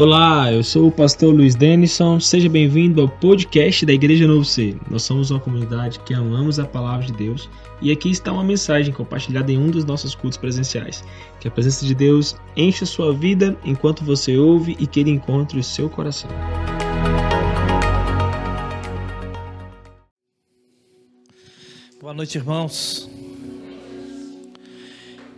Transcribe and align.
Olá, 0.00 0.50
eu 0.50 0.64
sou 0.64 0.88
o 0.88 0.90
pastor 0.90 1.34
Luiz 1.34 1.54
Denison. 1.54 2.18
Seja 2.18 2.48
bem-vindo 2.48 3.02
ao 3.02 3.08
podcast 3.10 3.84
da 3.84 3.92
Igreja 3.92 4.26
Novo 4.26 4.46
Ser. 4.46 4.74
Nós 4.90 5.02
somos 5.02 5.30
uma 5.30 5.38
comunidade 5.38 6.00
que 6.00 6.14
amamos 6.14 6.58
a 6.58 6.64
palavra 6.64 7.04
de 7.04 7.12
Deus 7.12 7.50
e 7.82 7.92
aqui 7.92 8.10
está 8.10 8.32
uma 8.32 8.42
mensagem 8.42 8.94
compartilhada 8.94 9.52
em 9.52 9.58
um 9.58 9.70
dos 9.70 9.84
nossos 9.84 10.14
cultos 10.14 10.38
presenciais. 10.38 11.04
Que 11.38 11.48
a 11.48 11.50
presença 11.50 11.84
de 11.84 11.94
Deus 11.94 12.34
encha 12.56 12.86
sua 12.86 13.12
vida 13.12 13.54
enquanto 13.62 14.02
você 14.02 14.38
ouve 14.38 14.74
e 14.80 14.86
que 14.86 15.00
ele 15.00 15.10
encontre 15.10 15.60
o 15.60 15.62
seu 15.62 15.90
coração. 15.90 16.30
Boa 22.00 22.14
noite, 22.14 22.38
irmãos. 22.38 23.06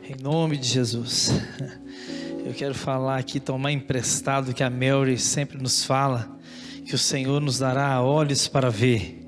Em 0.09 0.23
nome 0.23 0.57
de 0.57 0.69
Jesus. 0.69 1.33
Eu 2.53 2.59
quero 2.59 2.75
falar 2.75 3.17
aqui, 3.17 3.41
tomar 3.41 3.73
emprestado 3.73 4.53
que 4.53 4.63
a 4.63 4.69
Mary 4.69 5.17
sempre 5.17 5.57
nos 5.57 5.87
fala, 5.87 6.39
que 6.85 6.95
o 6.95 6.99
Senhor 6.99 7.41
nos 7.41 7.61
dará 7.61 8.03
olhos 8.03 8.47
para 8.47 8.69
ver 8.69 9.27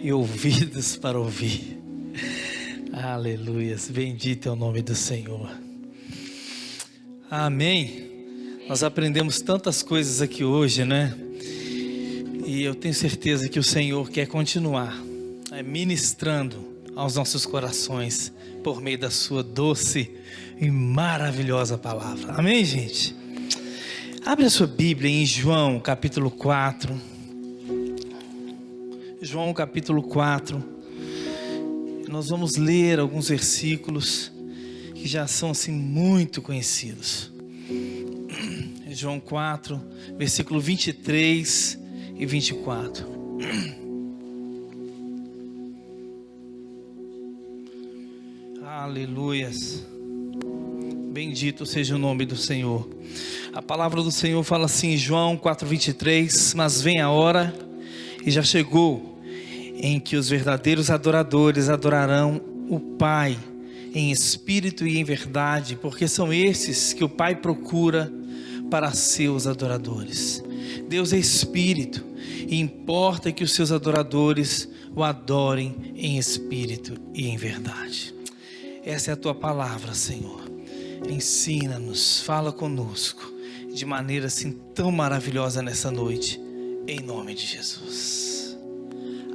e 0.00 0.12
ouvidos 0.12 0.94
para 1.02 1.18
ouvir. 1.18 1.80
Aleluias, 2.92 3.90
bendito 3.90 4.48
é 4.48 4.52
o 4.52 4.54
nome 4.54 4.82
do 4.82 4.94
Senhor. 4.94 5.50
Amém. 7.28 8.60
Nós 8.68 8.84
aprendemos 8.84 9.40
tantas 9.40 9.82
coisas 9.82 10.22
aqui 10.22 10.44
hoje, 10.44 10.84
né? 10.84 11.12
E 12.46 12.62
eu 12.62 12.76
tenho 12.76 12.94
certeza 12.94 13.48
que 13.48 13.58
o 13.58 13.64
Senhor 13.64 14.08
quer 14.08 14.28
continuar 14.28 14.96
é, 15.50 15.60
ministrando 15.60 16.70
aos 16.94 17.16
nossos 17.16 17.44
corações 17.44 18.32
por 18.62 18.80
meio 18.80 18.98
da 18.98 19.10
sua 19.10 19.42
doce 19.42 20.20
e 20.60 20.70
maravilhosa 20.70 21.78
palavra. 21.78 22.34
Amém, 22.34 22.62
gente? 22.64 23.16
Abre 24.26 24.44
a 24.44 24.50
sua 24.50 24.66
Bíblia 24.66 25.10
em 25.10 25.24
João, 25.24 25.80
capítulo 25.80 26.30
4. 26.30 26.94
João, 29.22 29.54
capítulo 29.54 30.02
4. 30.02 30.62
Nós 32.08 32.28
vamos 32.28 32.56
ler 32.56 32.98
alguns 32.98 33.30
versículos 33.30 34.30
que 34.94 35.08
já 35.08 35.26
são 35.26 35.52
assim 35.52 35.72
muito 35.72 36.42
conhecidos. 36.42 37.32
João 38.90 39.18
4, 39.18 39.80
versículo 40.18 40.60
23 40.60 41.78
e 42.16 42.26
24. 42.26 43.06
Aleluias. 48.62 49.86
Bendito 51.10 51.66
seja 51.66 51.96
o 51.96 51.98
nome 51.98 52.24
do 52.24 52.36
Senhor. 52.36 52.88
A 53.52 53.60
palavra 53.60 54.00
do 54.00 54.12
Senhor 54.12 54.44
fala 54.44 54.66
assim, 54.66 54.96
João 54.96 55.36
4:23, 55.36 56.54
mas 56.54 56.80
vem 56.80 57.00
a 57.00 57.10
hora 57.10 57.52
e 58.24 58.30
já 58.30 58.44
chegou 58.44 59.18
em 59.74 59.98
que 59.98 60.14
os 60.14 60.28
verdadeiros 60.28 60.88
adoradores 60.88 61.68
adorarão 61.68 62.40
o 62.68 62.78
Pai 62.78 63.36
em 63.92 64.12
espírito 64.12 64.86
e 64.86 64.98
em 64.98 65.04
verdade, 65.04 65.74
porque 65.74 66.06
são 66.06 66.32
esses 66.32 66.92
que 66.92 67.02
o 67.02 67.08
Pai 67.08 67.34
procura 67.34 68.12
para 68.70 68.92
seus 68.92 69.48
adoradores. 69.48 70.44
Deus 70.88 71.12
é 71.12 71.18
espírito 71.18 72.04
e 72.46 72.60
importa 72.60 73.32
que 73.32 73.42
os 73.42 73.52
seus 73.52 73.72
adoradores 73.72 74.68
o 74.94 75.02
adorem 75.02 75.74
em 75.96 76.18
espírito 76.18 76.94
e 77.12 77.26
em 77.26 77.36
verdade. 77.36 78.14
Essa 78.84 79.10
é 79.10 79.14
a 79.14 79.16
tua 79.16 79.34
palavra, 79.34 79.92
Senhor. 79.92 80.49
Ensina-nos, 81.08 82.20
fala 82.20 82.52
conosco 82.52 83.32
de 83.72 83.84
maneira 83.84 84.26
assim 84.26 84.52
tão 84.74 84.90
maravilhosa 84.90 85.62
nessa 85.62 85.90
noite, 85.90 86.40
em 86.86 87.00
nome 87.00 87.34
de 87.34 87.46
Jesus. 87.46 88.56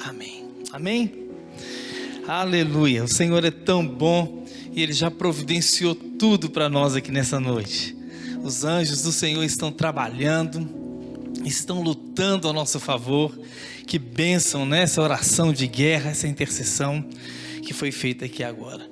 Amém. 0.04 0.46
Amém. 0.72 1.30
Aleluia. 2.28 3.04
O 3.04 3.08
Senhor 3.08 3.44
é 3.46 3.52
tão 3.52 3.86
bom 3.88 4.46
e 4.72 4.82
ele 4.82 4.94
já 4.94 5.10
providenciou 5.10 5.96
tudo 5.96 6.50
para 6.50 6.70
nós 6.70 6.96
aqui 6.96 7.12
nessa 7.12 7.40
noite. 7.40 7.96
Os 8.44 8.64
anjos 8.64 9.02
do 9.02 9.12
Senhor 9.12 9.44
estão 9.44 9.72
trabalhando, 9.72 10.68
estão 11.46 11.82
lutando 11.82 12.50
a 12.50 12.54
nosso 12.54 12.80
favor. 12.80 13.38
Que 13.88 13.98
bênção 14.00 14.66
nessa 14.66 15.02
né? 15.02 15.06
oração 15.06 15.54
de 15.54 15.68
guerra, 15.68 16.10
essa 16.10 16.28
intercessão 16.28 17.08
que 17.62 17.74
foi 17.74 17.92
feita 17.92 18.26
aqui 18.26 18.44
agora. 18.44 18.90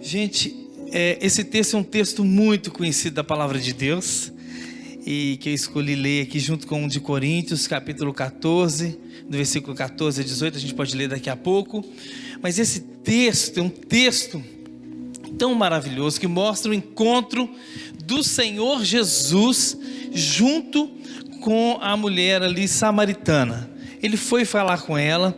Gente, 0.00 0.61
é, 0.92 1.16
esse 1.22 1.42
texto 1.42 1.74
é 1.74 1.80
um 1.80 1.82
texto 1.82 2.22
muito 2.22 2.70
conhecido 2.70 3.14
da 3.14 3.24
palavra 3.24 3.58
de 3.58 3.72
Deus 3.72 4.30
e 5.06 5.38
que 5.40 5.48
eu 5.48 5.54
escolhi 5.54 5.94
ler 5.94 6.22
aqui 6.22 6.38
junto 6.38 6.66
com 6.66 6.84
o 6.84 6.88
de 6.88 7.00
Coríntios, 7.00 7.66
capítulo 7.66 8.12
14, 8.12 8.98
do 9.26 9.36
versículo 9.36 9.74
14 9.74 10.20
a 10.20 10.24
18, 10.24 10.58
a 10.58 10.60
gente 10.60 10.74
pode 10.74 10.94
ler 10.94 11.08
daqui 11.08 11.30
a 11.30 11.36
pouco. 11.36 11.82
Mas 12.42 12.58
esse 12.58 12.80
texto 12.80 13.58
é 13.58 13.62
um 13.62 13.70
texto 13.70 14.44
tão 15.38 15.54
maravilhoso 15.54 16.20
que 16.20 16.26
mostra 16.26 16.70
o 16.70 16.74
encontro 16.74 17.48
do 18.04 18.22
Senhor 18.22 18.84
Jesus 18.84 19.78
junto 20.12 20.88
com 21.40 21.78
a 21.80 21.96
mulher 21.96 22.42
ali 22.42 22.68
samaritana. 22.68 23.70
Ele 24.02 24.18
foi 24.18 24.44
falar 24.44 24.82
com 24.82 24.98
ela 24.98 25.36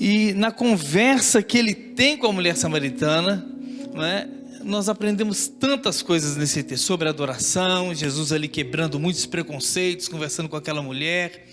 e 0.00 0.32
na 0.34 0.50
conversa 0.50 1.42
que 1.42 1.56
ele 1.56 1.74
tem 1.74 2.16
com 2.16 2.26
a 2.26 2.32
mulher 2.32 2.56
samaritana, 2.56 3.46
né, 3.94 4.28
nós 4.64 4.88
aprendemos 4.88 5.46
tantas 5.46 6.00
coisas 6.02 6.36
nesse 6.36 6.62
texto 6.62 6.84
sobre 6.84 7.08
adoração, 7.08 7.94
Jesus 7.94 8.32
ali 8.32 8.48
quebrando 8.48 8.98
muitos 8.98 9.26
preconceitos, 9.26 10.08
conversando 10.08 10.48
com 10.48 10.56
aquela 10.56 10.82
mulher, 10.82 11.46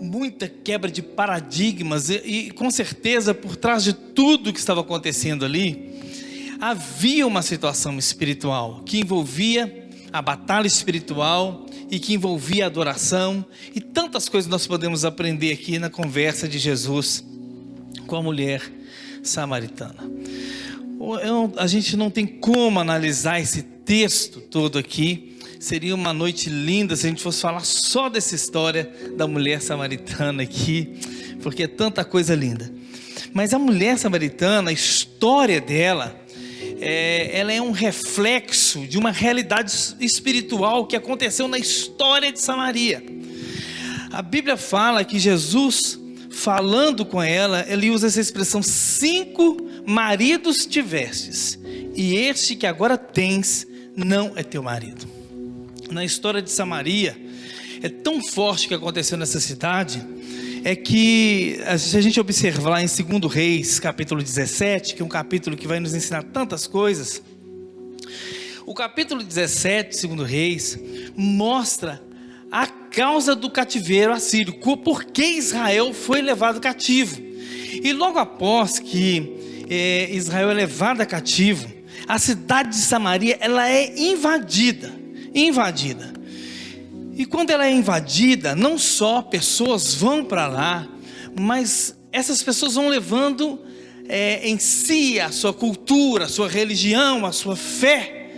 muita 0.00 0.46
quebra 0.46 0.90
de 0.90 1.00
paradigmas 1.00 2.10
e, 2.10 2.16
e 2.16 2.50
com 2.50 2.70
certeza 2.70 3.32
por 3.32 3.56
trás 3.56 3.82
de 3.82 3.94
tudo 3.94 4.52
que 4.52 4.58
estava 4.58 4.82
acontecendo 4.82 5.44
ali 5.44 5.90
havia 6.60 7.26
uma 7.26 7.42
situação 7.42 7.98
espiritual 7.98 8.82
que 8.84 9.00
envolvia 9.00 9.88
a 10.12 10.20
batalha 10.20 10.66
espiritual 10.66 11.66
e 11.90 11.98
que 11.98 12.12
envolvia 12.12 12.64
a 12.64 12.66
adoração. 12.66 13.44
E 13.74 13.80
tantas 13.80 14.28
coisas 14.28 14.50
nós 14.50 14.66
podemos 14.66 15.04
aprender 15.04 15.52
aqui 15.52 15.78
na 15.78 15.88
conversa 15.88 16.46
de 16.46 16.58
Jesus 16.58 17.24
com 18.06 18.16
a 18.16 18.22
mulher 18.22 18.62
samaritana 19.22 20.12
a 21.56 21.66
gente 21.66 21.96
não 21.96 22.10
tem 22.10 22.26
como 22.26 22.78
analisar 22.78 23.40
esse 23.40 23.62
texto 23.62 24.40
todo 24.40 24.78
aqui. 24.78 25.36
Seria 25.58 25.94
uma 25.94 26.12
noite 26.12 26.48
linda 26.48 26.94
se 26.94 27.06
a 27.06 27.10
gente 27.10 27.22
fosse 27.22 27.40
falar 27.40 27.64
só 27.64 28.08
dessa 28.08 28.34
história 28.34 28.90
da 29.16 29.26
mulher 29.26 29.60
samaritana 29.60 30.42
aqui, 30.42 30.94
porque 31.42 31.64
é 31.64 31.66
tanta 31.66 32.04
coisa 32.04 32.34
linda. 32.34 32.72
Mas 33.32 33.52
a 33.52 33.58
mulher 33.58 33.98
samaritana, 33.98 34.70
a 34.70 34.72
história 34.72 35.60
dela, 35.60 36.20
é, 36.80 37.36
ela 37.36 37.52
é 37.52 37.60
um 37.60 37.72
reflexo 37.72 38.86
de 38.86 38.98
uma 38.98 39.10
realidade 39.10 39.72
espiritual 40.00 40.86
que 40.86 40.96
aconteceu 40.96 41.48
na 41.48 41.58
história 41.58 42.32
de 42.32 42.40
Samaria. 42.40 43.02
A 44.12 44.22
Bíblia 44.22 44.56
fala 44.56 45.04
que 45.04 45.18
Jesus, 45.18 45.98
falando 46.30 47.04
com 47.04 47.22
ela, 47.22 47.64
ele 47.68 47.90
usa 47.90 48.06
essa 48.08 48.20
expressão 48.20 48.62
cinco 48.62 49.56
maridos 49.86 50.66
tivestes, 50.66 51.58
e 51.94 52.16
este 52.16 52.56
que 52.56 52.66
agora 52.66 52.96
tens 52.96 53.66
não 53.96 54.32
é 54.36 54.42
teu 54.42 54.62
marido. 54.62 55.06
Na 55.90 56.04
história 56.04 56.40
de 56.40 56.50
Samaria, 56.50 57.16
é 57.82 57.88
tão 57.88 58.22
forte 58.22 58.68
que 58.68 58.74
aconteceu 58.74 59.18
nessa 59.18 59.40
cidade, 59.40 60.04
é 60.64 60.76
que, 60.76 61.58
se 61.78 61.96
a 61.96 62.00
gente 62.00 62.20
observar 62.20 62.80
em 62.80 62.86
2 62.86 63.32
Reis, 63.32 63.80
capítulo 63.80 64.22
17, 64.22 64.94
que 64.94 65.02
é 65.02 65.04
um 65.04 65.08
capítulo 65.08 65.56
que 65.56 65.66
vai 65.66 65.80
nos 65.80 65.92
ensinar 65.92 66.22
tantas 66.22 66.66
coisas, 66.66 67.20
o 68.64 68.72
capítulo 68.74 69.22
17, 69.22 70.06
2 70.06 70.30
Reis, 70.30 70.78
mostra 71.16 72.00
a 72.50 72.66
causa 72.66 73.34
do 73.34 73.50
cativeiro 73.50 74.12
assírio, 74.12 74.54
por 74.54 75.04
que 75.04 75.24
Israel 75.24 75.92
foi 75.92 76.22
levado 76.22 76.60
cativo. 76.60 77.20
E 77.82 77.92
logo 77.92 78.18
após 78.18 78.78
que 78.78 79.41
Israel 80.10 80.50
é 80.50 80.54
levada 80.54 81.06
cativo, 81.06 81.66
a 82.06 82.18
cidade 82.18 82.70
de 82.70 82.76
Samaria 82.76 83.38
ela 83.40 83.68
é 83.68 83.94
invadida, 83.96 84.92
invadida. 85.34 86.12
E 87.14 87.24
quando 87.26 87.50
ela 87.50 87.66
é 87.66 87.70
invadida, 87.70 88.56
não 88.56 88.78
só 88.78 89.22
pessoas 89.22 89.94
vão 89.94 90.24
para 90.24 90.46
lá, 90.46 90.88
mas 91.38 91.96
essas 92.10 92.42
pessoas 92.42 92.74
vão 92.74 92.88
levando 92.88 93.60
é, 94.08 94.48
em 94.48 94.58
si 94.58 95.20
a 95.20 95.30
sua 95.30 95.52
cultura, 95.52 96.24
a 96.24 96.28
sua 96.28 96.48
religião, 96.48 97.24
a 97.24 97.32
sua 97.32 97.56
fé. 97.56 98.30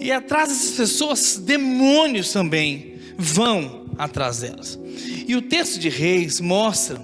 E 0.00 0.10
atrás 0.10 0.48
dessas 0.48 0.76
pessoas, 0.76 1.36
demônios 1.36 2.32
também 2.32 2.94
vão 3.18 3.86
atrás 3.98 4.40
delas. 4.40 4.78
E 5.26 5.36
o 5.36 5.42
texto 5.42 5.78
de 5.78 5.88
Reis 5.88 6.40
mostra 6.40 7.00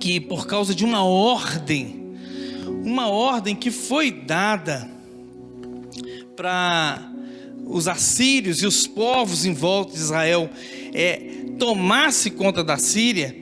que 0.00 0.20
por 0.20 0.46
causa 0.46 0.74
de 0.74 0.84
uma 0.84 1.04
ordem 1.04 2.05
uma 2.86 3.08
ordem 3.08 3.56
que 3.56 3.72
foi 3.72 4.12
dada 4.12 4.88
para 6.36 7.10
os 7.66 7.88
assírios 7.88 8.62
e 8.62 8.66
os 8.66 8.86
povos 8.86 9.44
em 9.44 9.52
volta 9.52 9.92
de 9.92 9.98
Israel 9.98 10.48
é, 10.94 11.20
tomasse 11.58 12.30
conta 12.30 12.62
da 12.62 12.78
Síria, 12.78 13.36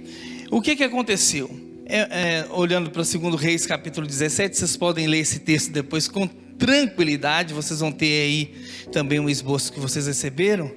o 0.51 0.63
que, 0.63 0.75
que 0.75 0.83
aconteceu? 0.83 1.51
É, 1.85 1.99
é, 1.99 2.47
olhando 2.53 2.91
para 2.91 3.03
o 3.03 3.05
2 3.05 3.39
Reis 3.39 3.67
capítulo 3.67 4.07
17, 4.07 4.57
vocês 4.57 4.79
podem 4.79 5.07
ler 5.07 5.19
esse 5.19 5.41
texto 5.41 5.71
depois 5.71 6.09
com 6.09 6.27
tranquilidade, 6.27 7.53
vocês 7.53 7.81
vão 7.81 7.93
ter 7.93 8.23
aí 8.23 8.55
também 8.91 9.21
um 9.21 9.29
esboço 9.29 9.71
que 9.71 9.79
vocês 9.79 10.07
receberam. 10.07 10.73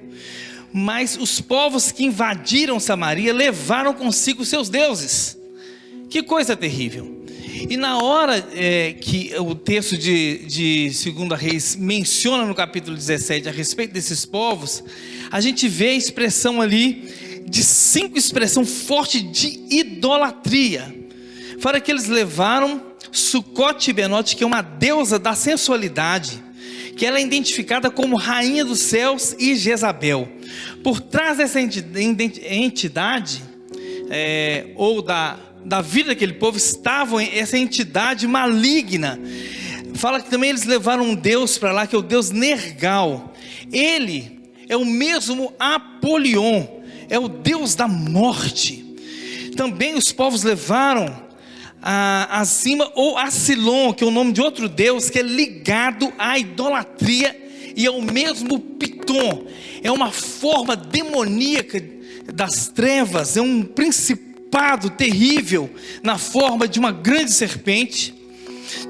Mas 0.70 1.16
os 1.16 1.40
povos 1.40 1.90
que 1.90 2.04
invadiram 2.04 2.78
Samaria 2.78 3.32
levaram 3.32 3.94
consigo 3.94 4.44
seus 4.44 4.68
deuses. 4.68 5.38
Que 6.10 6.22
coisa 6.22 6.54
terrível. 6.54 7.17
E 7.68 7.76
na 7.76 7.98
hora 7.98 8.46
é, 8.54 8.92
que 8.92 9.32
o 9.38 9.54
texto 9.54 9.96
de, 9.96 10.38
de 10.46 10.90
2 10.90 11.40
Reis 11.40 11.74
menciona 11.76 12.44
no 12.44 12.54
capítulo 12.54 12.94
17 12.96 13.48
a 13.48 13.52
respeito 13.52 13.92
desses 13.92 14.24
povos, 14.24 14.84
a 15.30 15.40
gente 15.40 15.66
vê 15.66 15.88
a 15.88 15.94
expressão 15.94 16.60
ali 16.60 17.42
de 17.48 17.64
cinco 17.64 18.18
expressão 18.18 18.64
forte 18.64 19.22
de 19.22 19.60
idolatria. 19.70 20.94
Fala 21.58 21.80
que 21.80 21.90
eles 21.90 22.06
levaram 22.06 22.82
Sucote 23.10 23.92
Benote, 23.92 24.36
que 24.36 24.44
é 24.44 24.46
uma 24.46 24.62
deusa 24.62 25.18
da 25.18 25.34
sensualidade, 25.34 26.42
que 26.96 27.06
ela 27.06 27.18
é 27.18 27.22
identificada 27.22 27.90
como 27.90 28.16
rainha 28.16 28.64
dos 28.64 28.80
céus 28.80 29.34
e 29.38 29.56
Jezabel. 29.56 30.28
Por 30.82 31.00
trás 31.00 31.38
dessa 31.38 31.60
entidade, 31.60 33.42
é, 34.10 34.68
ou 34.76 35.02
da, 35.02 35.38
da 35.64 35.80
vida 35.80 36.08
daquele 36.10 36.34
povo, 36.34 36.56
estava 36.56 37.22
essa 37.22 37.58
entidade 37.58 38.26
maligna. 38.26 39.20
Fala 39.94 40.20
que 40.20 40.30
também 40.30 40.50
eles 40.50 40.64
levaram 40.64 41.04
um 41.04 41.14
Deus 41.14 41.58
para 41.58 41.72
lá, 41.72 41.86
que 41.86 41.94
é 41.94 41.98
o 41.98 42.02
Deus 42.02 42.30
Nergal. 42.30 43.34
Ele 43.72 44.40
é 44.68 44.76
o 44.76 44.84
mesmo 44.84 45.52
Apolion, 45.58 46.64
é 47.08 47.18
o 47.18 47.28
Deus 47.28 47.74
da 47.74 47.88
morte. 47.88 48.84
Também 49.56 49.94
os 49.94 50.12
povos 50.12 50.44
levaram 50.44 51.28
a, 51.82 52.40
acima, 52.40 52.90
ou 52.94 53.16
Asilon, 53.16 53.92
que 53.92 54.04
é 54.04 54.06
o 54.06 54.10
nome 54.10 54.32
de 54.32 54.40
outro 54.40 54.68
Deus, 54.68 55.10
que 55.10 55.18
é 55.18 55.22
ligado 55.22 56.12
à 56.18 56.38
idolatria 56.38 57.48
e 57.76 57.86
ao 57.86 58.00
mesmo 58.00 58.58
Piton. 58.58 59.46
É 59.82 59.90
uma 59.90 60.10
forma 60.10 60.76
demoníaca 60.76 61.82
das 62.32 62.68
trevas, 62.68 63.36
é 63.36 63.40
um 63.40 63.64
principado 64.48 64.90
terrível 64.90 65.70
na 66.02 66.18
forma 66.18 66.66
de 66.66 66.78
uma 66.78 66.90
grande 66.90 67.32
serpente. 67.32 68.14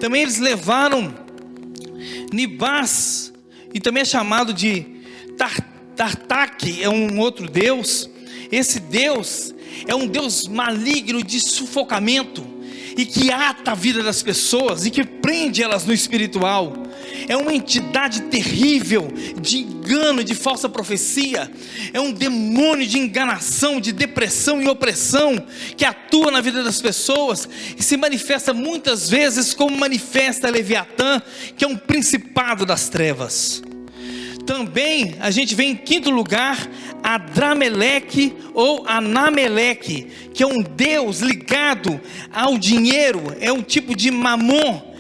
Também 0.01 0.23
eles 0.23 0.39
levaram 0.39 1.13
Nibás, 2.33 3.33
e 3.75 3.81
também 3.81 4.03
é 4.03 4.05
chamado 4.05 4.55
de 4.55 4.87
Tartak, 5.97 6.83
é 6.83 6.89
um 6.89 7.19
outro 7.19 7.49
Deus. 7.49 8.09
Esse 8.51 8.81
Deus 8.81 9.55
é 9.87 9.95
um 9.95 10.07
Deus 10.07 10.47
maligno 10.47 11.23
de 11.23 11.41
sufocamento 11.41 12.47
e 12.97 13.05
que 13.05 13.31
ata 13.31 13.73
a 13.73 13.75
vida 13.75 14.03
das 14.03 14.23
pessoas 14.23 14.87
e 14.87 14.91
que 14.91 15.05
prende 15.05 15.63
elas 15.63 15.85
no 15.85 15.93
espiritual. 15.93 16.73
É 17.27 17.37
uma 17.37 17.55
entidade 17.55 18.23
terrível 18.23 19.13
de 19.41 19.59
engano, 19.59 20.23
de 20.23 20.35
falsa 20.35 20.69
profecia. 20.69 21.51
É 21.93 22.01
um 22.01 22.13
demônio 22.13 22.87
de 22.87 22.99
enganação, 22.99 23.81
de 23.81 23.93
depressão 23.93 24.63
e 24.63 24.69
opressão 24.69 25.45
que 25.77 25.85
atua 25.85 26.31
na 26.31 26.41
vida 26.41 26.63
das 26.63 26.81
pessoas 26.81 27.49
e 27.77 27.83
se 27.83 27.97
manifesta 27.97 28.53
muitas 28.53 29.09
vezes 29.09 29.55
como 29.55 29.77
manifesta 29.77 30.51
Leviatã, 30.51 31.21
que 31.57 31.65
é 31.65 31.69
um 31.69 31.77
principado 31.77 32.65
das 32.65 32.89
trevas. 32.89 33.63
Também 34.49 35.15
a 35.21 35.31
gente 35.31 35.55
vê 35.55 35.65
em 35.65 35.77
quinto 35.77 36.09
lugar 36.09 36.71
Adrameleque 37.03 38.35
ou 38.55 38.83
Anameleque, 38.87 40.09
que 40.33 40.43
é 40.43 40.47
um 40.47 40.63
deus 40.63 41.21
ligado 41.21 42.01
ao 42.33 42.57
dinheiro, 42.57 43.37
é 43.41 43.53
um 43.53 43.63
tipo 43.63 43.95
de 43.95 44.11
mamon, 44.11 44.95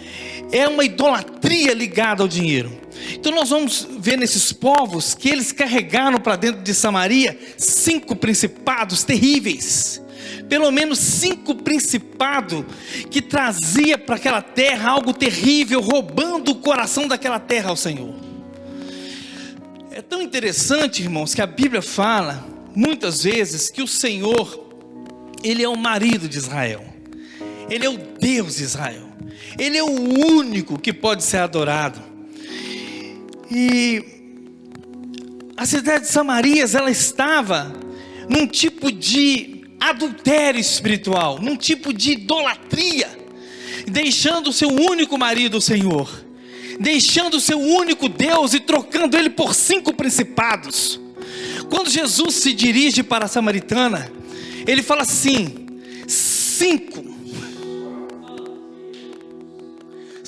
é 0.53 0.69
uma 0.69 0.85
idolatria 0.85 1.75
ligada 1.75 2.23
ao 2.23 2.29
dinheiro. 2.29 2.71
Então 3.12 3.33
nós 3.33 3.50
vamos 3.50 3.87
ver 3.99 4.17
nesses 4.17 4.53
povos 4.53 5.15
que 5.15 5.29
eles 5.29 5.53
carregaram 5.53 6.21
para 6.21 6.37
dentro 6.37 6.62
de 6.62 6.75
Samaria 6.75 7.39
cinco 7.56 8.17
principados 8.17 9.05
terríveis. 9.05 10.03
Pelo 10.49 10.71
menos 10.71 10.99
cinco 10.99 11.55
principados 11.55 12.65
que 13.11 13.21
trazia 13.21 13.99
para 13.99 14.17
aquela 14.17 14.41
terra 14.43 14.91
algo 14.91 15.12
terrível, 15.12 15.81
roubando 15.81 16.53
o 16.53 16.56
coração 16.56 17.06
daquela 17.06 17.39
terra 17.39 17.71
ao 17.71 17.77
Senhor. 17.77 18.15
É 19.91 20.00
tão 20.00 20.23
interessante, 20.23 21.03
irmãos, 21.03 21.35
que 21.35 21.43
a 21.43 21.47
Bíblia 21.47 21.83
fala 21.83 22.47
muitas 22.75 23.25
vezes 23.25 23.69
que 23.69 23.83
o 23.83 23.87
Senhor, 23.87 24.73
Ele 25.43 25.62
é 25.62 25.69
o 25.69 25.77
marido 25.77 26.29
de 26.29 26.39
Israel, 26.39 26.85
Ele 27.69 27.85
é 27.85 27.91
o 27.91 27.99
Deus 27.99 28.56
de 28.56 28.62
Israel, 28.62 29.08
Ele 29.59 29.76
é 29.76 29.82
o 29.82 29.91
único 29.91 30.79
que 30.79 30.93
pode 30.93 31.25
ser 31.25 31.38
adorado. 31.38 32.00
E 33.50 34.05
a 35.56 35.67
cidade 35.67 36.05
de 36.05 36.11
Samarias, 36.11 36.75
ela 36.75 36.91
estava 36.91 37.73
num 38.29 38.47
tipo 38.47 38.93
de 38.93 39.65
adultério 39.81 40.61
espiritual, 40.61 41.41
num 41.41 41.56
tipo 41.56 41.93
de 41.93 42.12
idolatria, 42.12 43.09
deixando 43.87 44.50
o 44.50 44.53
seu 44.53 44.69
único 44.69 45.17
marido, 45.19 45.59
o 45.59 45.61
Senhor 45.61 46.29
deixando 46.79 47.35
o 47.35 47.41
seu 47.41 47.59
único 47.59 48.09
Deus 48.09 48.55
e 48.55 48.61
trocando 48.61 49.17
ele 49.17 49.31
por 49.31 49.55
cinco 49.55 49.93
principados. 49.93 51.00
Quando 51.69 51.91
Jesus 51.91 52.37
se 52.37 52.53
dirige 52.53 53.03
para 53.03 53.25
a 53.25 53.29
samaritana, 53.29 54.11
ele 54.67 54.82
fala 54.82 55.03
assim: 55.03 55.67
cinco, 56.06 57.05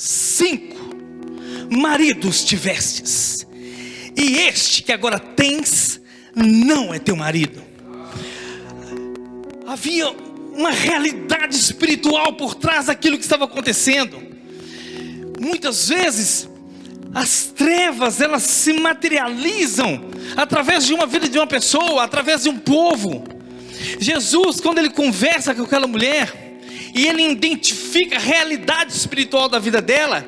cinco 0.02 0.76
maridos 1.70 2.44
tivestes, 2.44 3.46
e 4.16 4.38
este 4.38 4.82
que 4.82 4.92
agora 4.92 5.18
tens 5.18 6.00
não 6.34 6.92
é 6.92 6.98
teu 6.98 7.16
marido. 7.16 7.62
Havia 9.66 10.10
uma 10.10 10.70
realidade 10.70 11.54
espiritual 11.54 12.32
por 12.34 12.54
trás 12.54 12.86
daquilo 12.86 13.16
que 13.16 13.22
estava 13.22 13.44
acontecendo 13.44 14.30
muitas 15.40 15.88
vezes 15.88 16.48
as 17.14 17.46
trevas 17.46 18.20
elas 18.20 18.42
se 18.42 18.74
materializam 18.74 20.04
através 20.36 20.86
de 20.86 20.92
uma 20.92 21.06
vida 21.06 21.28
de 21.28 21.38
uma 21.38 21.46
pessoa, 21.46 22.04
através 22.04 22.42
de 22.44 22.50
um 22.50 22.56
povo. 22.56 23.24
Jesus, 23.98 24.60
quando 24.60 24.78
ele 24.78 24.90
conversa 24.90 25.54
com 25.54 25.62
aquela 25.62 25.86
mulher 25.86 26.39
e 27.00 27.06
ele 27.06 27.22
identifica 27.22 28.16
a 28.16 28.20
realidade 28.20 28.92
espiritual 28.92 29.48
da 29.48 29.58
vida 29.58 29.80
dela, 29.80 30.22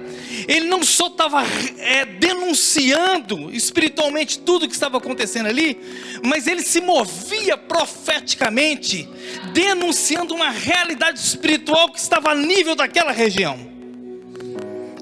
ele 0.48 0.68
não 0.68 0.82
só 0.82 1.08
estava 1.08 1.42
é, 1.76 2.06
denunciando 2.06 3.54
espiritualmente 3.54 4.38
tudo 4.38 4.66
que 4.66 4.72
estava 4.72 4.96
acontecendo 4.96 5.48
ali, 5.48 5.78
mas 6.24 6.46
ele 6.46 6.62
se 6.62 6.80
movia 6.80 7.58
profeticamente, 7.58 9.06
denunciando 9.52 10.34
uma 10.34 10.48
realidade 10.48 11.18
espiritual 11.18 11.92
que 11.92 11.98
estava 11.98 12.30
a 12.30 12.34
nível 12.34 12.74
daquela 12.74 13.12
região. 13.12 13.70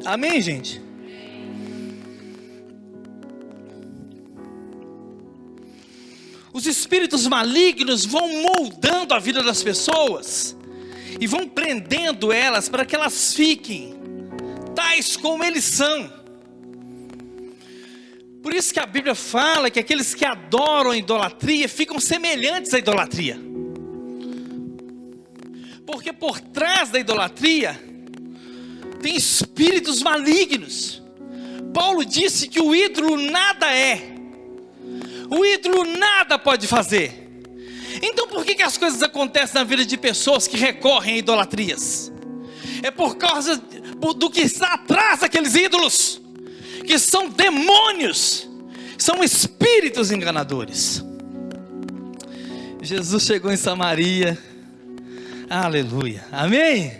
Amém, 0.04 0.42
gente? 0.42 0.82
Os 6.52 6.66
espíritos 6.66 7.28
malignos 7.28 8.04
vão 8.04 8.42
moldando 8.42 9.14
a 9.14 9.20
vida 9.20 9.40
das 9.40 9.62
pessoas 9.62 10.58
e 11.18 11.26
vão 11.26 11.48
prendendo 11.48 12.32
elas 12.32 12.68
para 12.68 12.84
que 12.84 12.94
elas 12.94 13.34
fiquem 13.34 13.98
tais 14.74 15.16
como 15.16 15.44
eles 15.44 15.64
são. 15.64 16.10
Por 18.42 18.54
isso 18.54 18.72
que 18.72 18.80
a 18.80 18.86
Bíblia 18.86 19.14
fala 19.14 19.70
que 19.70 19.78
aqueles 19.78 20.14
que 20.14 20.24
adoram 20.24 20.92
a 20.92 20.96
idolatria 20.96 21.68
ficam 21.68 22.00
semelhantes 22.00 22.72
à 22.72 22.78
idolatria. 22.78 23.38
Porque 25.84 26.12
por 26.12 26.40
trás 26.40 26.90
da 26.90 26.98
idolatria 26.98 27.78
tem 29.02 29.14
espíritos 29.16 30.02
malignos. 30.02 31.02
Paulo 31.74 32.04
disse 32.04 32.48
que 32.48 32.60
o 32.60 32.74
ídolo 32.74 33.16
nada 33.16 33.74
é, 33.74 34.14
o 35.30 35.44
ídolo 35.44 35.84
nada 35.84 36.38
pode 36.38 36.66
fazer. 36.66 37.19
Então 38.02 38.26
por 38.28 38.44
que, 38.44 38.54
que 38.54 38.62
as 38.62 38.78
coisas 38.78 39.02
acontecem 39.02 39.54
na 39.56 39.64
vida 39.64 39.84
de 39.84 39.96
pessoas 39.96 40.46
que 40.46 40.56
recorrem 40.56 41.14
a 41.14 41.18
idolatrias? 41.18 42.10
É 42.82 42.90
por 42.90 43.16
causa 43.16 43.60
do 44.16 44.30
que 44.30 44.40
está 44.40 44.74
atrás 44.74 45.20
daqueles 45.20 45.54
ídolos, 45.54 46.20
que 46.86 46.98
são 46.98 47.28
demônios, 47.28 48.48
são 48.96 49.22
espíritos 49.22 50.10
enganadores. 50.10 51.04
Jesus 52.82 53.24
chegou 53.24 53.52
em 53.52 53.56
Samaria, 53.56 54.38
aleluia, 55.50 56.24
amém? 56.32 56.92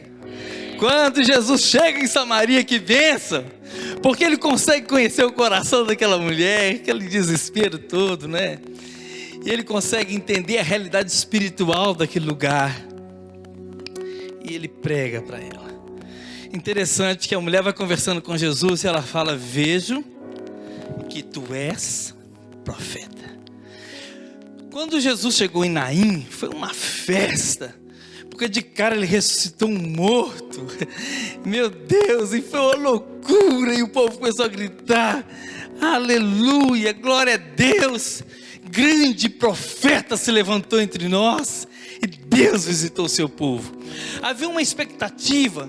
Quando 0.78 1.22
Jesus 1.22 1.62
chega 1.62 1.98
em 2.00 2.06
Samaria, 2.06 2.62
que 2.62 2.78
benção! 2.78 3.44
Porque 4.02 4.24
ele 4.24 4.36
consegue 4.36 4.86
conhecer 4.86 5.24
o 5.24 5.32
coração 5.32 5.84
daquela 5.84 6.18
mulher, 6.18 6.76
aquele 6.76 7.06
desespero 7.06 7.78
todo, 7.78 8.26
né? 8.26 8.58
E 9.44 9.50
ele 9.50 9.62
consegue 9.62 10.14
entender 10.14 10.58
a 10.58 10.62
realidade 10.62 11.10
espiritual 11.10 11.94
daquele 11.94 12.26
lugar. 12.26 12.76
E 14.44 14.54
ele 14.54 14.68
prega 14.68 15.22
para 15.22 15.38
ela. 15.38 15.70
Interessante 16.52 17.28
que 17.28 17.34
a 17.34 17.40
mulher 17.40 17.62
vai 17.62 17.72
conversando 17.72 18.20
com 18.20 18.36
Jesus 18.36 18.84
e 18.84 18.86
ela 18.86 19.02
fala: 19.02 19.36
Vejo 19.36 20.04
que 21.08 21.22
tu 21.22 21.44
és 21.54 22.14
profeta. 22.64 23.10
Quando 24.70 25.00
Jesus 25.00 25.34
chegou 25.36 25.64
em 25.64 25.70
Naim, 25.70 26.26
foi 26.28 26.48
uma 26.48 26.72
festa, 26.72 27.74
porque 28.30 28.48
de 28.48 28.62
cara 28.62 28.94
ele 28.94 29.06
ressuscitou 29.06 29.68
um 29.68 29.78
morto. 29.78 30.66
Meu 31.44 31.70
Deus, 31.70 32.32
e 32.32 32.42
foi 32.42 32.60
uma 32.60 32.74
loucura, 32.74 33.74
e 33.74 33.82
o 33.82 33.88
povo 33.88 34.18
começou 34.18 34.44
a 34.44 34.48
gritar: 34.48 35.26
Aleluia, 35.80 36.92
glória 36.92 37.34
a 37.34 37.36
Deus! 37.36 38.22
Grande 38.70 39.28
profeta 39.28 40.16
se 40.16 40.30
levantou 40.30 40.80
entre 40.80 41.08
nós 41.08 41.66
e 42.02 42.06
Deus 42.06 42.66
visitou 42.66 43.06
o 43.06 43.08
seu 43.08 43.28
povo. 43.28 43.76
Havia 44.22 44.48
uma 44.48 44.62
expectativa 44.62 45.68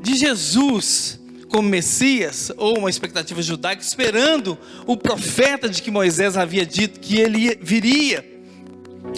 de 0.00 0.16
Jesus 0.16 1.20
como 1.48 1.68
Messias, 1.68 2.52
ou 2.56 2.78
uma 2.78 2.90
expectativa 2.90 3.40
judaica, 3.40 3.82
esperando 3.82 4.58
o 4.86 4.96
profeta 4.96 5.68
de 5.68 5.82
que 5.82 5.90
Moisés 5.90 6.36
havia 6.36 6.64
dito 6.64 7.00
que 7.00 7.18
ele 7.18 7.58
viria. 7.62 8.24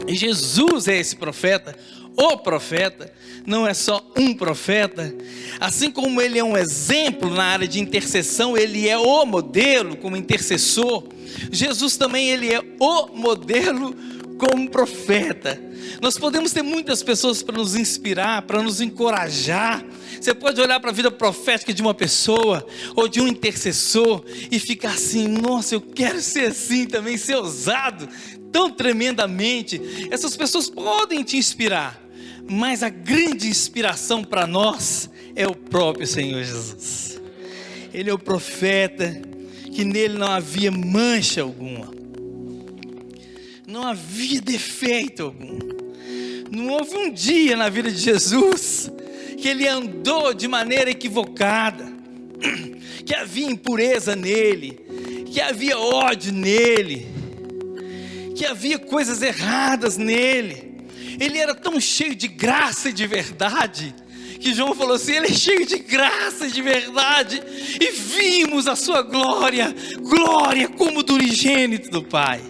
E 0.07 0.15
Jesus 0.15 0.87
é 0.87 0.97
esse 0.97 1.17
profeta, 1.17 1.77
o 2.17 2.37
profeta, 2.39 3.13
não 3.47 3.67
é 3.67 3.75
só 3.75 4.05
um 4.17 4.35
profeta, 4.35 5.15
assim 5.59 5.91
como 5.91 6.21
ele 6.21 6.39
é 6.39 6.45
um 6.45 6.57
exemplo 6.57 7.31
na 7.31 7.45
área 7.45 7.69
de 7.69 7.81
intercessão, 7.81 8.57
ele 8.57 8.89
é 8.89 8.97
o 8.97 9.25
modelo 9.25 9.97
como 9.97 10.17
intercessor. 10.17 11.05
Jesus 11.51 11.97
também 11.97 12.31
ele 12.31 12.53
é 12.53 12.61
o 12.79 13.07
modelo 13.09 13.95
como 14.39 14.71
profeta. 14.71 15.61
Nós 16.01 16.19
podemos 16.19 16.53
ter 16.53 16.63
muitas 16.63 17.03
pessoas 17.03 17.43
para 17.43 17.57
nos 17.57 17.75
inspirar, 17.75 18.43
para 18.43 18.63
nos 18.63 18.81
encorajar. 18.81 19.85
Você 20.21 20.35
pode 20.35 20.61
olhar 20.61 20.81
para 20.81 20.91
a 20.91 20.95
vida 20.95 21.11
profética 21.11 21.73
de 21.73 21.83
uma 21.83 21.95
pessoa 21.95 22.67
ou 22.95 23.09
de 23.09 23.21
um 23.21 23.29
intercessor 23.29 24.25
e 24.51 24.59
ficar 24.59 24.91
assim: 24.91 25.29
nossa, 25.29 25.75
eu 25.75 25.81
quero 25.81 26.21
ser 26.21 26.49
assim 26.49 26.87
também, 26.87 27.17
ser 27.17 27.37
ousado 27.37 28.09
tão 28.51 28.71
tremendamente. 28.71 29.81
Essas 30.11 30.37
pessoas 30.37 30.69
podem 30.69 31.23
te 31.23 31.37
inspirar, 31.37 32.01
mas 32.53 32.83
a 32.83 32.89
grande 32.89 33.47
inspiração 33.47 34.25
para 34.25 34.45
nós 34.45 35.09
é 35.37 35.47
o 35.47 35.55
próprio 35.55 36.05
Senhor 36.05 36.43
Jesus. 36.43 37.21
Ele 37.95 38.11
é 38.11 38.13
o 38.13 38.19
profeta 38.19 39.23
que 39.73 39.85
nele 39.85 40.19
não 40.19 40.27
havia 40.27 40.73
mancha 40.73 41.43
alguma, 41.43 41.89
não 43.69 43.87
havia 43.87 44.41
defeito 44.41 45.23
algum. 45.23 45.61
Não 46.51 46.71
houve 46.71 46.97
um 46.97 47.13
dia 47.13 47.57
na 47.57 47.69
vida 47.69 47.89
de 47.89 47.99
Jesus 47.99 48.91
que 49.39 49.47
ele 49.47 49.69
andou 49.69 50.35
de 50.35 50.49
maneira 50.49 50.91
equivocada, 50.91 51.87
que 53.07 53.15
havia 53.15 53.47
impureza 53.47 54.17
nele, 54.17 55.25
que 55.33 55.41
havia 55.41 55.79
ódio 55.79 56.33
nele, 56.33 57.07
que 58.35 58.45
havia 58.45 58.77
coisas 58.77 59.23
erradas 59.23 59.97
nele. 59.97 60.70
Ele 61.21 61.39
era 61.39 61.55
tão 61.55 61.79
cheio 61.79 62.15
de 62.15 62.27
graça 62.27 62.89
e 62.89 62.93
de 62.93 63.07
verdade 63.07 63.95
que 64.41 64.55
João 64.55 64.75
falou 64.75 64.95
assim: 64.95 65.13
ele 65.13 65.27
é 65.27 65.35
cheio 65.35 65.67
de 65.67 65.79
graça 65.79 66.47
e 66.47 66.51
de 66.51 66.63
verdade, 66.63 67.41
e 67.79 67.91
vimos 67.91 68.67
a 68.67 68.75
sua 68.75 69.03
glória, 69.03 69.75
glória 70.01 70.67
como 70.67 71.03
do 71.03 71.15
unigênito 71.15 71.91
do 71.91 72.03
Pai. 72.03 72.41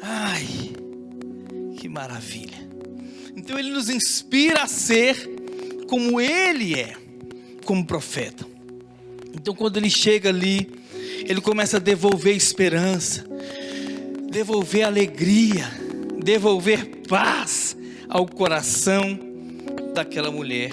Ai, 0.00 0.46
que 1.76 1.88
maravilha. 1.88 2.62
Então 3.36 3.58
ele 3.58 3.70
nos 3.70 3.90
inspira 3.90 4.62
a 4.62 4.68
ser 4.68 5.28
como 5.88 6.20
ele 6.20 6.78
é, 6.78 6.94
como 7.64 7.84
profeta. 7.84 8.46
Então 9.34 9.54
quando 9.54 9.78
ele 9.78 9.90
chega 9.90 10.28
ali, 10.28 10.70
ele 11.26 11.40
começa 11.40 11.78
a 11.78 11.80
devolver 11.80 12.36
esperança, 12.36 13.24
devolver 14.30 14.84
alegria, 14.84 15.81
devolver 16.22 17.02
paz 17.08 17.76
ao 18.08 18.26
coração 18.26 19.18
daquela 19.94 20.30
mulher 20.30 20.72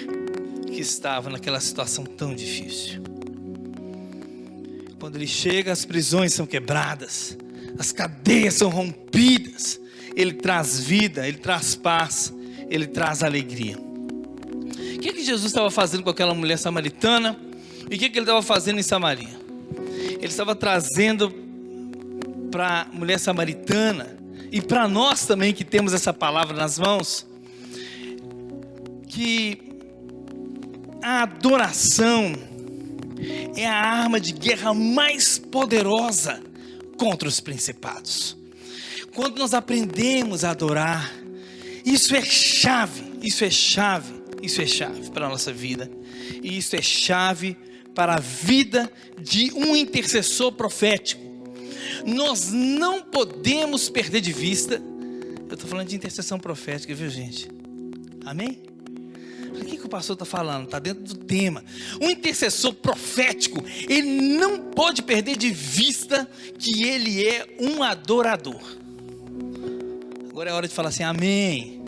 que 0.66 0.80
estava 0.80 1.28
naquela 1.28 1.60
situação 1.60 2.04
tão 2.04 2.34
difícil. 2.34 3.02
Quando 4.98 5.16
ele 5.16 5.26
chega, 5.26 5.72
as 5.72 5.84
prisões 5.84 6.32
são 6.32 6.46
quebradas, 6.46 7.36
as 7.78 7.90
cadeias 7.90 8.54
são 8.54 8.68
rompidas, 8.68 9.80
ele 10.14 10.34
traz 10.34 10.78
vida, 10.78 11.26
ele 11.26 11.38
traz 11.38 11.74
paz, 11.74 12.32
ele 12.68 12.86
traz 12.86 13.22
alegria. 13.22 13.76
O 13.78 14.98
que, 15.00 15.12
que 15.12 15.24
Jesus 15.24 15.46
estava 15.46 15.70
fazendo 15.70 16.02
com 16.02 16.10
aquela 16.10 16.34
mulher 16.34 16.58
samaritana? 16.58 17.38
E 17.90 17.96
o 17.96 17.98
que, 17.98 18.10
que 18.10 18.18
ele 18.18 18.24
estava 18.24 18.42
fazendo 18.42 18.78
em 18.78 18.82
Samaria? 18.82 19.40
Ele 19.96 20.26
estava 20.26 20.54
trazendo 20.54 21.32
para 22.50 22.82
a 22.82 22.84
mulher 22.94 23.18
samaritana 23.18 24.19
e 24.50 24.60
para 24.60 24.88
nós 24.88 25.26
também 25.26 25.52
que 25.52 25.64
temos 25.64 25.92
essa 25.92 26.12
palavra 26.12 26.56
nas 26.56 26.78
mãos, 26.78 27.26
que 29.08 29.58
a 31.02 31.22
adoração 31.22 32.32
é 33.56 33.66
a 33.66 33.74
arma 33.74 34.20
de 34.20 34.32
guerra 34.32 34.74
mais 34.74 35.38
poderosa 35.38 36.42
contra 36.96 37.28
os 37.28 37.40
principados. 37.40 38.36
Quando 39.14 39.38
nós 39.38 39.54
aprendemos 39.54 40.44
a 40.44 40.50
adorar, 40.50 41.12
isso 41.84 42.14
é 42.14 42.22
chave, 42.22 43.02
isso 43.22 43.44
é 43.44 43.50
chave, 43.50 44.12
isso 44.42 44.60
é 44.60 44.66
chave 44.66 45.10
para 45.10 45.26
a 45.26 45.28
nossa 45.28 45.52
vida. 45.52 45.90
E 46.42 46.58
isso 46.58 46.76
é 46.76 46.82
chave 46.82 47.56
para 47.94 48.14
a 48.14 48.20
vida 48.20 48.90
de 49.20 49.52
um 49.54 49.74
intercessor 49.76 50.52
profético. 50.52 51.29
Nós 52.06 52.50
não 52.50 53.02
podemos 53.02 53.88
perder 53.88 54.20
de 54.20 54.32
vista. 54.32 54.82
Eu 55.48 55.54
estou 55.54 55.68
falando 55.68 55.88
de 55.88 55.96
intercessão 55.96 56.38
profética, 56.38 56.94
viu, 56.94 57.08
gente? 57.10 57.48
Amém? 58.24 58.62
O 59.48 59.64
que, 59.64 59.76
que 59.76 59.86
o 59.86 59.88
pastor 59.88 60.14
está 60.14 60.24
falando? 60.24 60.64
Está 60.64 60.78
dentro 60.78 61.02
do 61.02 61.14
tema. 61.16 61.64
Um 62.00 62.10
intercessor 62.10 62.72
profético, 62.74 63.64
ele 63.88 64.36
não 64.38 64.58
pode 64.58 65.02
perder 65.02 65.36
de 65.36 65.50
vista 65.50 66.28
que 66.58 66.84
ele 66.84 67.26
é 67.26 67.56
um 67.58 67.82
adorador. 67.82 68.60
Agora 70.30 70.50
é 70.50 70.52
hora 70.52 70.68
de 70.68 70.74
falar 70.74 70.88
assim, 70.88 71.02
amém. 71.02 71.82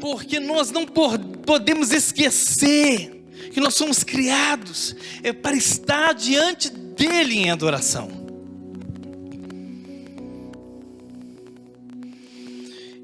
Porque 0.00 0.40
nós 0.40 0.70
não 0.70 0.86
podemos 0.86 1.92
esquecer 1.92 3.22
que 3.52 3.60
nós 3.60 3.74
somos 3.74 4.02
criados 4.02 4.94
é 5.22 5.32
para 5.32 5.56
estar 5.56 6.12
diante 6.12 6.70
dele 6.96 7.34
em 7.34 7.50
adoração. 7.50 8.26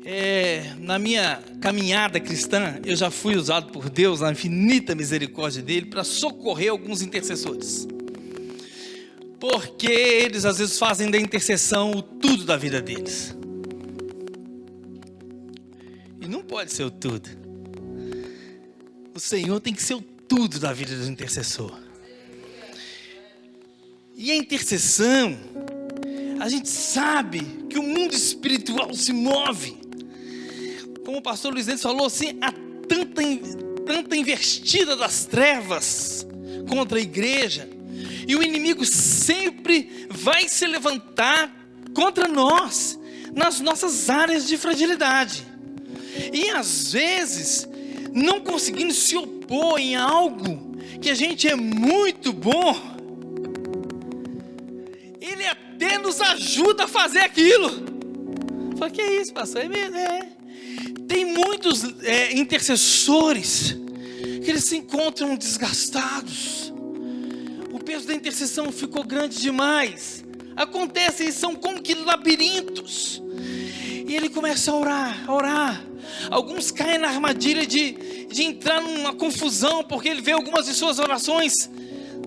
É, 0.04 0.75
na 0.78 0.99
minha 0.99 1.42
caminhada 1.61 2.18
cristã, 2.18 2.80
eu 2.84 2.96
já 2.96 3.11
fui 3.11 3.37
usado 3.37 3.72
por 3.72 3.88
Deus, 3.88 4.20
na 4.20 4.32
infinita 4.32 4.94
misericórdia 4.94 5.62
dele, 5.62 5.87
para 5.87 6.02
socorrer 6.04 6.70
alguns 6.70 7.02
intercessores. 7.02 7.87
Porque 9.38 9.90
eles 9.90 10.44
às 10.44 10.58
vezes 10.58 10.78
fazem 10.78 11.11
da 11.11 11.18
intercessão 11.18 11.92
o 11.92 12.02
tudo 12.02 12.44
da 12.44 12.56
vida 12.56 12.80
deles. 12.80 13.37
E 16.20 16.28
não 16.28 16.42
pode 16.42 16.72
ser 16.72 16.84
o 16.84 16.90
tudo. 16.90 17.28
O 19.14 19.20
Senhor 19.20 19.61
tem 19.61 19.75
que 19.75 19.82
ser 19.82 19.94
o 19.94 20.00
tudo 20.00 20.58
da 20.58 20.72
vida 20.72 20.96
do 20.96 21.08
intercessor. 21.11 21.81
E 24.16 24.31
a 24.31 24.37
intercessão, 24.37 25.37
a 26.40 26.49
gente 26.49 26.69
sabe 26.69 27.40
que 27.69 27.78
o 27.78 27.83
mundo 27.83 28.14
espiritual 28.14 28.92
se 28.95 29.12
move. 29.12 29.76
Como 31.04 31.19
o 31.19 31.23
pastor 31.23 31.52
Luiz 31.52 31.66
Mendes 31.66 31.83
falou, 31.83 32.07
assim, 32.07 32.37
há 32.40 32.52
tanta, 32.87 33.23
tanta 33.87 34.16
investida 34.16 34.97
das 34.97 35.25
trevas 35.25 36.26
contra 36.69 36.99
a 36.99 37.00
igreja. 37.00 37.69
E 38.26 38.37
o 38.37 38.42
inimigo 38.42 38.85
sempre 38.85 40.07
vai 40.11 40.49
se 40.49 40.66
levantar 40.66 41.50
contra 41.95 42.28
nós, 42.28 42.99
nas 43.35 43.61
nossas 43.61 44.09
áreas 44.11 44.47
de 44.47 44.57
fragilidade. 44.57 45.47
E 46.33 46.50
às 46.50 46.92
vezes, 46.92 47.69
não 48.12 48.40
conseguindo 48.40 48.92
se 48.92 49.16
opor 49.16 49.78
em 49.78 49.97
algo 49.97 50.76
que 51.00 51.11
a 51.11 51.14
gente 51.14 51.49
é 51.49 51.57
muito 51.57 52.33
bom, 52.33 52.91
até 55.84 55.98
nos 55.98 56.20
ajuda 56.20 56.84
a 56.84 56.88
fazer 56.88 57.18
aquilo. 57.18 57.70
Fala, 58.78 58.90
que 58.90 59.02
isso, 59.02 59.32
pastor? 59.32 59.62
É, 59.62 59.66
é. 59.66 60.28
Tem 61.08 61.24
muitos 61.24 61.82
é, 62.04 62.32
intercessores 62.34 63.76
que 64.42 64.48
eles 64.48 64.64
se 64.64 64.76
encontram 64.76 65.36
desgastados. 65.36 66.72
O 67.72 67.80
peso 67.80 68.06
da 68.06 68.14
intercessão 68.14 68.70
ficou 68.70 69.02
grande 69.02 69.40
demais. 69.40 70.24
Acontecem, 70.54 71.32
são 71.32 71.54
como 71.56 71.82
que 71.82 71.94
labirintos. 71.94 73.20
E 74.06 74.14
ele 74.14 74.28
começa 74.28 74.70
a 74.70 74.76
orar, 74.76 75.24
a 75.26 75.34
orar. 75.34 75.84
Alguns 76.30 76.70
caem 76.70 76.98
na 76.98 77.08
armadilha 77.08 77.66
de, 77.66 78.26
de 78.26 78.42
entrar 78.42 78.80
numa 78.80 79.12
confusão, 79.14 79.82
porque 79.82 80.08
ele 80.08 80.20
vê 80.20 80.32
algumas 80.32 80.66
de 80.66 80.74
suas 80.74 80.98
orações 80.98 81.68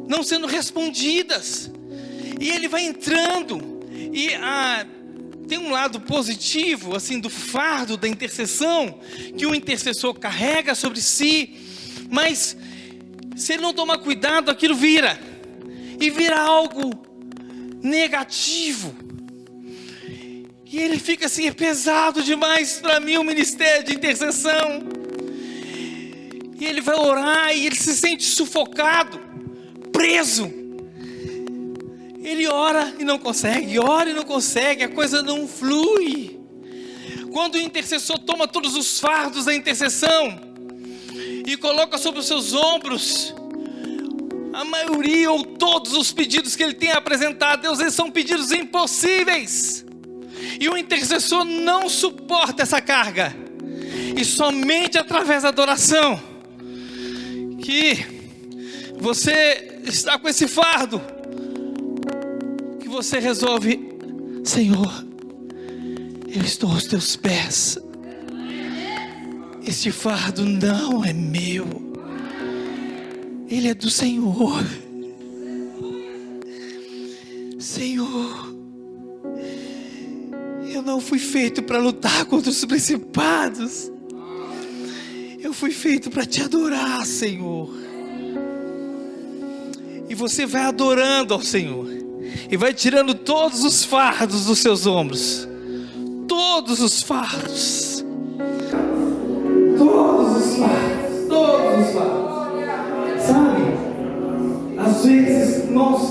não 0.07 0.24
sendo 0.24 0.45
respondidas. 0.45 1.71
E 2.39 2.50
ele 2.50 2.68
vai 2.68 2.86
entrando. 2.86 3.62
E 3.92 4.34
ah, 4.36 4.86
tem 5.48 5.58
um 5.58 5.72
lado 5.72 6.01
positivo, 6.01 6.96
assim, 6.96 7.20
do 7.20 7.30
fardo 7.30 7.98
da 7.98 8.08
intercessão, 8.08 9.00
que 9.38 9.46
o 9.46 9.54
intercessor 9.54 10.13
carrega 10.13 10.74
sobre 10.74 11.01
si, 11.01 11.56
mas 12.10 12.58
se 13.36 13.54
ele 13.54 13.62
não 13.62 13.74
tomar 13.74 14.00
cuidado, 14.00 14.50
aquilo 14.50 14.75
vira, 14.75 15.20
e 16.00 16.10
vira 16.10 16.39
algo 16.39 17.06
negativo. 17.82 18.96
E 20.65 20.80
ele 20.80 21.00
fica 21.00 21.27
assim, 21.27 21.48
é 21.48 21.54
pesado 21.54 22.22
demais 22.22 22.80
para 22.80 23.00
mim 23.00 23.18
o 23.18 23.24
ministério 23.24 23.86
de 23.86 23.94
intercessão. 23.94 24.84
E 26.60 26.65
ele 26.65 26.82
vai 26.82 26.96
orar 26.96 27.56
e 27.56 27.65
ele 27.65 27.75
se 27.75 27.96
sente 27.96 28.24
sufocado, 28.24 29.20
preso. 29.92 30.64
Ele 32.25 32.48
ora 32.48 32.96
e 32.98 33.03
não 33.03 33.20
consegue, 33.20 33.77
ora 33.77 34.10
e 34.10 34.13
não 34.13 34.24
consegue, 34.24 34.84
a 34.84 34.89
coisa 34.89 35.22
não 35.22 35.48
flui. 35.48 36.39
Quando 37.32 37.53
o 37.53 37.60
intercessor 37.60 38.17
toma 38.17 38.48
todos 38.48 38.75
os 38.75 39.00
fardos 39.00 39.46
da 39.46 39.53
intercessão 39.53 40.41
e 41.46 41.55
coloca 41.55 42.00
sobre 42.00 42.20
os 42.20 42.25
seus 42.25 42.51
ombros, 42.51 43.36
a 44.51 44.65
maioria 44.65 45.32
ou 45.32 45.44
todos 45.44 45.94
os 45.94 46.12
pedidos 46.12 46.55
que 46.55 46.63
ele 46.63 46.74
tem 46.74 46.91
apresentado 46.91 47.62
Deus, 47.62 47.79
eles 47.79 47.94
são 47.94 48.10
pedidos 48.10 48.51
impossíveis. 48.51 49.86
E 50.60 50.67
o 50.67 50.75
intercessor 50.75 51.46
não 51.46 51.88
suporta 51.88 52.63
essa 52.63 52.82
carga. 52.82 53.36
E 54.20 54.25
somente 54.25 54.98
através 54.98 55.44
da 55.44 55.50
adoração 55.50 56.20
que 57.62 58.03
você 58.98 59.79
está 59.84 60.17
com 60.17 60.27
esse 60.27 60.48
fardo 60.48 61.00
você 62.95 63.19
resolve, 63.19 63.77
Senhor, 64.41 65.05
eu 66.33 66.41
estou 66.41 66.71
aos 66.71 66.85
teus 66.85 67.17
pés. 67.17 67.77
Este 69.67 69.91
fardo 69.91 70.45
não 70.45 71.03
é 71.03 71.11
meu, 71.11 71.67
ele 73.49 73.67
é 73.67 73.73
do 73.73 73.89
Senhor. 73.89 74.63
Senhor, 77.59 78.55
eu 80.73 80.81
não 80.81 81.01
fui 81.01 81.19
feito 81.19 81.61
para 81.63 81.79
lutar 81.79 82.23
contra 82.23 82.49
os 82.49 82.63
principados, 82.63 83.91
eu 85.37 85.51
fui 85.51 85.71
feito 85.71 86.09
para 86.09 86.25
te 86.25 86.41
adorar, 86.41 87.05
Senhor. 87.05 87.69
E 90.07 90.15
você 90.15 90.45
vai 90.45 90.61
adorando 90.61 91.33
ao 91.33 91.41
Senhor 91.41 91.94
e 92.49 92.57
vai 92.57 92.73
tirando 92.73 93.13
todos 93.13 93.63
os 93.63 93.83
fardos 93.83 94.45
dos 94.45 94.59
seus 94.59 94.85
ombros. 94.85 95.47
Todos 96.27 96.79
os 96.79 97.01
fardos. 97.01 98.05
Todos 99.77 100.37
os 100.37 100.57
fardos. 100.57 101.27
Todos 101.27 101.87
os 101.87 101.93
fardos. 101.93 103.25
Sabe? 103.25 103.63
Às 104.77 105.05
vezes 105.05 105.71
nós 105.71 106.01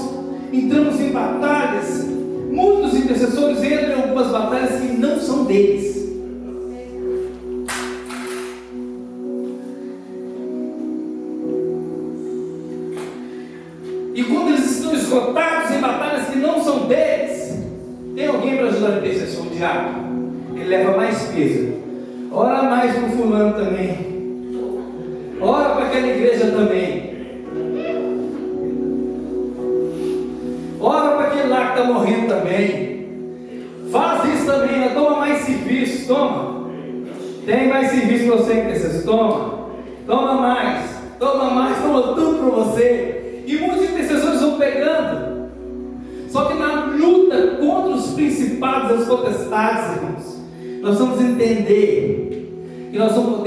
entramos 0.53 1.01
em 1.01 1.11
batalhas. 1.11 2.05
Muitos 2.51 2.95
intercessores 2.95 3.63
entram 3.63 3.91
em 3.91 4.03
algumas 4.03 4.29
batalhas 4.29 4.81
que 4.81 4.89
não 4.89 5.21
são 5.21 5.45
deles. 5.45 5.94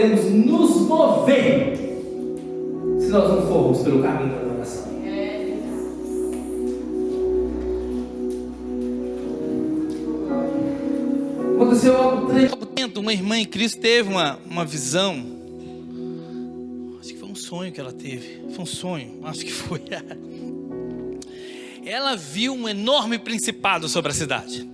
Podemos 0.10 0.46
nos 0.46 0.88
mover 0.88 1.78
se 3.00 3.08
nós 3.10 3.30
não 3.30 3.48
formos 3.48 3.80
pelo 3.80 4.02
caminho 4.02 4.32
da 4.32 4.42
adoração. 4.42 4.88
Aconteceu 11.56 11.98
algo. 11.98 12.28
Uma 12.98 13.14
irmã 13.14 13.38
em 13.38 13.46
Cristo 13.46 13.80
teve 13.80 14.10
uma, 14.10 14.40
uma 14.50 14.66
visão 14.66 15.38
sonho 17.48 17.72
que 17.72 17.80
ela 17.80 17.94
teve. 17.94 18.42
Foi 18.52 18.64
um 18.64 18.66
sonho, 18.66 19.20
acho 19.24 19.46
que 19.46 19.54
foi. 19.54 19.82
Ela 21.86 22.18
viu 22.18 22.54
um 22.54 22.68
enorme 22.68 23.18
principado 23.18 23.88
sobre 23.88 24.12
a 24.12 24.14
cidade. 24.14 24.68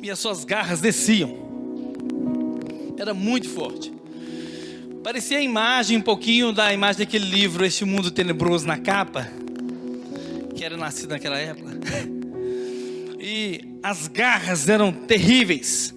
E 0.00 0.08
as 0.08 0.20
suas 0.20 0.44
garras 0.44 0.80
desciam. 0.80 1.45
Era 2.98 3.12
muito 3.12 3.48
forte. 3.48 3.92
Parecia 5.02 5.38
a 5.38 5.42
imagem, 5.42 5.98
um 5.98 6.02
pouquinho 6.02 6.52
da 6.52 6.72
imagem 6.72 7.04
daquele 7.04 7.26
livro, 7.26 7.64
Este 7.64 7.84
Mundo 7.84 8.10
Tenebroso 8.10 8.66
na 8.66 8.76
capa, 8.76 9.30
que 10.56 10.64
era 10.64 10.76
nascido 10.76 11.10
naquela 11.10 11.38
época. 11.38 11.78
E 13.20 13.60
as 13.82 14.08
garras 14.08 14.68
eram 14.68 14.92
terríveis. 14.92 15.94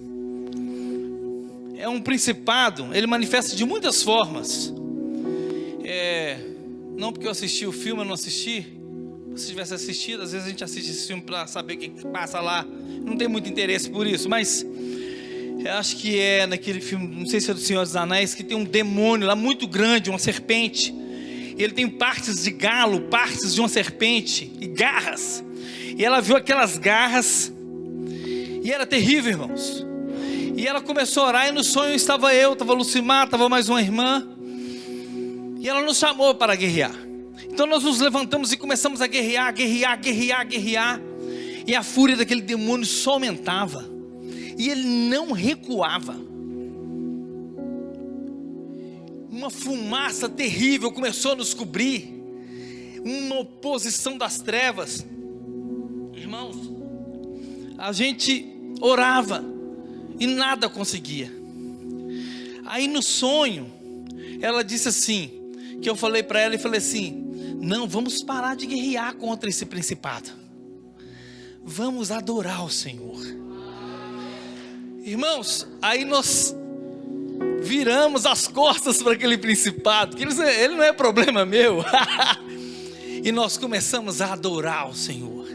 É 1.76 1.88
um 1.88 2.00
principado, 2.00 2.88
ele 2.92 3.06
manifesta 3.06 3.56
de 3.56 3.64
muitas 3.64 4.02
formas. 4.02 4.72
É, 5.82 6.38
não 6.96 7.12
porque 7.12 7.26
eu 7.26 7.30
assisti 7.30 7.66
o 7.66 7.72
filme, 7.72 8.02
eu 8.02 8.04
não 8.04 8.14
assisti. 8.14 8.66
Se 9.34 9.48
tivesse 9.48 9.72
assistido, 9.72 10.22
às 10.22 10.32
vezes 10.32 10.46
a 10.46 10.50
gente 10.50 10.62
assiste 10.62 10.90
esse 10.90 11.06
filme 11.06 11.22
para 11.22 11.46
saber 11.46 11.74
o 11.74 11.78
que 11.78 11.90
passa 12.08 12.40
lá. 12.40 12.64
Não 13.04 13.16
tem 13.16 13.26
muito 13.26 13.48
interesse 13.48 13.88
por 13.88 14.06
isso, 14.06 14.28
mas 14.28 14.66
eu 15.64 15.72
acho 15.72 15.96
que 15.96 16.18
é 16.18 16.46
naquele 16.46 16.80
filme, 16.80 17.06
não 17.06 17.26
sei 17.26 17.40
se 17.40 17.50
é 17.50 17.54
do 17.54 17.60
Senhor 17.60 17.82
dos 17.82 17.96
Anéis, 17.96 18.34
que 18.34 18.42
tem 18.42 18.56
um 18.56 18.64
demônio 18.64 19.26
lá 19.26 19.36
muito 19.36 19.66
grande, 19.66 20.08
uma 20.08 20.18
serpente. 20.18 20.94
Ele 21.58 21.72
tem 21.72 21.88
partes 21.88 22.42
de 22.42 22.50
galo, 22.50 23.02
partes 23.02 23.54
de 23.54 23.60
uma 23.60 23.68
serpente 23.68 24.50
e 24.60 24.66
garras. 24.66 25.44
E 25.96 26.04
ela 26.04 26.20
viu 26.20 26.36
aquelas 26.36 26.78
garras 26.78 27.52
e 28.62 28.72
era 28.72 28.86
terrível, 28.86 29.32
irmãos. 29.32 29.86
E 30.56 30.66
ela 30.66 30.80
começou 30.80 31.24
a 31.24 31.28
orar 31.28 31.48
e 31.48 31.52
no 31.52 31.64
sonho 31.64 31.94
estava 31.94 32.34
eu, 32.34 32.52
estava 32.52 32.72
Lucimar, 32.72 33.24
estava 33.24 33.48
mais 33.48 33.68
uma 33.68 33.80
irmã. 33.80 34.26
E 35.58 35.68
ela 35.68 35.82
nos 35.82 35.98
chamou 35.98 36.34
para 36.34 36.54
guerrear. 36.54 36.94
Então 37.44 37.66
nós 37.66 37.82
nos 37.82 38.00
levantamos 38.00 38.52
e 38.52 38.56
começamos 38.56 39.00
a 39.00 39.06
guerrear, 39.06 39.52
guerrear, 39.52 40.00
guerrear, 40.00 40.46
guerrear. 40.46 41.00
E 41.66 41.74
a 41.74 41.82
fúria 41.82 42.16
daquele 42.16 42.40
demônio 42.40 42.86
só 42.86 43.12
aumentava. 43.12 43.89
E 44.60 44.68
ele 44.68 44.84
não 44.84 45.32
recuava. 45.32 46.14
Uma 49.30 49.48
fumaça 49.48 50.28
terrível 50.28 50.92
começou 50.92 51.32
a 51.32 51.36
nos 51.36 51.54
cobrir. 51.54 52.12
Uma 53.02 53.38
oposição 53.38 54.18
das 54.18 54.38
trevas. 54.42 55.06
Irmãos, 56.12 56.56
a 57.78 57.90
gente 57.90 58.46
orava 58.82 59.42
e 60.18 60.26
nada 60.26 60.68
conseguia. 60.68 61.32
Aí 62.66 62.86
no 62.86 63.02
sonho, 63.02 63.72
ela 64.42 64.62
disse 64.62 64.88
assim: 64.88 65.30
que 65.80 65.88
eu 65.88 65.96
falei 65.96 66.22
para 66.22 66.38
ela 66.38 66.54
e 66.54 66.58
falei 66.58 66.80
assim: 66.80 67.56
não, 67.58 67.88
vamos 67.88 68.22
parar 68.22 68.54
de 68.56 68.66
guerrear 68.66 69.16
contra 69.16 69.48
esse 69.48 69.64
principado. 69.64 70.28
Vamos 71.64 72.10
adorar 72.10 72.62
o 72.62 72.68
Senhor. 72.68 73.40
Irmãos, 75.02 75.66
aí 75.80 76.04
nós 76.04 76.54
viramos 77.62 78.26
as 78.26 78.46
costas 78.46 79.02
para 79.02 79.12
aquele 79.12 79.38
principado, 79.38 80.16
que 80.16 80.22
ele 80.22 80.74
não 80.74 80.82
é 80.82 80.92
problema 80.92 81.44
meu. 81.44 81.84
e 83.24 83.32
nós 83.32 83.56
começamos 83.56 84.20
a 84.20 84.32
adorar 84.32 84.88
o 84.88 84.94
Senhor. 84.94 85.46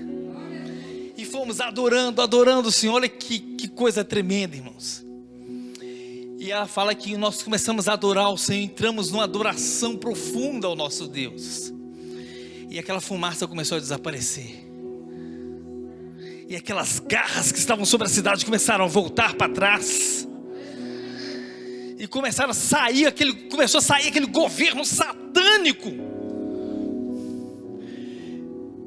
E 1.17 1.25
fomos 1.25 1.61
adorando, 1.61 2.21
adorando 2.21 2.69
o 2.69 2.71
Senhor. 2.71 2.95
Olha 2.95 3.09
que, 3.09 3.39
que 3.39 3.67
coisa 3.67 4.03
tremenda, 4.03 4.55
irmãos. 4.55 5.05
E 6.37 6.51
ela 6.51 6.67
fala 6.67 6.93
que 6.93 7.15
nós 7.17 7.41
começamos 7.41 7.87
a 7.87 7.93
adorar 7.93 8.31
o 8.31 8.37
Senhor, 8.37 8.63
entramos 8.63 9.11
numa 9.11 9.23
adoração 9.23 9.95
profunda 9.97 10.67
ao 10.67 10.75
nosso 10.75 11.07
Deus. 11.07 11.73
E 12.69 12.77
aquela 12.77 13.01
fumaça 13.01 13.47
começou 13.47 13.77
a 13.77 13.79
desaparecer. 13.79 14.64
E 16.47 16.55
aquelas 16.55 16.99
garras 16.99 17.51
que 17.51 17.57
estavam 17.57 17.85
sobre 17.85 18.07
a 18.07 18.09
cidade 18.09 18.45
começaram 18.45 18.85
a 18.85 18.87
voltar 18.87 19.33
para 19.33 19.51
trás. 19.51 20.27
E 21.97 22.07
começaram 22.07 22.51
a 22.51 22.53
sair 22.53 23.07
aquele, 23.07 23.33
começou 23.49 23.79
a 23.79 23.81
sair 23.81 24.09
aquele 24.09 24.27
governo 24.27 24.85
satânico. 24.85 25.89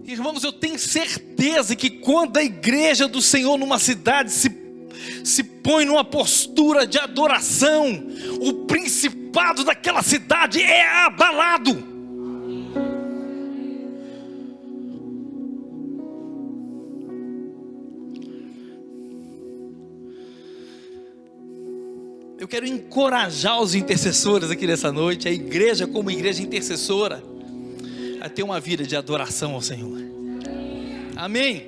Irmãos, 0.04 0.42
eu 0.44 0.52
tenho 0.52 0.78
certeza 0.78 1.74
que 1.74 1.90
quando 1.90 2.36
a 2.36 2.42
igreja 2.42 3.08
do 3.08 3.20
Senhor 3.20 3.58
numa 3.58 3.78
cidade 3.78 4.30
se 4.30 4.48
se 5.24 5.42
põe 5.42 5.84
numa 5.84 6.04
postura 6.04 6.86
de 6.86 6.98
adoração, 6.98 7.86
o 8.40 8.64
principado 8.66 9.64
daquela 9.64 10.02
cidade 10.02 10.62
é 10.62 11.04
abalado. 11.04 11.97
Eu 22.48 22.50
quero 22.50 22.66
encorajar 22.66 23.60
os 23.60 23.74
intercessores 23.74 24.50
aqui 24.50 24.66
nessa 24.66 24.90
noite, 24.90 25.28
a 25.28 25.30
igreja 25.30 25.86
como 25.86 26.10
igreja 26.10 26.42
intercessora, 26.42 27.22
a 28.22 28.28
ter 28.30 28.42
uma 28.42 28.58
vida 28.58 28.84
de 28.84 28.96
adoração 28.96 29.52
ao 29.52 29.60
Senhor. 29.60 29.98
Amém. 31.14 31.66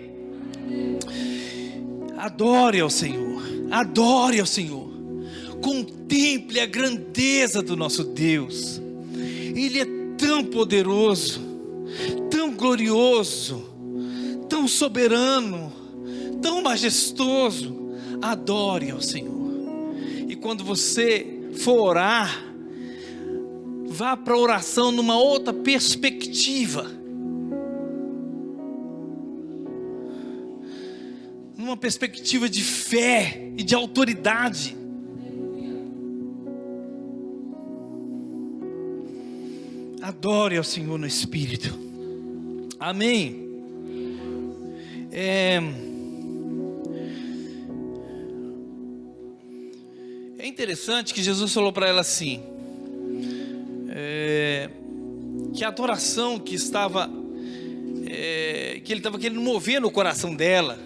Adore 2.17 2.81
ao 2.81 2.89
Senhor, 2.89 3.43
adore 3.71 4.41
ao 4.41 4.47
Senhor, 4.47 4.91
contemple 5.61 6.59
a 6.61 6.65
grandeza 6.65 7.61
do 7.61 7.77
nosso 7.77 8.03
Deus, 8.03 8.81
Ele 9.13 9.81
é 9.81 9.87
tão 10.17 10.43
poderoso, 10.43 11.43
tão 12.31 12.55
glorioso, 12.55 13.67
tão 14.49 14.67
soberano, 14.67 15.71
tão 16.41 16.63
majestoso. 16.63 17.79
Adore 18.23 18.91
ao 18.91 19.03
Senhor, 19.03 19.40
quando 20.41 20.65
você 20.65 21.51
for 21.55 21.91
orar, 21.91 22.45
vá 23.87 24.17
para 24.17 24.35
a 24.35 24.39
oração 24.39 24.91
numa 24.91 25.19
outra 25.19 25.53
perspectiva 25.53 27.01
numa 31.71 31.77
perspectiva 31.77 32.49
de 32.49 32.65
fé 32.65 33.53
e 33.57 33.63
de 33.63 33.75
autoridade. 33.75 34.77
Adore 40.03 40.57
ao 40.57 40.65
Senhor 40.65 40.99
no 40.99 41.07
Espírito. 41.07 41.79
Amém. 42.79 43.49
É, 45.13 45.61
interessante 50.51 51.15
que 51.15 51.23
Jesus 51.23 51.53
falou 51.53 51.73
para 51.73 51.89
ela 51.89 52.01
assim: 52.01 52.43
é, 53.89 54.69
que 55.55 55.65
a 55.65 55.69
adoração 55.69 56.39
que 56.39 56.55
estava, 56.55 57.11
é, 58.07 58.81
que 58.85 58.93
ele 58.93 59.01
estava 59.01 59.19
querendo 59.19 59.41
mover 59.41 59.81
no 59.81 59.91
coração 59.91 60.35
dela, 60.35 60.79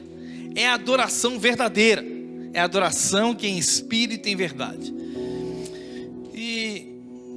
é 0.55 0.66
a 0.66 0.74
adoração 0.74 1.38
verdadeira, 1.38 2.05
é 2.53 2.61
a 2.61 2.64
adoração 2.64 3.35
que 3.35 3.46
em 3.46 3.59
espírito 3.59 4.29
e 4.29 4.33
em 4.33 4.37
verdade. 4.37 4.94
E 6.35 6.87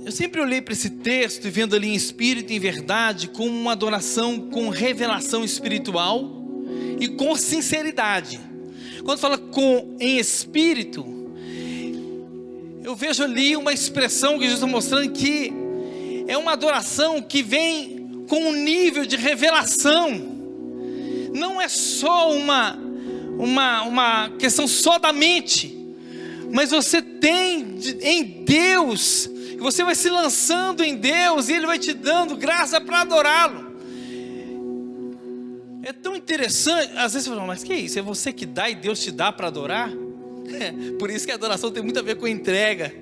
eu 0.06 0.12
sempre 0.12 0.40
olhei 0.42 0.62
para 0.62 0.74
esse 0.74 0.90
texto 0.90 1.48
e 1.48 1.50
vendo 1.50 1.76
ali 1.76 1.88
em 1.88 1.96
espírito 1.96 2.52
e 2.52 2.58
em 2.58 2.60
verdade 2.60 3.30
como 3.30 3.50
uma 3.50 3.72
adoração 3.72 4.50
com 4.50 4.70
revelação 4.70 5.44
espiritual 5.44 6.30
e 7.00 7.08
com 7.08 7.36
sinceridade. 7.36 8.40
Quando 9.04 9.20
fala 9.20 9.38
com 9.38 9.96
em 10.00 10.18
espírito, 10.18 11.17
eu 12.88 12.96
vejo 12.96 13.22
ali 13.22 13.54
uma 13.58 13.74
expressão 13.74 14.40
que 14.40 14.46
Jesus 14.46 14.60
está 14.60 14.66
mostrando 14.66 15.12
que 15.12 15.52
é 16.26 16.38
uma 16.38 16.54
adoração 16.54 17.22
que 17.22 17.44
vem 17.44 18.24
com 18.30 18.38
um 18.38 18.54
nível 18.54 19.06
de 19.06 19.18
revelação. 19.18 20.10
Não 21.34 21.62
é 21.62 21.68
só 21.68 22.32
uma 22.32 22.80
uma, 23.38 23.84
uma 23.84 24.30
questão 24.40 24.66
só 24.70 24.98
da 24.98 25.12
mente, 25.12 25.78
mas 26.50 26.72
você 26.72 27.02
tem 27.02 27.78
em 28.02 28.24
Deus, 28.46 29.30
você 29.60 29.84
vai 29.84 29.94
se 29.94 30.10
lançando 30.10 30.82
em 30.82 30.96
Deus, 30.96 31.50
e 31.50 31.56
Ele 31.56 31.68
vai 31.68 31.78
te 31.78 31.94
dando 31.94 32.38
graça 32.38 32.80
para 32.80 33.02
adorá-lo. 33.02 33.76
É 35.84 35.92
tão 35.92 36.16
interessante, 36.16 36.94
às 36.96 37.14
vezes 37.14 37.28
você 37.28 37.36
fala, 37.36 37.48
mas 37.48 37.66
que 37.66 37.74
é 37.74 37.80
isso? 37.80 38.00
É 38.00 38.02
você 38.02 38.32
que 38.32 38.46
dá 38.46 38.70
e 38.70 38.76
Deus 38.76 39.02
te 39.02 39.12
dá 39.12 39.30
para 39.34 39.48
adorar? 39.48 39.92
Por 40.98 41.10
isso 41.10 41.26
que 41.26 41.32
a 41.32 41.36
adoração 41.36 41.72
tem 41.72 41.84
muito 41.84 42.00
a 42.00 42.02
ver 42.02 42.16
com 42.16 42.28
entrega, 42.28 42.94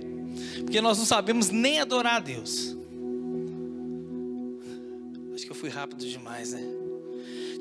porque 0.62 0.82
nós 0.82 0.98
não 0.98 1.06
sabemos 1.06 1.50
nem 1.50 1.80
adorar 1.80 2.16
a 2.16 2.20
Deus. 2.20 2.76
Acho 5.34 5.46
que 5.46 5.52
eu 5.52 5.56
fui 5.56 5.70
rápido 5.70 6.06
demais, 6.06 6.54
né? 6.54 6.64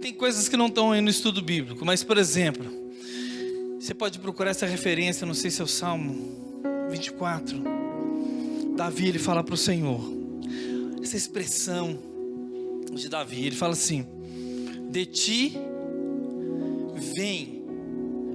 Tem 0.00 0.12
coisas 0.12 0.48
que 0.48 0.56
não 0.56 0.66
estão 0.66 0.92
aí 0.92 1.00
no 1.00 1.10
estudo 1.10 1.40
bíblico, 1.40 1.84
mas, 1.84 2.02
por 2.02 2.18
exemplo, 2.18 2.66
você 3.80 3.94
pode 3.94 4.18
procurar 4.18 4.50
essa 4.50 4.66
referência, 4.66 5.26
não 5.26 5.34
sei 5.34 5.50
se 5.50 5.60
é 5.60 5.64
o 5.64 5.68
Salmo 5.68 6.60
24. 6.90 7.62
Davi, 8.76 9.08
ele 9.08 9.18
fala 9.18 9.42
para 9.42 9.54
o 9.54 9.58
Senhor, 9.58 10.00
essa 11.02 11.16
expressão 11.16 11.98
de 12.92 13.08
Davi, 13.08 13.46
ele 13.46 13.56
fala 13.56 13.72
assim: 13.72 14.06
De 14.90 15.06
ti 15.06 15.56
vem 17.16 17.62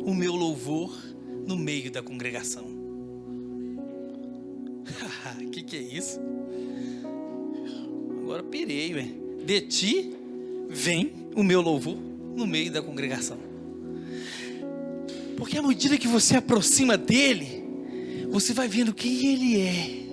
o 0.05 0.13
meu 0.13 0.35
louvor 0.35 1.08
no 1.49 1.57
meio 1.57 1.89
da 1.89 2.03
congregação. 2.03 2.63
Que, 5.51 5.63
que 5.63 5.77
é 5.77 5.81
isso? 5.81 6.19
Agora 8.21 8.43
pirei, 8.43 8.93
ué. 8.93 9.07
De 9.43 9.61
ti 9.61 10.13
vem 10.69 11.11
o 11.35 11.43
meu 11.43 11.59
louvor 11.59 11.97
no 12.35 12.45
meio 12.45 12.71
da 12.71 12.83
congregação. 12.83 13.39
Porque 15.35 15.57
à 15.57 15.63
medida 15.63 15.97
que 15.97 16.07
você 16.07 16.37
aproxima 16.37 16.95
dele, 16.95 17.65
você 18.29 18.53
vai 18.53 18.67
vendo 18.67 18.93
quem 18.93 19.33
ele 19.33 19.59
é. 19.59 20.05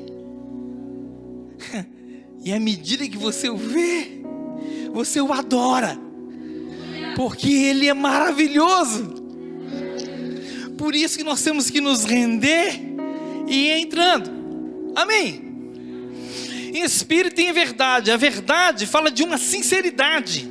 E 2.43 2.51
à 2.53 2.61
medida 2.61 3.07
que 3.09 3.19
você 3.19 3.51
o 3.51 3.57
vê, 3.57 4.23
você 4.93 5.21
o 5.21 5.33
adora. 5.33 5.99
Porque 7.17 7.51
ele 7.51 7.89
é 7.89 7.95
maravilhoso. 7.95 9.26
Por 10.77 10.95
isso 10.95 11.17
que 11.17 11.25
nós 11.25 11.43
temos 11.43 11.71
que 11.71 11.81
nos 11.81 12.05
render 12.05 12.81
e 13.47 13.69
ir 13.69 13.79
entrando. 13.79 14.31
Amém 14.95 15.47
em 16.77 16.83
espírito 16.83 17.41
e 17.41 17.47
em 17.47 17.53
verdade. 17.53 18.11
A 18.11 18.17
verdade 18.17 18.87
fala 18.87 19.11
de 19.11 19.23
uma 19.23 19.39
sinceridade. 19.39 20.49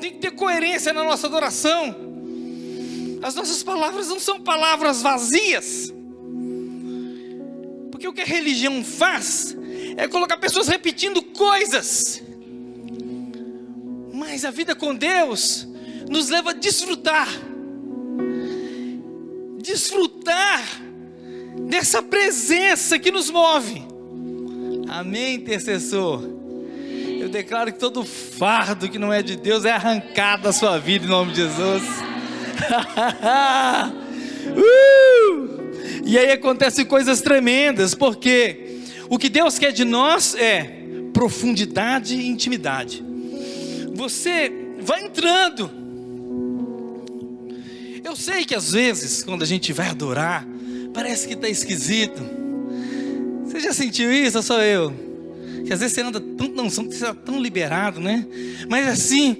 Tem 0.00 0.12
que 0.12 0.18
ter 0.18 0.30
coerência 0.30 0.92
na 0.92 1.02
nossa 1.02 1.26
adoração. 1.26 1.94
As 3.22 3.34
nossas 3.34 3.62
palavras 3.62 4.08
não 4.08 4.20
são 4.20 4.40
palavras 4.40 5.02
vazias. 5.02 5.92
Porque 7.90 8.06
o 8.06 8.12
que 8.12 8.20
a 8.20 8.26
religião 8.26 8.84
faz 8.84 9.56
é 9.96 10.06
colocar 10.06 10.36
pessoas 10.36 10.68
repetindo 10.68 11.20
coisas. 11.22 12.22
Mas 14.12 14.44
a 14.44 14.50
vida 14.50 14.74
com 14.74 14.94
Deus 14.94 15.66
nos 16.08 16.28
leva 16.28 16.50
a 16.50 16.54
desfrutar. 16.54 17.28
Desfrutar 19.66 20.62
dessa 21.68 22.00
presença 22.00 23.00
que 23.00 23.10
nos 23.10 23.28
move. 23.28 23.82
Amém, 24.88 25.34
intercessor? 25.34 26.22
Eu 27.18 27.28
declaro 27.28 27.72
que 27.72 27.78
todo 27.80 28.04
fardo 28.04 28.88
que 28.88 28.96
não 28.96 29.12
é 29.12 29.22
de 29.22 29.34
Deus 29.34 29.64
é 29.64 29.72
arrancado 29.72 30.44
da 30.44 30.52
sua 30.52 30.78
vida 30.78 31.04
em 31.04 31.08
nome 31.08 31.32
de 31.32 31.38
Jesus. 31.38 31.82
uh! 34.54 35.66
E 36.04 36.16
aí 36.16 36.30
acontecem 36.30 36.84
coisas 36.86 37.20
tremendas, 37.20 37.92
porque 37.92 38.78
o 39.08 39.18
que 39.18 39.28
Deus 39.28 39.58
quer 39.58 39.72
de 39.72 39.84
nós 39.84 40.36
é 40.36 40.84
profundidade 41.12 42.14
e 42.14 42.28
intimidade. 42.28 43.04
Você 43.94 44.52
vai 44.78 45.02
entrando. 45.04 45.85
Eu 48.16 48.20
sei 48.22 48.46
que 48.46 48.54
às 48.54 48.72
vezes, 48.72 49.22
quando 49.22 49.42
a 49.42 49.46
gente 49.46 49.74
vai 49.74 49.88
adorar, 49.88 50.48
parece 50.94 51.28
que 51.28 51.34
está 51.34 51.50
esquisito. 51.50 52.18
Você 53.44 53.60
já 53.60 53.74
sentiu 53.74 54.10
isso 54.10 54.38
ou 54.38 54.42
sou 54.42 54.62
eu? 54.62 54.90
Que 55.66 55.72
às 55.74 55.80
vezes 55.80 55.94
você 55.94 56.00
anda 56.00 56.18
tão, 56.18 56.48
não, 56.48 56.70
você 56.70 56.80
está 56.80 57.12
tão 57.12 57.38
liberado, 57.38 58.00
né? 58.00 58.26
Mas 58.70 58.88
assim, 58.88 59.36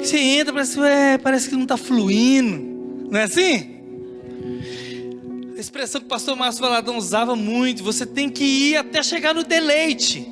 você 0.00 0.18
entra, 0.18 0.52
parece, 0.52 0.76
ué, 0.80 1.18
parece 1.18 1.48
que 1.48 1.54
não 1.54 1.62
está 1.62 1.76
fluindo. 1.76 3.08
Não 3.08 3.20
é 3.20 3.22
assim? 3.22 3.76
A 5.56 5.60
expressão 5.60 6.00
que 6.00 6.06
o 6.06 6.10
pastor 6.10 6.36
Márcio 6.36 6.62
Valadão 6.62 6.98
usava 6.98 7.36
muito, 7.36 7.84
você 7.84 8.04
tem 8.04 8.28
que 8.28 8.42
ir 8.42 8.76
até 8.76 9.04
chegar 9.04 9.36
no 9.36 9.44
deleite. 9.44 10.28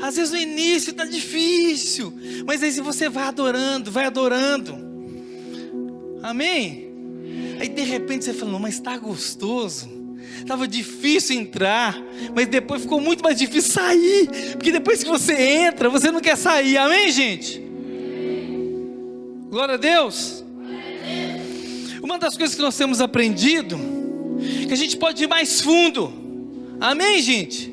Às 0.00 0.14
vezes 0.14 0.32
no 0.32 0.38
início 0.38 0.90
está 0.90 1.04
difícil, 1.04 2.16
mas 2.46 2.62
aí 2.62 2.70
você 2.80 3.08
vai 3.08 3.24
adorando, 3.24 3.90
vai 3.90 4.04
adorando. 4.04 4.85
Amém? 6.26 6.90
Aí 7.60 7.68
de 7.68 7.82
repente 7.82 8.24
você 8.24 8.34
fala, 8.34 8.58
mas 8.58 8.74
está 8.74 8.98
gostoso. 8.98 9.88
Estava 10.40 10.66
difícil 10.66 11.38
entrar, 11.38 11.96
mas 12.34 12.48
depois 12.48 12.82
ficou 12.82 13.00
muito 13.00 13.22
mais 13.22 13.38
difícil 13.38 13.72
sair. 13.72 14.28
Porque 14.52 14.72
depois 14.72 15.04
que 15.04 15.08
você 15.08 15.34
entra, 15.34 15.88
você 15.88 16.10
não 16.10 16.20
quer 16.20 16.36
sair. 16.36 16.78
Amém, 16.78 17.12
gente? 17.12 17.62
Glória 19.48 19.74
a 19.74 19.78
Deus. 19.78 20.44
Uma 22.02 22.18
das 22.18 22.36
coisas 22.36 22.56
que 22.56 22.62
nós 22.62 22.76
temos 22.76 23.00
aprendido, 23.00 23.78
que 24.66 24.72
a 24.72 24.76
gente 24.76 24.96
pode 24.96 25.22
ir 25.22 25.28
mais 25.28 25.60
fundo. 25.60 26.12
Amém, 26.80 27.22
gente? 27.22 27.72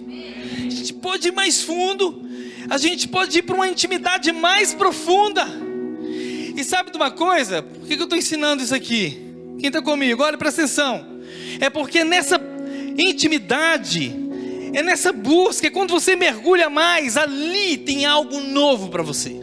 A 0.60 0.70
gente 0.70 0.94
pode 0.94 1.30
ir 1.30 1.32
mais 1.32 1.64
fundo. 1.64 2.22
A 2.70 2.78
gente 2.78 3.08
pode 3.08 3.40
ir 3.40 3.42
para 3.42 3.56
uma 3.56 3.68
intimidade 3.68 4.32
mais 4.32 4.76
profunda. 4.76 5.63
E 6.56 6.64
sabe 6.64 6.92
de 6.92 6.98
uma 6.98 7.12
coisa? 7.12 7.64
Por 7.64 7.88
que 7.88 7.96
eu 7.96 8.04
estou 8.04 8.18
ensinando 8.18 8.62
isso 8.62 8.76
aqui? 8.76 9.20
Quem 9.60 9.68
está 9.68 9.82
comigo? 9.82 10.22
Olha, 10.22 10.38
presta 10.38 10.62
atenção. 10.62 11.06
É 11.60 11.70
porque 11.70 12.04
nessa 12.04 12.40
intimidade, 12.98 14.14
é 14.74 14.84
nessa 14.84 15.12
busca, 15.12 15.68
é 15.68 15.70
quando 15.70 15.92
você 15.92 16.16
mergulha 16.16 16.70
mais, 16.70 17.18
ali 17.18 17.78
tem 17.78 18.06
algo 18.06 18.40
novo 18.40 18.90
para 18.90 19.02
você. 19.02 19.42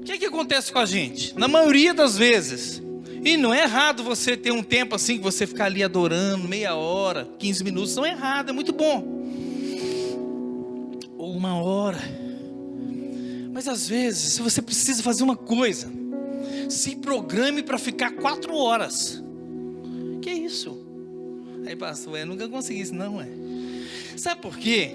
O 0.00 0.02
que, 0.04 0.12
é 0.12 0.18
que 0.18 0.26
acontece 0.26 0.70
com 0.72 0.78
a 0.78 0.86
gente? 0.86 1.36
Na 1.36 1.48
maioria 1.48 1.94
das 1.94 2.16
vezes, 2.16 2.82
e 3.24 3.36
não 3.36 3.54
é 3.54 3.62
errado 3.62 4.04
você 4.04 4.36
ter 4.36 4.52
um 4.52 4.62
tempo 4.62 4.94
assim 4.94 5.16
que 5.16 5.24
você 5.24 5.46
ficar 5.46 5.64
ali 5.64 5.82
adorando, 5.82 6.46
meia 6.46 6.74
hora, 6.74 7.26
15 7.38 7.64
minutos, 7.64 7.96
não 7.96 8.04
é 8.04 8.10
errado, 8.10 8.50
é 8.50 8.52
muito 8.52 8.72
bom. 8.72 9.24
Ou 11.16 11.32
uma 11.34 11.56
hora. 11.56 12.23
Mas 13.54 13.68
às 13.68 13.86
vezes, 13.88 14.32
se 14.32 14.42
você 14.42 14.60
precisa 14.60 15.00
fazer 15.00 15.22
uma 15.22 15.36
coisa, 15.36 15.88
se 16.68 16.96
programe 16.96 17.62
para 17.62 17.78
ficar 17.78 18.10
quatro 18.10 18.52
horas. 18.56 19.22
Que 20.20 20.32
isso? 20.32 20.84
Aí 21.64 21.76
pastor, 21.76 22.18
eu 22.18 22.26
nunca 22.26 22.48
consegui 22.48 22.80
isso, 22.80 22.92
não 22.92 23.20
é? 23.20 23.28
Sabe 24.16 24.42
por 24.42 24.58
quê? 24.58 24.90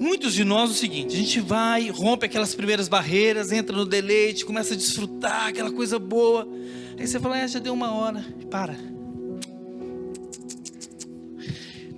Muitos 0.00 0.32
de 0.32 0.44
nós, 0.44 0.70
o 0.70 0.74
seguinte, 0.74 1.14
a 1.14 1.18
gente 1.18 1.38
vai, 1.38 1.90
rompe 1.90 2.24
aquelas 2.24 2.54
primeiras 2.54 2.88
barreiras, 2.88 3.52
entra 3.52 3.76
no 3.76 3.84
deleite, 3.84 4.46
começa 4.46 4.72
a 4.72 4.76
desfrutar 4.76 5.48
aquela 5.48 5.70
coisa 5.70 5.98
boa. 5.98 6.48
Aí 6.98 7.06
você 7.06 7.20
fala, 7.20 7.38
é, 7.38 7.46
já 7.46 7.58
deu 7.58 7.74
uma 7.74 7.92
hora, 7.92 8.24
para. 8.50 8.78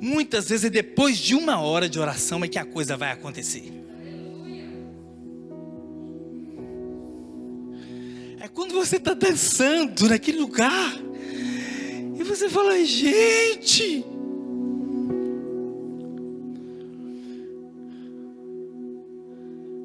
Muitas 0.00 0.48
vezes 0.48 0.64
é 0.64 0.70
depois 0.70 1.16
de 1.16 1.36
uma 1.36 1.60
hora 1.60 1.88
de 1.88 2.00
oração 2.00 2.42
é 2.42 2.48
que 2.48 2.58
a 2.58 2.64
coisa 2.64 2.96
vai 2.96 3.12
acontecer. 3.12 3.77
Você 8.78 8.96
está 8.96 9.12
dançando 9.12 10.08
naquele 10.08 10.38
lugar 10.38 10.96
e 12.16 12.22
você 12.22 12.48
fala, 12.48 12.84
gente. 12.84 14.04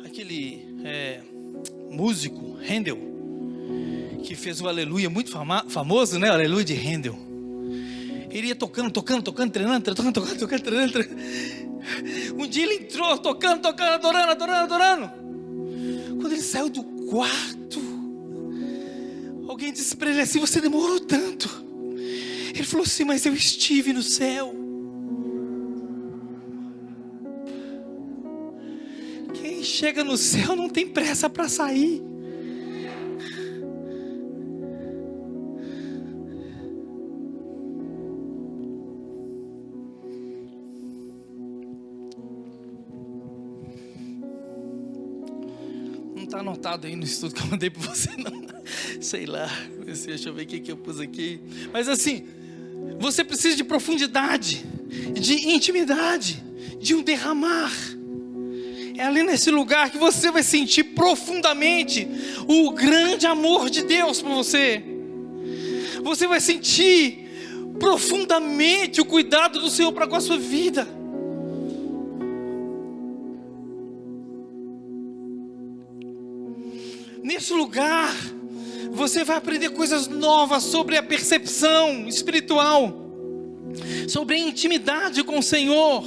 Aquele 0.05 0.63
é, 0.83 1.21
músico, 1.89 2.57
Handel, 2.69 2.99
que 4.23 4.35
fez 4.35 4.61
o 4.61 4.67
Aleluia 4.67 5.09
muito 5.09 5.31
famoso, 5.69 6.19
né? 6.19 6.29
Aleluia 6.29 6.63
de 6.63 6.75
Handel. 6.75 7.17
Ele 8.29 8.47
ia 8.47 8.55
tocando, 8.55 8.91
tocando, 8.91 9.23
tocando, 9.23 9.51
treinando, 9.51 9.83
tocando, 9.83 10.13
tocando, 10.13 10.39
tocando, 10.39 10.61
treinando, 10.61 10.91
treinando. 10.91 11.21
Um 12.37 12.47
dia 12.47 12.63
ele 12.63 12.75
entrou 12.75 13.17
tocando, 13.17 13.61
tocando, 13.61 13.93
adorando, 13.93 14.31
adorando, 14.31 14.73
adorando. 14.73 15.11
Quando 16.19 16.31
ele 16.31 16.41
saiu 16.41 16.69
do 16.69 16.83
quarto, 17.07 17.92
Alguém 19.53 19.71
disse 19.71 19.95
para 19.95 20.09
ele 20.09 20.19
assim: 20.19 20.39
Você 20.39 20.59
demorou 20.59 20.99
tanto. 20.99 21.47
Ele 22.55 22.63
falou 22.63 22.83
assim: 22.83 23.03
Mas 23.03 23.23
eu 23.23 23.35
estive 23.35 23.93
no 23.93 24.01
céu. 24.01 24.51
Quem 29.31 29.63
chega 29.63 30.03
no 30.03 30.17
céu 30.17 30.55
não 30.55 30.67
tem 30.67 30.87
pressa 30.87 31.29
para 31.29 31.47
sair. 31.47 32.01
Não 46.15 46.23
está 46.23 46.39
anotado 46.39 46.87
aí 46.87 46.95
no 46.95 47.03
estudo 47.03 47.35
que 47.35 47.41
eu 47.41 47.47
mandei 47.51 47.69
para 47.69 47.83
você, 47.83 48.09
não 48.17 48.52
sei 49.01 49.25
lá, 49.25 49.49
deixa 49.85 50.29
eu 50.29 50.33
ver 50.33 50.43
o 50.43 50.45
que, 50.45 50.71
eu 50.71 50.77
pus 50.77 50.99
aqui. 50.99 51.39
Mas 51.71 51.87
assim, 51.87 52.25
você 52.99 53.23
precisa 53.23 53.55
de 53.55 53.63
profundidade, 53.63 54.63
de 55.13 55.49
intimidade, 55.49 56.43
de 56.79 56.95
um 56.95 57.01
derramar. 57.01 57.71
É 58.95 59.03
ali 59.03 59.23
nesse 59.23 59.49
lugar 59.49 59.89
que 59.89 59.97
você 59.97 60.29
vai 60.29 60.43
sentir 60.43 60.83
profundamente 60.83 62.07
o 62.47 62.71
grande 62.71 63.25
amor 63.25 63.69
de 63.69 63.83
Deus 63.83 64.21
por 64.21 64.31
você. 64.31 64.83
Você 66.03 66.27
vai 66.27 66.39
sentir 66.39 67.27
profundamente 67.79 69.01
o 69.01 69.05
cuidado 69.05 69.59
do 69.59 69.69
Senhor 69.69 69.91
para 69.91 70.07
com 70.07 70.15
a 70.15 70.21
sua 70.21 70.37
vida. 70.37 70.87
Nesse 77.23 77.53
lugar, 77.53 78.13
você 78.93 79.23
vai 79.23 79.37
aprender 79.37 79.69
coisas 79.69 80.07
novas 80.07 80.63
sobre 80.63 80.95
a 80.95 81.03
percepção 81.03 82.07
espiritual, 82.07 82.95
sobre 84.07 84.35
a 84.35 84.39
intimidade 84.39 85.23
com 85.23 85.39
o 85.39 85.43
Senhor. 85.43 86.05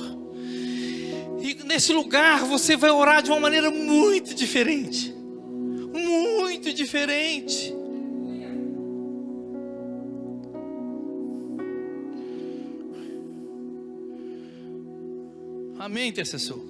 E 1.43 1.55
nesse 1.65 1.93
lugar 1.93 2.45
você 2.45 2.77
vai 2.77 2.91
orar 2.91 3.23
de 3.23 3.31
uma 3.31 3.41
maneira 3.41 3.73
muito 3.73 4.35
diferente. 4.35 5.13
Muito 5.93 6.73
diferente. 6.73 7.75
Amém, 15.79 16.09
intercessor? 16.09 16.61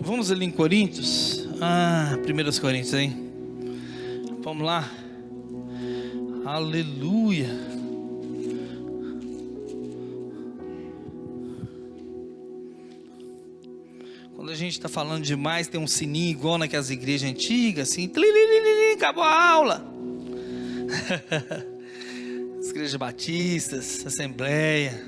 Vamos 0.00 0.30
ali 0.30 0.44
em 0.44 0.50
Coríntios. 0.50 1.48
Ah, 1.60 2.16
1 2.18 2.60
Coríntios, 2.60 2.94
hein? 2.94 3.21
Vamos 4.52 4.66
lá. 4.66 4.86
Aleluia. 6.44 7.48
Quando 14.36 14.50
a 14.50 14.54
gente 14.54 14.72
está 14.72 14.90
falando 14.90 15.24
demais, 15.24 15.68
tem 15.68 15.80
um 15.80 15.86
sininho 15.86 16.32
igual 16.32 16.58
naquelas 16.58 16.90
igrejas 16.90 17.30
antigas, 17.30 17.88
assim, 17.88 18.12
acabou 18.94 19.24
a 19.24 19.42
aula. 19.42 19.90
As 22.60 22.68
igrejas 22.68 22.96
batistas, 22.96 24.06
assembleia. 24.06 25.02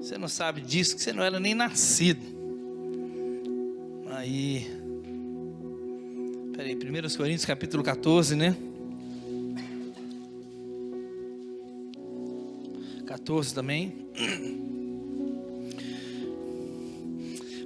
Você 0.00 0.16
não 0.16 0.28
sabe 0.28 0.62
disso, 0.62 0.96
que 0.96 1.02
você 1.02 1.12
não 1.12 1.22
era 1.22 1.38
nem 1.38 1.54
nascido. 1.54 2.23
1 7.04 7.18
Coríntios 7.18 7.44
capítulo 7.44 7.82
14, 7.82 8.34
né? 8.34 8.56
14 13.04 13.54
também. 13.54 13.92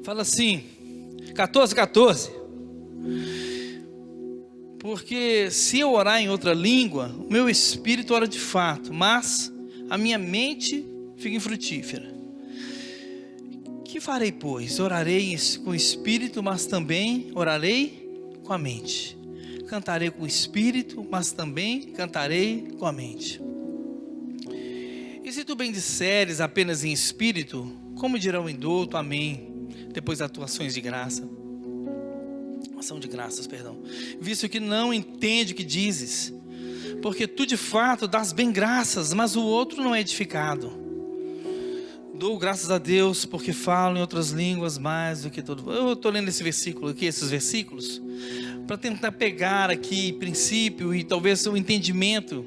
Fala 0.03 0.23
assim, 0.23 0.65
14, 1.37 1.73
14. 1.73 2.31
Porque 4.81 5.53
se 5.53 5.79
eu 5.79 5.93
orar 5.93 6.21
em 6.21 6.29
outra 6.29 6.53
língua, 6.53 7.15
o 7.17 7.33
meu 7.33 7.49
espírito 7.49 8.15
ora 8.15 8.27
de 8.27 8.41
fato, 8.41 8.93
mas 8.93 9.53
a 9.89 9.97
minha 9.97 10.19
mente 10.19 10.85
fica 11.17 11.37
infrutífera. 11.37 12.13
Que 13.85 14.01
farei, 14.01 14.33
pois? 14.33 14.81
Orarei 14.81 15.37
com 15.63 15.71
o 15.71 15.75
espírito, 15.77 16.43
mas 16.43 16.67
também 16.67 17.31
orarei 17.37 18.09
com 18.43 18.53
a 18.53 18.59
mente. 18.59 19.18
Cantarei 19.69 20.11
com 20.11 20.25
o 20.25 20.27
espírito, 20.27 21.07
mas 21.09 21.31
também 21.31 21.83
cantarei 21.93 22.69
com 22.79 22.87
a 22.87 22.93
mente. 22.93 23.41
E 25.23 25.33
se 25.33 25.45
tu 25.45 25.55
bem 25.55 25.71
disseres 25.71 26.41
apenas 26.41 26.83
em 26.83 26.93
espírito, 26.93 27.71
como 27.97 28.19
dirá 28.19 28.41
o 28.41 28.49
indulto, 28.49 28.97
amém, 28.97 29.69
depois 29.93 30.23
atuações 30.23 30.73
de 30.73 30.81
graça? 30.81 31.29
Ação 32.79 32.99
de 32.99 33.09
graças, 33.09 33.47
perdão. 33.47 33.77
Visto 34.21 34.49
que 34.49 34.59
não 34.59 34.95
entende 34.95 35.53
o 35.53 35.57
que 35.57 35.65
dizes, 35.65 36.33
porque 37.03 37.27
tu 37.27 37.45
de 37.45 37.57
fato 37.57 38.09
dás 38.09 38.33
bem 38.33 38.51
graças, 38.51 39.13
mas 39.13 39.37
o 39.37 39.43
outro 39.43 39.83
não 39.83 39.95
é 39.95 40.01
edificado. 40.01 40.73
Dou 42.15 42.37
graças 42.37 42.71
a 42.71 42.79
Deus 42.79 43.25
porque 43.25 43.53
falo 43.53 43.97
em 43.97 44.01
outras 44.01 44.31
línguas 44.31 44.77
mais 44.77 45.23
do 45.23 45.31
que 45.31 45.41
todo. 45.41 45.71
Eu 45.71 45.93
estou 45.93 46.11
lendo 46.11 46.29
esse 46.29 46.43
versículo 46.43 46.89
aqui, 46.89 47.05
esses 47.05 47.31
versículos, 47.31 48.03
para 48.69 48.77
tentar 48.77 49.13
pegar 49.13 49.71
aqui 49.71 50.13
princípio 50.13 50.95
e 50.95 51.03
talvez 51.03 51.47
o 51.47 51.57
entendimento 51.57 52.45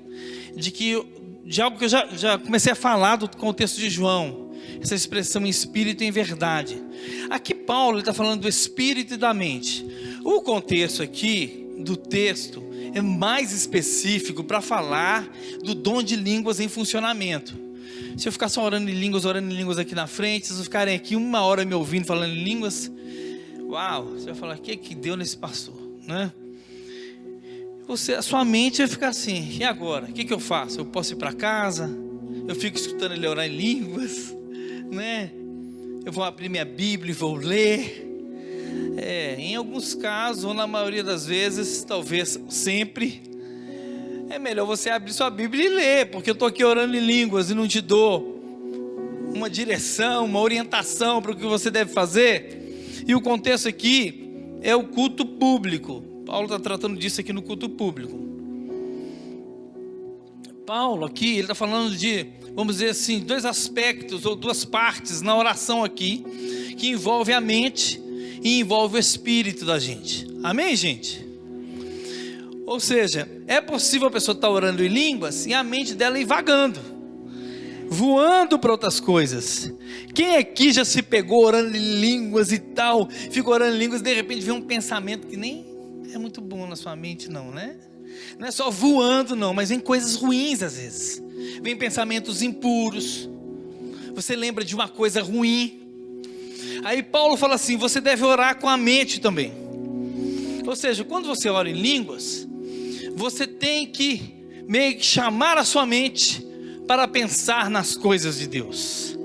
de 0.56 0.70
que 0.70 1.04
de 1.44 1.60
algo 1.60 1.80
que 1.80 1.86
eu 1.86 1.90
já, 1.90 2.08
já 2.16 2.38
comecei 2.38 2.72
a 2.72 2.76
falar 2.76 3.16
do 3.16 3.28
contexto 3.28 3.80
de 3.80 3.90
João, 3.90 4.52
essa 4.80 4.94
expressão 4.94 5.46
espírito 5.48 6.04
em 6.04 6.12
verdade. 6.12 6.80
Aqui 7.28 7.56
Paulo 7.56 7.98
está 7.98 8.14
falando 8.14 8.42
do 8.42 8.48
espírito 8.48 9.16
e 9.16 9.18
da 9.18 9.34
mente. 9.34 9.84
O 10.24 10.42
contexto 10.42 11.02
aqui 11.02 11.68
do 11.80 11.98
texto 11.98 12.64
é 12.94 13.02
mais 13.02 13.52
específico 13.52 14.44
para 14.44 14.62
falar 14.62 15.28
do 15.64 15.74
dom 15.74 16.04
de 16.04 16.16
línguas 16.16 16.60
em 16.60 16.70
funcionamento. 16.70 17.60
Se 18.16 18.28
eu 18.28 18.32
ficar 18.32 18.48
só 18.48 18.64
orando 18.64 18.92
em 18.92 18.94
línguas, 18.94 19.26
orando 19.26 19.52
em 19.52 19.58
línguas 19.58 19.80
aqui 19.80 19.96
na 19.96 20.06
frente, 20.06 20.46
se 20.46 20.54
vocês 20.54 20.66
ficarem 20.66 20.96
aqui 20.96 21.16
uma 21.16 21.42
hora 21.42 21.66
me 21.66 21.74
ouvindo 21.74 22.06
falando 22.06 22.32
em 22.32 22.44
línguas, 22.44 22.92
uau, 23.64 24.12
você 24.12 24.26
vai 24.26 24.36
falar, 24.36 24.58
o 24.58 24.62
que, 24.62 24.78
que 24.78 24.94
deu 24.94 25.18
nesse 25.18 25.36
pastor, 25.36 25.81
né? 26.12 26.32
você, 27.88 28.13
a 28.13 28.21
sua 28.21 28.45
mente 28.45 28.80
vai 28.80 28.88
ficar 28.88 29.10
assim: 29.10 29.58
e 29.60 29.63
agora? 29.63 30.06
O 30.06 30.13
que, 30.13 30.24
que 30.24 30.34
eu 30.34 30.39
faço? 30.39 30.80
Eu 30.80 30.86
posso 30.86 31.13
ir 31.13 31.15
para 31.17 31.34
casa? 31.34 31.89
Eu 32.47 32.56
fico 32.56 32.78
escutando 32.78 33.13
ele 33.13 33.28
orar 33.28 33.45
em 33.45 33.56
línguas, 33.56 34.36
né? 34.91 35.32
Eu 36.06 36.12
vou 36.12 36.24
abrir 36.24 36.50
minha 36.50 36.65
Bíblia 36.65 37.12
e 37.12 37.15
vou 37.15 37.36
ler. 37.36 38.10
É, 38.97 39.36
em 39.38 39.56
alguns 39.56 39.93
casos, 39.93 40.43
ou 40.43 40.54
na 40.54 40.65
maioria 40.65 41.04
das 41.04 41.26
vezes, 41.26 41.84
talvez 41.84 42.39
sempre, 42.50 43.21
é 44.30 44.39
melhor 44.39 44.65
você 44.65 44.89
abrir 44.89 45.12
sua 45.13 45.30
Bíblia 45.30 45.65
e 45.65 45.69
ler, 45.69 46.06
porque 46.10 46.30
eu 46.30 46.34
estou 46.34 46.47
aqui 46.47 46.63
orando 46.63 46.95
em 46.95 47.00
línguas 47.00 47.50
e 47.50 47.54
não 47.54 47.67
te 47.67 47.82
dou 47.82 48.39
uma 49.34 49.50
direção, 49.50 50.26
uma 50.26 50.39
orientação 50.39 51.21
para 51.21 51.32
o 51.32 51.36
que 51.36 51.45
você 51.45 51.69
deve 51.69 51.91
fazer. 51.91 53.04
E 53.06 53.13
o 53.13 53.21
contexto 53.21 53.67
aqui 53.67 54.31
é 54.62 54.76
o 54.76 54.84
culto 54.84 55.26
público. 55.26 56.02
Paulo 56.26 56.45
está 56.45 56.60
tratando 56.60 56.97
disso 56.97 57.19
aqui 57.19 57.34
no 57.34 57.41
culto 57.41 57.67
público. 57.67 58.17
Paulo 60.65 61.06
aqui, 61.06 61.34
ele 61.34 61.41
está 61.41 61.56
falando 61.56 61.95
de, 61.95 62.28
vamos 62.56 62.76
dizer 62.76 62.91
assim, 62.91 63.19
dois 63.19 63.43
aspectos 63.43 64.26
ou 64.26 64.36
duas 64.36 64.63
partes 64.63 65.21
na 65.21 65.36
oração 65.36 65.84
aqui, 65.84 66.24
que 66.78 66.89
envolve 66.89 67.34
a 67.34 67.41
mente 67.41 68.02
e 68.41 68.60
envolve 68.60 68.97
o 68.97 69.00
espírito 69.00 69.65
da 69.65 69.78
gente. 69.80 70.28
Amém, 70.43 70.76
gente? 70.76 71.26
Ou 72.65 72.80
seja, 72.80 73.28
é 73.47 73.60
possível 73.60 74.08
a 74.08 74.12
pessoa 74.12 74.34
estar 74.34 74.47
tá 74.47 74.54
orando 74.54 74.84
em 74.84 74.88
línguas 74.88 75.45
e 75.45 75.54
a 75.54 75.63
mente 75.63 75.93
dela 75.93 76.17
ir 76.17 76.24
vagando, 76.24 76.80
voando 77.92 78.58
para 78.58 78.72
outras 78.72 79.02
coisas. 79.02 79.70
Quem 80.16 80.38
aqui 80.38 80.72
já 80.72 80.86
se 80.86 81.02
pegou 81.02 81.44
orando 81.44 81.76
em 81.76 82.00
línguas 82.00 82.54
e 82.54 82.58
tal, 82.58 83.10
ficou 83.10 83.54
orando 83.54 83.76
em 83.76 83.80
línguas 83.80 84.00
e 84.00 84.04
de 84.06 84.14
repente 84.14 84.40
vê 84.40 84.52
um 84.54 84.62
pensamento 84.62 85.28
que 85.28 85.36
nem 85.36 85.66
é 86.14 86.18
muito 86.18 86.40
bom 86.40 86.66
na 86.66 86.78
sua 86.78 86.96
mente, 86.96 87.30
não, 87.30 87.52
né? 87.52 87.76
Não 88.40 88.48
é 88.48 88.52
só 88.52 88.70
voando, 88.72 89.36
não, 89.36 89.54
mas 89.54 89.70
vem 89.70 89.80
coisas 89.80 90.16
ruins 90.16 90.64
às 90.64 90.78
vezes. 90.78 91.22
Vem 91.62 91.76
pensamentos 91.76 92.42
impuros. 92.42 93.30
Você 94.16 94.38
lembra 94.38 94.64
de 94.64 94.74
uma 94.74 94.88
coisa 94.88 95.22
ruim. 95.22 95.82
Aí 96.86 97.04
Paulo 97.04 97.36
fala 97.36 97.56
assim: 97.56 97.76
você 97.76 98.00
deve 98.00 98.24
orar 98.24 98.58
com 98.58 98.70
a 98.70 98.78
mente 98.78 99.20
também. 99.20 99.52
Ou 100.66 100.76
seja, 100.78 101.04
quando 101.04 101.28
você 101.28 101.50
ora 101.50 101.70
em 101.70 101.74
línguas, 101.74 102.48
você 103.16 103.46
tem 103.46 103.86
que 103.86 104.34
meio 104.66 104.96
que 104.96 105.06
chamar 105.06 105.58
a 105.58 105.66
sua 105.66 105.86
mente 105.86 106.51
para 106.92 107.08
pensar 107.08 107.70
nas 107.70 107.96
coisas 107.96 108.38
de 108.38 108.48
Deus. 108.48 109.18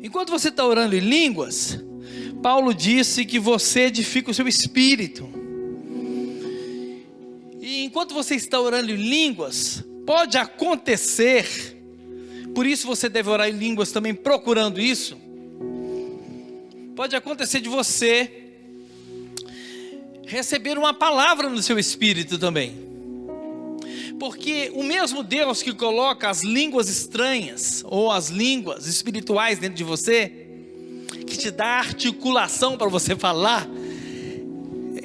Enquanto 0.00 0.30
você 0.30 0.48
está 0.48 0.64
orando 0.64 0.94
em 0.94 1.00
línguas, 1.00 1.84
Paulo 2.40 2.72
disse 2.72 3.24
que 3.24 3.36
você 3.36 3.86
edifica 3.86 4.30
o 4.30 4.34
seu 4.34 4.46
espírito. 4.46 5.28
E 7.60 7.82
enquanto 7.82 8.14
você 8.14 8.36
está 8.36 8.60
orando 8.60 8.92
em 8.92 8.94
línguas, 8.94 9.84
pode 10.06 10.38
acontecer, 10.38 11.48
por 12.54 12.64
isso 12.64 12.86
você 12.86 13.08
deve 13.08 13.28
orar 13.28 13.48
em 13.48 13.58
línguas 13.58 13.90
também 13.90 14.14
procurando 14.14 14.80
isso. 14.80 15.18
Pode 16.94 17.16
acontecer 17.16 17.60
de 17.60 17.68
você 17.68 18.52
receber 20.28 20.78
uma 20.78 20.94
palavra 20.94 21.48
no 21.48 21.60
seu 21.60 21.76
espírito 21.76 22.38
também. 22.38 22.87
Porque 24.18 24.70
o 24.74 24.82
mesmo 24.82 25.22
Deus 25.22 25.62
que 25.62 25.72
coloca 25.72 26.28
as 26.28 26.42
línguas 26.42 26.88
estranhas 26.88 27.82
ou 27.86 28.10
as 28.10 28.28
línguas 28.28 28.86
espirituais 28.86 29.58
dentro 29.58 29.76
de 29.76 29.84
você, 29.84 30.46
que 31.26 31.36
te 31.36 31.50
dá 31.50 31.78
articulação 31.78 32.76
para 32.76 32.88
você 32.88 33.14
falar, 33.14 33.68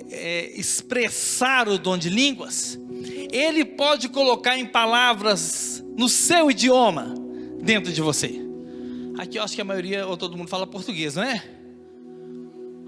é, 0.10 0.52
expressar 0.56 1.68
o 1.68 1.78
dom 1.78 1.98
de 1.98 2.10
línguas, 2.10 2.80
ele 3.32 3.64
pode 3.64 4.10
colocar 4.10 4.58
em 4.58 4.66
palavras 4.66 5.84
no 5.96 6.10
seu 6.10 6.50
idioma 6.50 7.14
dentro 7.62 7.92
de 7.92 8.02
você. 8.02 8.42
Aqui 9.18 9.38
eu 9.38 9.44
acho 9.44 9.54
que 9.54 9.62
a 9.62 9.66
maioria 9.66 10.08
ou 10.08 10.18
todo 10.18 10.36
mundo 10.36 10.48
fala 10.48 10.66
português, 10.66 11.16
não 11.16 11.24
é? 11.24 11.44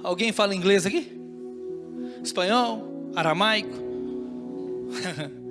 Alguém 0.03 0.31
fala 0.31 0.55
inglês 0.55 0.85
aqui? 0.85 1.11
Espanhol? 2.23 3.11
Aramaico? 3.15 3.75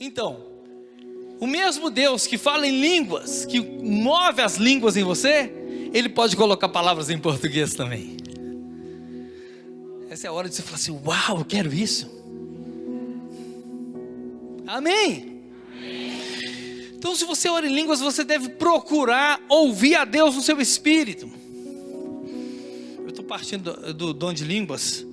então, 0.00 0.44
o 1.40 1.46
mesmo 1.46 1.90
Deus 1.90 2.26
que 2.26 2.36
fala 2.36 2.66
em 2.66 2.80
línguas, 2.80 3.44
que 3.44 3.60
move 3.60 4.40
as 4.40 4.56
línguas 4.56 4.96
em 4.96 5.04
você, 5.04 5.52
ele 5.92 6.08
pode 6.08 6.36
colocar 6.36 6.68
palavras 6.68 7.10
em 7.10 7.18
português 7.18 7.74
também. 7.74 8.16
Essa 10.10 10.26
é 10.26 10.30
a 10.30 10.32
hora 10.32 10.48
de 10.48 10.54
você 10.54 10.62
falar 10.62 10.76
assim: 10.76 11.00
Uau, 11.04 11.38
eu 11.38 11.44
quero 11.44 11.72
isso. 11.72 12.10
Amém. 14.66 15.42
Então, 16.96 17.14
se 17.14 17.24
você 17.24 17.48
ora 17.48 17.66
em 17.66 17.72
línguas, 17.72 18.00
você 18.00 18.24
deve 18.24 18.48
procurar 18.48 19.40
ouvir 19.48 19.94
a 19.94 20.04
Deus 20.04 20.34
no 20.34 20.42
seu 20.42 20.60
espírito. 20.60 21.30
Eu 22.98 23.08
estou 23.08 23.24
partindo 23.24 23.72
do, 23.72 23.94
do, 23.94 24.12
dom 24.12 24.32
de 24.32 24.44
línguas, 24.44 25.06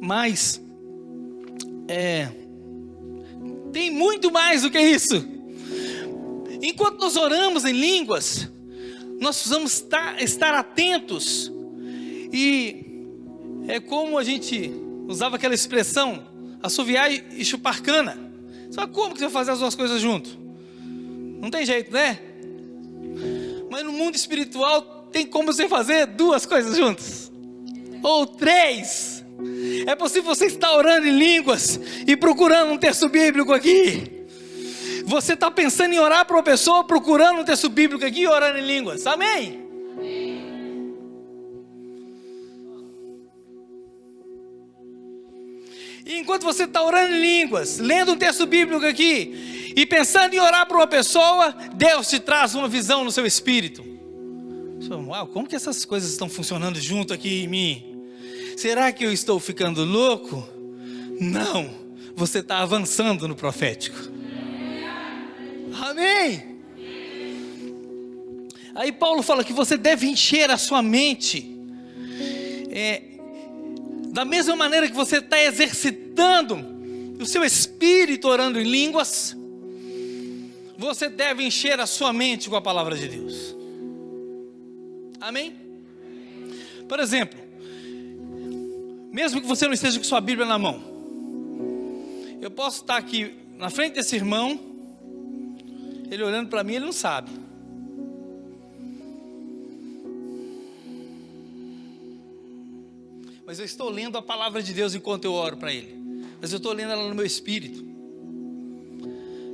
mas 0.00 0.60
é, 1.88 2.28
tem 3.72 3.90
muito 3.90 4.30
mais 4.30 4.62
do 4.62 4.70
que 4.70 4.78
isso. 4.78 5.24
Enquanto 6.62 7.00
nós 7.00 7.16
oramos 7.16 7.64
em 7.64 7.72
línguas, 7.72 8.48
nós 9.20 9.36
precisamos 9.36 9.72
estar, 9.74 10.22
estar 10.22 10.54
atentos. 10.54 11.50
E 12.32 13.06
é 13.66 13.80
como 13.80 14.16
a 14.18 14.24
gente 14.24 14.72
usava 15.08 15.36
aquela 15.36 15.54
expressão, 15.54 16.24
assoviar 16.62 17.10
e 17.12 17.44
chupar 17.44 17.82
cana. 17.82 18.16
Só 18.70 18.86
como 18.86 19.12
que 19.12 19.18
você 19.18 19.24
vai 19.24 19.32
fazer 19.32 19.50
as 19.52 19.58
duas 19.58 19.74
coisas 19.74 20.00
junto? 20.00 20.38
Não 21.40 21.50
tem 21.50 21.66
jeito, 21.66 21.92
né? 21.92 22.18
Mas 23.70 23.84
no 23.84 23.92
mundo 23.92 24.14
espiritual 24.14 25.08
tem 25.10 25.26
como 25.26 25.52
você 25.52 25.68
fazer 25.68 26.06
duas 26.06 26.46
coisas 26.46 26.76
juntas. 26.76 27.32
Ou 28.02 28.26
três. 28.26 29.11
É 29.86 29.94
possível 29.94 30.34
você 30.34 30.46
estar 30.46 30.72
orando 30.72 31.06
em 31.06 31.16
línguas 31.16 31.78
e 32.06 32.16
procurando 32.16 32.72
um 32.72 32.78
texto 32.78 33.08
bíblico 33.08 33.52
aqui. 33.52 34.22
Você 35.04 35.34
está 35.34 35.50
pensando 35.50 35.94
em 35.94 35.98
orar 35.98 36.24
para 36.24 36.36
uma 36.36 36.42
pessoa, 36.42 36.84
procurando 36.84 37.40
um 37.40 37.44
texto 37.44 37.68
bíblico 37.68 38.04
aqui 38.04 38.20
e 38.20 38.26
orando 38.26 38.58
em 38.58 38.66
línguas. 38.66 39.06
Amém? 39.06 39.62
E 46.04 46.18
enquanto 46.18 46.42
você 46.42 46.64
está 46.64 46.82
orando 46.82 47.14
em 47.14 47.20
línguas, 47.20 47.78
lendo 47.78 48.12
um 48.12 48.16
texto 48.16 48.46
bíblico 48.46 48.84
aqui, 48.84 49.72
e 49.76 49.86
pensando 49.86 50.34
em 50.34 50.40
orar 50.40 50.66
para 50.66 50.76
uma 50.76 50.86
pessoa, 50.86 51.54
Deus 51.74 52.08
te 52.08 52.18
traz 52.20 52.54
uma 52.54 52.68
visão 52.68 53.04
no 53.04 53.10
seu 53.10 53.24
espírito. 53.24 53.82
Uau, 54.90 55.26
como 55.28 55.48
que 55.48 55.56
essas 55.56 55.84
coisas 55.84 56.10
estão 56.10 56.28
funcionando 56.28 56.78
junto 56.80 57.14
aqui 57.14 57.44
em 57.44 57.48
mim? 57.48 57.91
Será 58.56 58.92
que 58.92 59.04
eu 59.04 59.12
estou 59.12 59.38
ficando 59.40 59.84
louco? 59.84 60.46
Não, 61.20 61.70
você 62.14 62.40
está 62.40 62.58
avançando 62.58 63.26
no 63.26 63.34
profético. 63.34 63.98
Amém. 65.74 66.52
Aí 68.74 68.90
Paulo 68.90 69.22
fala 69.22 69.44
que 69.44 69.52
você 69.52 69.76
deve 69.76 70.06
encher 70.06 70.50
a 70.50 70.56
sua 70.56 70.82
mente 70.82 71.52
é, 72.74 73.02
Da 74.08 74.24
mesma 74.24 74.56
maneira 74.56 74.88
que 74.88 74.94
você 74.94 75.18
está 75.18 75.38
exercitando 75.42 76.72
o 77.20 77.26
seu 77.26 77.44
espírito 77.44 78.26
orando 78.26 78.60
em 78.60 78.64
línguas, 78.64 79.36
você 80.76 81.08
deve 81.08 81.44
encher 81.44 81.78
a 81.78 81.86
sua 81.86 82.12
mente 82.12 82.50
com 82.50 82.56
a 82.56 82.60
palavra 82.60 82.96
de 82.96 83.06
Deus. 83.06 83.54
Amém? 85.20 85.54
Por 86.88 86.98
exemplo, 86.98 87.38
mesmo 89.12 89.42
que 89.42 89.46
você 89.46 89.66
não 89.66 89.74
esteja 89.74 89.98
com 89.98 90.04
sua 90.04 90.20
Bíblia 90.20 90.46
na 90.46 90.58
mão, 90.58 90.82
eu 92.40 92.50
posso 92.50 92.80
estar 92.80 92.96
aqui 92.96 93.36
na 93.58 93.68
frente 93.68 93.94
desse 93.94 94.16
irmão, 94.16 94.58
ele 96.10 96.24
olhando 96.24 96.48
para 96.48 96.64
mim, 96.64 96.74
ele 96.74 96.86
não 96.86 96.92
sabe. 96.92 97.30
Mas 103.46 103.58
eu 103.58 103.66
estou 103.66 103.90
lendo 103.90 104.16
a 104.16 104.22
palavra 104.22 104.62
de 104.62 104.72
Deus 104.72 104.94
enquanto 104.94 105.26
eu 105.26 105.34
oro 105.34 105.58
para 105.58 105.72
ele. 105.72 105.94
Mas 106.40 106.50
eu 106.52 106.56
estou 106.56 106.72
lendo 106.72 106.92
ela 106.92 107.06
no 107.06 107.14
meu 107.14 107.26
espírito. 107.26 107.84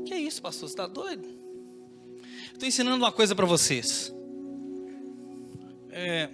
Que 0.06 0.14
é 0.14 0.20
isso, 0.20 0.40
pastor? 0.40 0.68
Você 0.68 0.72
está 0.72 0.86
doido? 0.86 1.26
Estou 2.52 2.68
ensinando 2.68 2.96
uma 2.96 3.11
coisa 3.11 3.34
para 3.34 3.44
vocês. 3.44 4.14
É, 5.90 6.28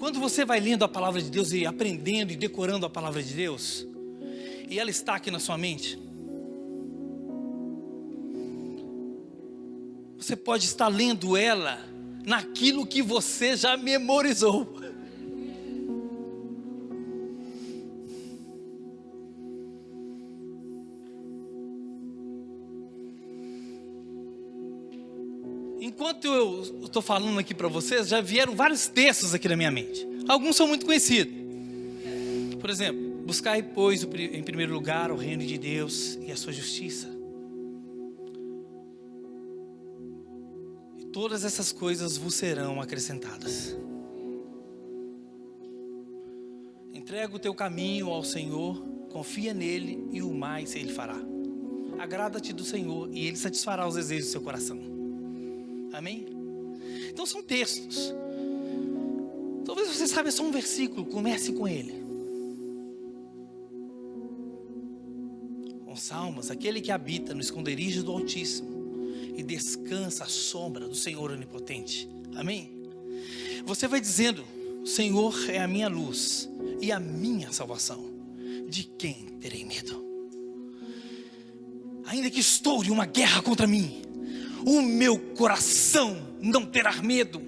quando 0.00 0.18
você 0.18 0.46
vai 0.46 0.58
lendo 0.58 0.82
a 0.82 0.88
palavra 0.88 1.20
de 1.20 1.30
Deus 1.30 1.52
e 1.52 1.66
aprendendo 1.66 2.32
e 2.32 2.36
decorando 2.36 2.86
a 2.86 2.90
palavra 2.90 3.22
de 3.22 3.34
Deus, 3.34 3.86
e 4.66 4.78
ela 4.78 4.88
está 4.88 5.16
aqui 5.16 5.30
na 5.30 5.38
sua 5.38 5.58
mente, 5.58 5.98
você 10.16 10.34
pode 10.34 10.64
estar 10.64 10.88
lendo 10.88 11.36
ela 11.36 11.78
naquilo 12.24 12.86
que 12.86 13.02
você 13.02 13.54
já 13.54 13.76
memorizou. 13.76 14.80
Enquanto 26.10 26.26
eu 26.26 26.62
estou 26.84 27.00
falando 27.00 27.38
aqui 27.38 27.54
para 27.54 27.68
vocês, 27.68 28.08
já 28.08 28.20
vieram 28.20 28.54
vários 28.56 28.88
textos 28.88 29.32
aqui 29.32 29.48
na 29.48 29.56
minha 29.56 29.70
mente. 29.70 30.06
Alguns 30.28 30.56
são 30.56 30.66
muito 30.66 30.84
conhecidos. 30.84 31.32
Por 32.60 32.68
exemplo, 32.68 33.22
buscar 33.24 33.62
pois 33.62 34.02
em 34.02 34.42
primeiro 34.42 34.72
lugar 34.72 35.12
o 35.12 35.16
reino 35.16 35.46
de 35.46 35.56
Deus 35.56 36.18
e 36.20 36.32
a 36.32 36.36
sua 36.36 36.52
justiça. 36.52 37.08
E 40.98 41.04
todas 41.06 41.44
essas 41.44 41.70
coisas 41.70 42.16
vos 42.16 42.34
serão 42.34 42.80
acrescentadas. 42.80 43.76
Entrega 46.92 47.34
o 47.34 47.38
teu 47.38 47.54
caminho 47.54 48.08
ao 48.08 48.24
Senhor, 48.24 48.82
confia 49.10 49.54
nele 49.54 50.08
e 50.10 50.22
o 50.22 50.34
mais 50.34 50.74
ele 50.74 50.92
fará. 50.92 51.18
Agrada-te 51.98 52.52
do 52.52 52.64
Senhor 52.64 53.08
e 53.12 53.26
ele 53.26 53.36
satisfará 53.36 53.86
os 53.86 53.94
desejos 53.94 54.26
do 54.26 54.32
seu 54.32 54.42
coração. 54.42 54.99
Amém? 55.92 56.26
Então 57.08 57.26
são 57.26 57.42
textos. 57.42 58.12
Talvez 59.64 59.88
você 59.88 60.06
saiba 60.06 60.30
só 60.30 60.42
um 60.42 60.50
versículo, 60.50 61.04
comece 61.06 61.52
com 61.52 61.66
ele. 61.66 61.94
Com 65.84 65.96
Salmos, 65.96 66.50
aquele 66.50 66.80
que 66.80 66.90
habita 66.90 67.34
no 67.34 67.40
esconderijo 67.40 68.02
do 68.02 68.12
Altíssimo 68.12 68.80
e 69.36 69.42
descansa 69.42 70.24
à 70.24 70.28
sombra 70.28 70.88
do 70.88 70.94
Senhor 70.94 71.30
Onipotente. 71.30 72.08
Amém? 72.34 72.72
Você 73.64 73.86
vai 73.86 74.00
dizendo: 74.00 74.44
O 74.82 74.86
Senhor 74.86 75.34
é 75.48 75.58
a 75.58 75.68
minha 75.68 75.88
luz 75.88 76.48
e 76.80 76.90
a 76.92 77.00
minha 77.00 77.52
salvação. 77.52 78.10
De 78.68 78.84
quem 78.84 79.26
terei 79.40 79.64
medo? 79.64 80.04
Ainda 82.04 82.30
que 82.30 82.40
estoure 82.40 82.90
uma 82.90 83.06
guerra 83.06 83.42
contra 83.42 83.66
mim, 83.66 84.02
o 84.64 84.82
meu 84.82 85.18
coração 85.18 86.34
não 86.40 86.64
terá 86.64 87.00
medo. 87.02 87.42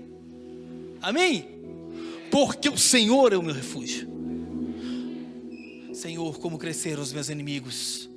Amém? 1.01 1.49
Porque 2.31 2.69
o 2.69 2.79
Senhor 2.79 3.33
é 3.33 3.37
o 3.37 3.43
meu 3.43 3.55
refúgio. 3.55 4.09
Senhor, 5.93 6.39
como 6.39 6.59
cresceram 6.59 7.03
os 7.03 7.13
meus 7.13 7.29
inimigos. 7.29 8.11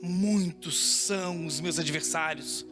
Muitos 0.00 0.78
são 0.78 1.46
os 1.46 1.60
meus 1.60 1.78
adversários. 1.78 2.64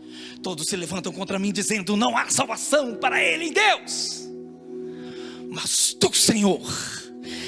Todos 0.43 0.67
se 0.69 0.77
levantam 0.77 1.13
contra 1.13 1.39
mim, 1.39 1.53
dizendo: 1.53 1.97
Não 1.97 2.17
há 2.17 2.29
salvação 2.29 2.95
para 2.95 3.23
ele 3.23 3.47
em 3.47 3.53
Deus. 3.53 4.29
Mas 5.51 5.93
tu, 5.95 6.15
Senhor, 6.15 6.61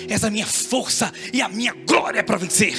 és 0.09 0.25
a 0.25 0.31
minha 0.31 0.47
força 0.47 1.13
e 1.33 1.41
a 1.41 1.49
minha 1.49 1.73
glória 1.73 2.25
para 2.25 2.37
vencer. 2.37 2.75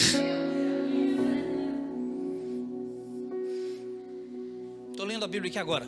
Bíblia 5.30 5.50
aqui 5.50 5.60
agora. 5.60 5.88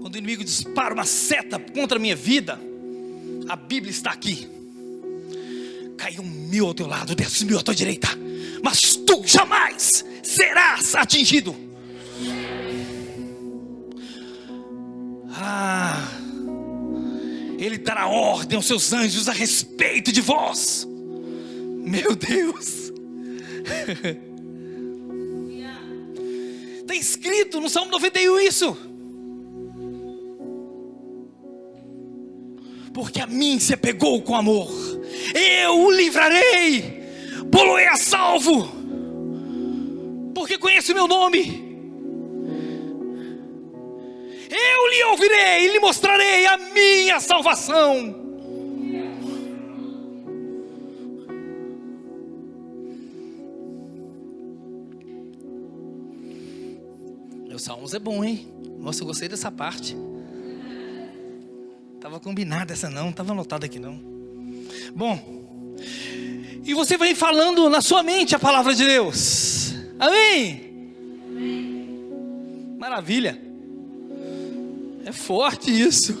Quando 0.00 0.14
o 0.14 0.18
inimigo 0.18 0.42
dispara 0.42 0.94
uma 0.94 1.04
seta 1.04 1.58
contra 1.58 1.98
a 1.98 2.00
minha 2.00 2.16
vida, 2.16 2.58
a 3.48 3.54
Bíblia 3.56 3.90
está 3.90 4.10
aqui. 4.10 4.48
Caiu 5.98 6.22
um 6.22 6.26
mil 6.26 6.66
ao 6.66 6.74
teu 6.74 6.86
lado, 6.86 7.14
dez 7.14 7.42
mil 7.42 7.58
à 7.58 7.62
tua 7.62 7.74
direita, 7.74 8.08
mas 8.62 8.96
tu 8.96 9.22
jamais 9.26 10.04
serás 10.22 10.94
atingido. 10.94 11.54
Ah, 15.38 16.08
Ele 17.58 17.76
dará 17.76 18.06
ordem 18.06 18.56
aos 18.56 18.66
seus 18.66 18.92
anjos 18.94 19.28
a 19.28 19.32
respeito 19.32 20.10
de 20.10 20.22
vós. 20.22 20.88
Meu 21.84 22.16
Deus. 22.16 22.92
Escrito 26.98 27.60
no 27.60 27.68
Salmo 27.68 27.90
91 27.90 28.40
isso. 28.40 28.76
Porque 32.92 33.20
a 33.20 33.26
mim 33.26 33.58
se 33.60 33.74
apegou 33.74 34.22
com 34.22 34.34
amor, 34.34 34.70
eu 35.34 35.80
o 35.80 35.90
livrarei, 35.90 37.02
poloei 37.52 37.86
a 37.88 37.96
salvo, 37.96 38.72
porque 40.34 40.56
conhece 40.56 40.92
o 40.92 40.94
meu 40.94 41.06
nome. 41.06 41.66
Eu 44.48 44.88
lhe 44.88 45.04
ouvirei 45.10 45.66
e 45.66 45.72
lhe 45.72 45.78
mostrarei 45.78 46.46
a 46.46 46.56
minha 46.56 47.20
salvação. 47.20 48.25
Salmos 57.66 57.92
é 57.94 57.98
bom, 57.98 58.22
hein? 58.22 58.46
Nossa, 58.78 59.02
eu 59.02 59.06
gostei 59.08 59.28
dessa 59.28 59.50
parte. 59.50 59.96
Tava 62.00 62.20
combinada 62.20 62.72
essa 62.72 62.88
não, 62.88 63.10
tava 63.10 63.32
anotada 63.32 63.66
aqui 63.66 63.80
não. 63.80 64.00
Bom, 64.94 65.74
e 66.64 66.72
você 66.72 66.96
vai 66.96 67.12
falando 67.12 67.68
na 67.68 67.80
sua 67.80 68.04
mente 68.04 68.36
a 68.36 68.38
palavra 68.38 68.72
de 68.72 68.86
Deus. 68.86 69.74
Amém? 69.98 70.94
Amém. 71.28 72.76
Maravilha. 72.78 73.42
É 75.04 75.10
forte 75.10 75.68
isso. 75.68 76.16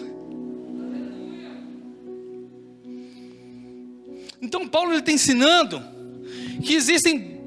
Então 4.42 4.66
Paulo 4.66 4.94
está 4.94 5.12
ensinando 5.12 5.80
que 6.64 6.74
existem, 6.74 7.40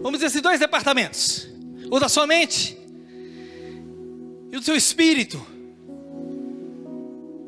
vamos 0.00 0.20
dizer 0.20 0.26
assim, 0.26 0.40
dois 0.40 0.60
departamentos. 0.60 1.48
O 1.90 1.98
da 1.98 2.08
sua 2.08 2.24
mente 2.24 2.78
do 4.60 4.64
seu 4.64 4.76
espírito. 4.76 5.44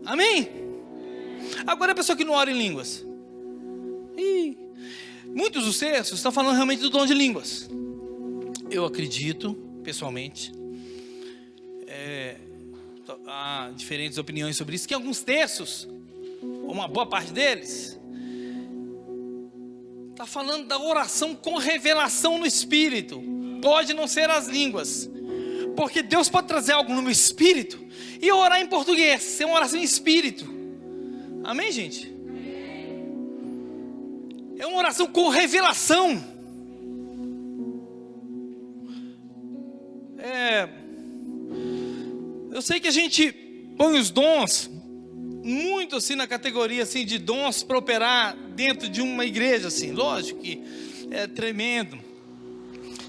Amém? 0.05 0.49
Agora 1.67 1.93
a 1.93 1.95
pessoa 1.95 2.17
que 2.17 2.25
não 2.25 2.33
ora 2.33 2.51
em 2.51 2.57
línguas. 2.57 3.07
Ih, 4.17 4.57
muitos 5.27 5.65
dos 5.65 5.79
textos 5.79 6.19
estão 6.19 6.33
falando 6.33 6.55
realmente 6.55 6.81
do 6.81 6.91
dom 6.91 7.05
de 7.07 7.15
línguas. 7.15 7.69
Eu 8.71 8.87
acredito, 8.87 9.55
pessoalmente, 9.85 10.53
é, 11.87 12.37
há 13.27 13.71
diferentes 13.77 14.17
opiniões 14.17 14.57
sobre 14.57 14.75
isso, 14.75 14.89
que 14.89 14.95
alguns 14.95 15.23
textos, 15.23 15.87
uma 16.43 16.89
boa 16.89 17.07
parte 17.07 17.31
deles, 17.31 18.01
está 20.11 20.25
falando 20.25 20.67
da 20.67 20.79
oração 20.79 21.35
com 21.35 21.59
revelação 21.59 22.39
no 22.39 22.47
Espírito. 22.47 23.23
Pode 23.61 23.93
não 23.93 24.09
ser 24.09 24.31
as 24.31 24.49
línguas, 24.49 25.11
porque 25.77 26.03
Deus 26.03 26.29
pode 26.29 26.47
trazer 26.47 26.73
algo 26.73 26.93
no 26.93 27.03
meu 27.03 27.11
espírito 27.11 27.83
e 28.21 28.29
eu 28.29 28.37
orar 28.37 28.61
em 28.61 28.67
português, 28.67 29.23
ser 29.23 29.45
uma 29.45 29.57
oração 29.57 29.79
em 29.79 29.83
espírito. 29.83 30.45
Amém, 31.45 31.73
gente? 31.73 32.13
É 34.59 34.67
uma 34.67 34.79
oração 34.79 35.09
com 35.09 35.29
revelação. 35.29 36.23
É, 40.19 40.69
eu 42.53 42.63
sei 42.63 42.79
que 42.79 42.87
a 42.87 42.93
gente 42.93 43.33
põe 43.77 43.99
os 43.99 44.11
dons 44.11 44.71
muito 45.43 45.97
assim 45.97 46.15
na 46.15 46.29
categoria 46.29 46.85
assim 46.85 47.05
de 47.05 47.19
dons 47.19 47.65
para 47.65 47.77
operar 47.77 48.37
dentro 48.55 48.89
de 48.89 49.01
uma 49.01 49.27
igreja 49.27 49.67
assim. 49.67 49.91
Lógico 49.91 50.41
que 50.41 50.63
é 51.11 51.27
tremendo. 51.27 51.99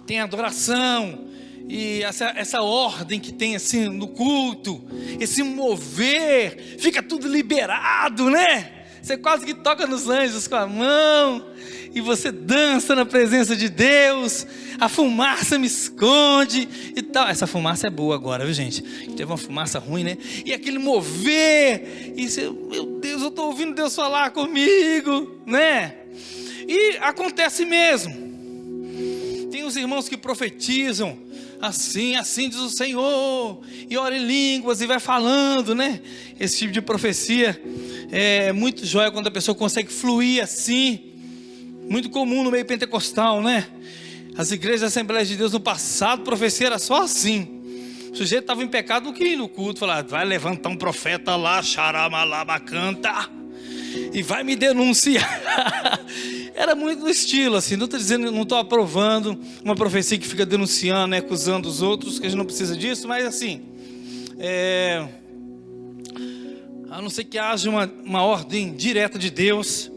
Tem 0.08 0.20
adoração 0.20 1.33
e 1.68 2.04
essa, 2.04 2.34
essa 2.36 2.62
ordem 2.62 3.20
que 3.20 3.32
tem 3.32 3.56
assim 3.56 3.88
no 3.90 4.08
culto, 4.08 4.84
esse 5.20 5.42
mover, 5.44 6.78
fica 6.80 7.02
tudo 7.02 7.28
liberado, 7.28 8.30
né? 8.30 8.84
Você 9.02 9.18
quase 9.18 9.46
que 9.46 9.54
toca 9.54 9.86
nos 9.86 10.08
anjos 10.08 10.48
com 10.48 10.56
a 10.56 10.66
mão 10.66 11.46
e 11.94 12.00
você 12.00 12.32
dança 12.32 12.96
na 12.96 13.06
presença 13.06 13.56
de 13.56 13.68
Deus, 13.70 14.48
a 14.80 14.88
fumaça 14.88 15.60
me 15.60 15.68
esconde 15.68 16.68
e 16.96 17.02
tal. 17.02 17.28
Essa 17.28 17.46
fumaça 17.46 17.88
é 17.88 17.90
boa 17.90 18.16
agora, 18.16 18.46
viu 18.46 18.54
gente? 18.54 18.82
Teve 18.82 19.26
uma 19.26 19.38
fumaça 19.38 19.78
ruim, 19.78 20.04
né? 20.04 20.18
E 20.46 20.54
aquele 20.54 20.80
mover, 20.80 22.14
e 22.16 22.30
você, 22.30 22.50
meu 22.50 22.86
Deus, 23.00 23.22
eu 23.22 23.28
estou 23.28 23.48
ouvindo 23.48 23.76
Deus 23.76 23.94
falar 23.94 24.32
comigo, 24.32 25.42
né? 25.46 25.96
E 26.68 26.98
acontece 27.02 27.66
mesmo. 27.66 28.14
Tem 29.52 29.64
os 29.66 29.76
irmãos 29.76 30.10
que 30.10 30.18
profetizam, 30.18 31.18
assim, 31.68 32.16
assim 32.16 32.50
diz 32.50 32.60
o 32.60 32.70
Senhor, 32.70 33.62
e 33.90 33.98
ora 33.98 34.18
em 34.18 34.26
línguas 34.26 34.82
e 34.82 34.86
vai 34.86 35.00
falando, 35.00 35.74
né? 35.74 36.02
Esse 36.38 36.58
tipo 36.60 36.74
de 36.74 36.82
profecia 36.82 37.60
é 38.12 38.52
muito 38.52 38.86
jóia 38.86 39.10
quando 39.12 39.28
a 39.28 39.32
pessoa 39.32 39.56
consegue 39.56 39.92
fluir 39.92 40.44
assim. 40.44 41.14
Muito 41.90 42.10
comum 42.10 42.44
no 42.44 42.52
meio 42.52 42.66
pentecostal, 42.66 43.42
né? 43.42 43.66
As 44.38 44.52
igrejas 44.52 44.82
da 44.82 44.88
Assembleia 44.88 45.26
de 45.26 45.38
Deus 45.38 45.54
no 45.54 45.60
passado, 45.60 46.24
profecia 46.24 46.68
era 46.68 46.80
só 46.80 47.04
assim. 47.04 47.62
O 48.12 48.16
sujeito 48.16 48.44
estava 48.44 48.62
em 48.62 48.68
pecado 48.68 49.06
no 49.06 49.14
que 49.14 49.24
ir 49.24 49.36
no 49.38 49.48
culto, 49.48 49.80
falar, 49.80 50.04
vai 50.04 50.26
levantar 50.26 50.70
um 50.70 50.76
profeta 50.76 51.36
lá, 51.36 51.62
xaramalaba 51.64 52.60
canta, 52.60 53.30
e 54.14 54.22
vai 54.22 54.44
me 54.44 54.56
denunciar. 54.56 55.42
era 56.56 56.76
muito 56.76 57.04
no 57.04 57.10
estilo, 57.10 57.56
assim, 57.56 57.76
não 57.76 57.86
estou 57.86 58.00
dizendo, 58.00 58.32
não 58.32 58.44
estou 58.44 58.58
aprovando 58.58 59.40
uma 59.64 59.76
profecia 59.76 60.18
que 60.18 60.28
fica 60.28 60.46
denunciando, 60.46 61.08
né, 61.08 61.18
acusando 61.18 61.68
os 61.68 61.82
outros, 61.82 62.20
que 62.20 62.26
a 62.26 62.30
gente 62.30 62.38
não 62.38 62.46
precisa 62.46 62.76
disso, 62.76 63.08
mas 63.08 63.26
assim, 63.26 63.62
é, 64.38 65.08
a 66.90 67.02
não 67.02 67.10
ser 67.10 67.24
que 67.24 67.38
haja 67.38 67.70
uma, 67.70 67.92
uma 68.04 68.24
ordem 68.24 68.74
direta 68.74 69.18
de 69.18 69.30
Deus, 69.30 69.92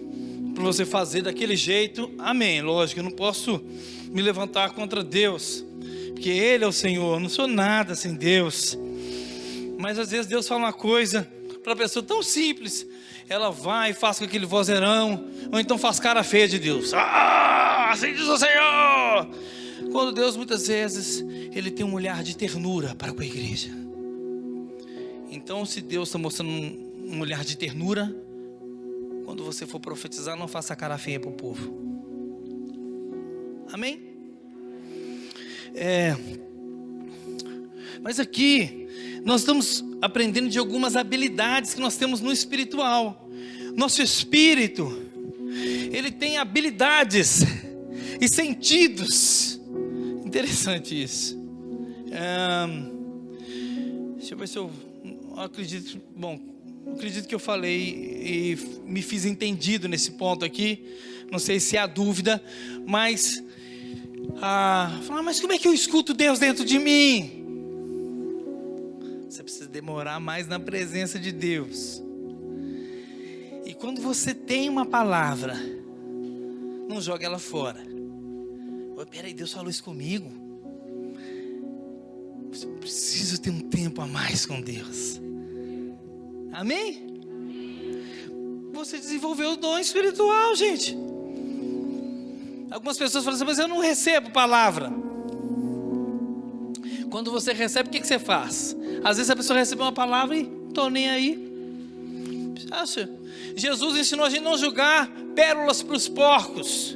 para 0.56 0.64
você 0.64 0.86
fazer 0.86 1.20
daquele 1.20 1.54
jeito, 1.54 2.10
amém. 2.18 2.62
Lógico, 2.62 3.00
eu 3.00 3.04
não 3.04 3.10
posso 3.10 3.62
me 4.08 4.22
levantar 4.22 4.70
contra 4.70 5.04
Deus, 5.04 5.62
porque 6.14 6.30
Ele 6.30 6.64
é 6.64 6.66
o 6.66 6.72
Senhor, 6.72 7.16
eu 7.16 7.20
não 7.20 7.28
sou 7.28 7.46
nada 7.46 7.94
sem 7.94 8.14
Deus. 8.14 8.76
Mas 9.78 9.98
às 9.98 10.10
vezes 10.10 10.26
Deus 10.26 10.48
fala 10.48 10.62
uma 10.62 10.72
coisa 10.72 11.28
para 11.62 11.74
a 11.74 11.76
pessoa 11.76 12.02
tão 12.02 12.22
simples, 12.22 12.86
ela 13.28 13.50
vai 13.50 13.90
e 13.90 13.94
faz 13.94 14.18
com 14.18 14.24
aquele 14.24 14.46
vozeirão, 14.46 15.28
ou 15.52 15.58
então 15.58 15.76
faz 15.76 15.98
cara 15.98 16.22
feia 16.22 16.46
de 16.46 16.58
Deus. 16.58 16.92
Ah, 16.94 17.90
assim 17.90 18.12
diz 18.12 18.26
o 18.26 18.36
Senhor. 18.36 19.28
Quando 19.90 20.12
Deus 20.12 20.36
muitas 20.36 20.66
vezes 20.68 21.24
ele 21.52 21.70
tem 21.70 21.84
um 21.84 21.94
olhar 21.94 22.22
de 22.22 22.36
ternura 22.36 22.94
para 22.94 23.12
com 23.12 23.22
a 23.22 23.26
igreja. 23.26 23.70
Então, 25.30 25.66
se 25.66 25.80
Deus 25.80 26.08
está 26.08 26.18
mostrando 26.18 26.50
um, 26.50 27.14
um 27.14 27.20
olhar 27.20 27.44
de 27.44 27.56
ternura, 27.56 28.14
quando 29.24 29.44
você 29.44 29.66
for 29.66 29.80
profetizar, 29.80 30.36
não 30.36 30.48
faça 30.48 30.74
cara 30.76 30.96
feia 30.96 31.18
para 31.18 31.30
o 31.30 31.32
povo. 31.32 31.84
Amém? 33.72 34.14
É, 35.74 36.16
mas 38.06 38.20
aqui, 38.20 38.85
nós 39.26 39.40
estamos 39.40 39.84
aprendendo 40.00 40.48
de 40.48 40.56
algumas 40.56 40.94
habilidades 40.94 41.74
que 41.74 41.80
nós 41.80 41.96
temos 41.96 42.20
no 42.20 42.30
espiritual. 42.32 43.28
Nosso 43.74 44.00
espírito, 44.00 45.02
ele 45.90 46.12
tem 46.12 46.38
habilidades 46.38 47.40
e 48.20 48.28
sentidos. 48.28 49.60
Interessante 50.24 51.02
isso. 51.02 51.36
É, 52.12 52.68
deixa 54.16 54.34
eu 54.34 54.38
ver 54.38 54.46
se 54.46 54.58
eu, 54.58 54.70
eu 55.04 55.40
acredito. 55.40 56.00
Bom, 56.14 56.38
acredito 56.94 57.26
que 57.26 57.34
eu 57.34 57.40
falei 57.40 57.74
e 57.74 58.58
me 58.86 59.02
fiz 59.02 59.24
entendido 59.24 59.88
nesse 59.88 60.12
ponto 60.12 60.44
aqui. 60.44 60.86
Não 61.32 61.40
sei 61.40 61.58
se 61.58 61.76
há 61.76 61.88
dúvida, 61.88 62.40
mas 62.86 63.42
ah, 64.40 65.00
falar, 65.02 65.24
mas 65.24 65.40
como 65.40 65.52
é 65.52 65.58
que 65.58 65.66
eu 65.66 65.74
escuto 65.74 66.14
Deus 66.14 66.38
dentro 66.38 66.64
de 66.64 66.78
mim? 66.78 67.35
Você 69.36 69.42
precisa 69.42 69.68
demorar 69.68 70.18
mais 70.18 70.48
na 70.48 70.58
presença 70.58 71.18
de 71.18 71.30
Deus. 71.30 72.02
E 73.66 73.74
quando 73.74 74.00
você 74.00 74.32
tem 74.32 74.66
uma 74.66 74.86
palavra, 74.86 75.54
não 76.88 77.02
jogue 77.02 77.26
ela 77.26 77.38
fora. 77.38 77.78
Oh, 78.96 79.04
peraí, 79.04 79.34
Deus 79.34 79.52
falou 79.52 79.68
isso 79.68 79.84
comigo. 79.84 80.30
Você 82.50 82.66
precisa 82.80 83.36
ter 83.36 83.50
um 83.50 83.60
tempo 83.60 84.00
a 84.00 84.06
mais 84.06 84.46
com 84.46 84.58
Deus. 84.58 85.20
Amém? 86.50 87.06
Você 88.72 88.96
desenvolveu 88.96 89.50
o 89.50 89.56
dom 89.58 89.78
espiritual, 89.78 90.56
gente. 90.56 90.96
Algumas 92.70 92.96
pessoas 92.96 93.22
falam 93.22 93.36
assim, 93.36 93.44
mas 93.44 93.58
eu 93.58 93.68
não 93.68 93.80
recebo 93.80 94.30
palavra. 94.30 94.90
Quando 97.16 97.30
você 97.30 97.54
recebe, 97.54 97.88
o 97.88 97.92
que, 97.92 98.00
que 98.00 98.06
você 98.06 98.18
faz? 98.18 98.76
Às 99.02 99.16
vezes 99.16 99.30
a 99.30 99.36
pessoa 99.36 99.58
recebe 99.58 99.80
uma 99.80 99.90
palavra 99.90 100.36
e 100.36 100.46
estou 100.68 100.90
nem 100.90 101.08
aí. 101.08 101.48
Acha? 102.70 103.08
Jesus 103.56 103.96
ensinou 103.96 104.26
a 104.26 104.28
gente 104.28 104.42
não 104.42 104.58
julgar 104.58 105.10
pérolas 105.34 105.82
para 105.82 105.96
os 105.96 106.10
porcos. 106.10 106.94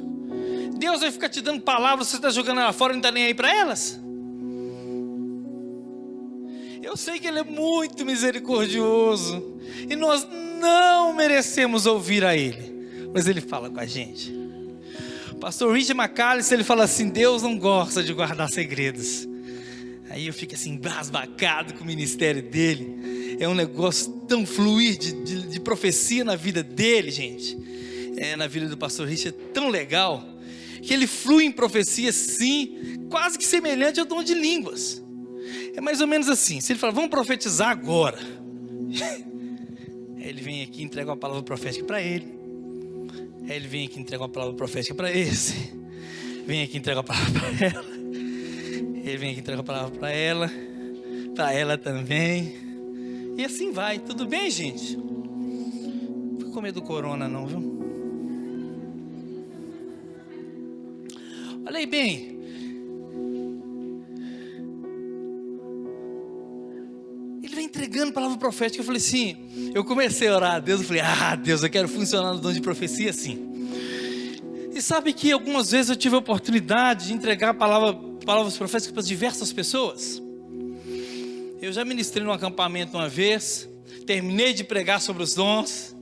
Deus 0.77 1.01
vai 1.01 1.09
ficar 1.09 1.27
te 1.27 1.41
dando 1.41 1.63
palavras, 1.63 2.07
você 2.07 2.17
está 2.17 2.29
jogando 2.29 2.61
ela 2.61 2.71
fora 2.71 2.93
e 2.93 2.97
não 2.97 2.99
está 2.99 3.11
nem 3.11 3.23
aí 3.23 3.33
para 3.33 3.51
elas? 3.51 3.99
Eu 6.83 6.95
sei 6.95 7.17
que 7.19 7.25
Ele 7.25 7.39
é 7.39 7.43
muito 7.43 8.05
misericordioso 8.05 9.57
e 9.89 9.95
nós 9.95 10.27
não 10.61 11.13
merecemos 11.13 11.87
ouvir 11.87 12.23
a 12.23 12.37
Ele, 12.37 13.09
mas 13.11 13.27
Ele 13.27 13.41
fala 13.41 13.71
com 13.71 13.79
a 13.79 13.87
gente. 13.87 14.31
Pastor 15.39 15.73
Richard 15.73 15.99
McAllister 15.99 16.59
ele 16.59 16.63
fala 16.63 16.83
assim: 16.83 17.09
Deus 17.09 17.41
não 17.41 17.57
gosta 17.57 18.03
de 18.03 18.13
guardar 18.13 18.47
segredos. 18.51 19.30
Aí 20.11 20.27
eu 20.27 20.33
fico 20.33 20.53
assim, 20.53 20.75
basbacado 20.75 21.73
com 21.73 21.85
o 21.85 21.87
ministério 21.87 22.43
dele. 22.43 23.37
É 23.39 23.47
um 23.47 23.55
negócio 23.55 24.11
tão 24.27 24.45
fluir 24.45 24.97
de, 24.97 25.13
de, 25.23 25.47
de 25.47 25.59
profecia 25.61 26.25
na 26.25 26.35
vida 26.35 26.61
dele, 26.61 27.09
gente. 27.09 27.57
É, 28.17 28.35
na 28.35 28.45
vida 28.45 28.67
do 28.67 28.77
pastor 28.77 29.07
Richard, 29.07 29.37
é 29.39 29.53
tão 29.53 29.69
legal. 29.69 30.21
Que 30.81 30.93
ele 30.93 31.07
flui 31.07 31.45
em 31.45 31.51
profecia, 31.51 32.11
sim, 32.11 33.07
quase 33.09 33.37
que 33.37 33.45
semelhante 33.45 34.01
ao 34.01 34.05
dom 34.05 34.21
de 34.21 34.33
línguas. 34.33 35.01
É 35.73 35.79
mais 35.79 36.01
ou 36.01 36.07
menos 36.07 36.27
assim. 36.27 36.59
Se 36.59 36.73
ele 36.73 36.79
fala, 36.79 36.91
vamos 36.91 37.09
profetizar 37.09 37.69
agora. 37.69 38.19
Aí 40.19 40.27
ele 40.27 40.41
vem 40.41 40.61
aqui 40.61 40.81
e 40.81 40.83
entrega 40.83 41.09
uma 41.09 41.17
palavra 41.17 41.41
profética 41.41 41.85
para 41.85 42.01
ele. 42.01 42.27
Aí 43.47 43.55
ele 43.55 43.67
vem 43.67 43.85
aqui 43.85 43.97
e 43.97 44.01
entrega 44.01 44.23
uma 44.23 44.29
palavra 44.29 44.55
profética 44.55 44.93
para 44.93 45.09
esse. 45.09 45.71
Vem 46.45 46.63
aqui 46.63 46.75
e 46.75 46.79
entrega 46.79 46.99
uma 46.99 47.05
palavra 47.05 47.39
para 47.39 47.65
ela. 47.65 48.00
Ele 49.03 49.17
vem 49.17 49.29
aqui 49.31 49.39
e 49.39 49.41
entrega 49.41 49.59
uma 49.59 49.63
palavra 49.63 49.97
para 49.97 50.11
ela. 50.11 50.49
Para 51.35 51.53
ela 51.53 51.77
também. 51.77 52.55
E 53.37 53.43
assim 53.43 53.71
vai. 53.71 53.99
Tudo 53.99 54.25
bem, 54.27 54.49
gente? 54.49 54.95
Não 54.95 56.37
fica 56.39 56.51
com 56.51 56.61
medo 56.61 56.81
do 56.81 56.87
corona, 56.87 57.27
não, 57.27 57.45
viu? 57.45 57.81
Olha 61.65 61.77
aí 61.77 61.85
bem. 61.85 62.31
entregando 67.71 68.11
palavra 68.11 68.37
profética. 68.37 68.81
Eu 68.81 68.85
falei 68.85 68.99
assim, 68.99 69.71
eu 69.73 69.83
comecei 69.83 70.27
a 70.27 70.35
orar 70.35 70.55
a 70.55 70.59
Deus, 70.59 70.81
eu 70.81 70.87
falei, 70.87 71.01
ah, 71.01 71.35
Deus, 71.35 71.63
eu 71.63 71.69
quero 71.69 71.87
funcionar 71.87 72.33
no 72.33 72.39
dom 72.39 72.51
de 72.51 72.61
profecia 72.61 73.09
assim. 73.09 73.69
E 74.73 74.81
sabe 74.81 75.13
que 75.13 75.31
algumas 75.31 75.71
vezes 75.71 75.89
eu 75.89 75.95
tive 75.95 76.15
a 76.15 76.19
oportunidade 76.19 77.07
de 77.07 77.13
entregar 77.13 77.53
palavra, 77.53 77.93
palavras 78.25 78.57
proféticas 78.57 78.93
para 78.93 79.03
diversas 79.03 79.51
pessoas. 79.51 80.21
Eu 81.61 81.71
já 81.71 81.85
ministrei 81.85 82.23
num 82.23 82.31
acampamento 82.31 82.97
uma 82.97 83.07
vez, 83.07 83.69
terminei 84.05 84.53
de 84.53 84.63
pregar 84.63 85.01
sobre 85.01 85.23
os 85.23 85.33
dons. 85.33 85.95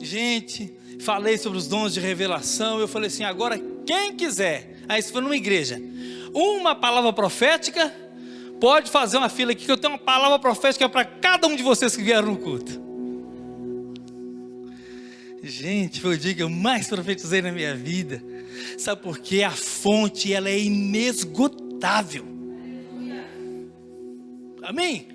Gente, 0.00 0.72
falei 1.00 1.38
sobre 1.38 1.58
os 1.58 1.68
dons 1.68 1.94
de 1.94 2.00
revelação. 2.00 2.80
Eu 2.80 2.88
falei 2.88 3.08
assim: 3.08 3.24
agora 3.24 3.60
quem 3.86 4.14
quiser, 4.14 4.80
aí 4.88 5.00
se 5.02 5.12
for 5.12 5.22
numa 5.22 5.36
igreja, 5.36 5.80
uma 6.34 6.74
palavra 6.74 7.12
profética, 7.12 7.94
Pode 8.60 8.90
fazer 8.90 9.18
uma 9.18 9.28
fila 9.28 9.52
aqui 9.52 9.64
que 9.64 9.70
eu 9.70 9.76
tenho 9.76 9.92
uma 9.92 9.98
palavra 9.98 10.38
profética 10.38 10.88
para 10.88 11.04
cada 11.04 11.46
um 11.46 11.54
de 11.54 11.62
vocês 11.62 11.94
que 11.94 12.02
vieram 12.02 12.28
no 12.32 12.36
culto. 12.36 12.87
Gente, 15.48 16.02
foi 16.02 16.16
o 16.16 16.18
dia 16.18 16.34
que 16.34 16.42
eu 16.42 16.50
mais 16.50 16.88
profetizei 16.88 17.40
na 17.40 17.50
minha 17.50 17.74
vida. 17.74 18.22
Sabe 18.76 19.00
por 19.00 19.18
quê? 19.18 19.42
A 19.42 19.50
fonte 19.50 20.30
ela 20.30 20.50
é 20.50 20.58
inesgotável. 20.58 22.26
Amém? 24.62 25.08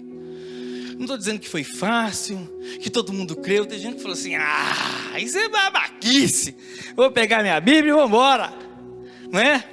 Não 0.96 1.02
estou 1.02 1.18
dizendo 1.18 1.40
que 1.40 1.48
foi 1.48 1.64
fácil, 1.64 2.50
que 2.82 2.90
todo 2.90 3.14
mundo 3.14 3.36
creu. 3.36 3.64
Tem 3.68 3.78
gente 3.78 3.98
que 3.98 4.02
falou 4.02 4.18
assim: 4.18 4.34
ah, 4.34 5.14
isso 5.20 5.38
é 5.38 5.48
babaquice. 5.48 6.56
Vou 6.96 7.12
pegar 7.12 7.44
minha 7.44 7.60
Bíblia 7.62 7.92
e 7.92 7.94
vou 7.94 8.08
embora. 8.08 8.52
Não 9.32 9.40
é? 9.40 9.64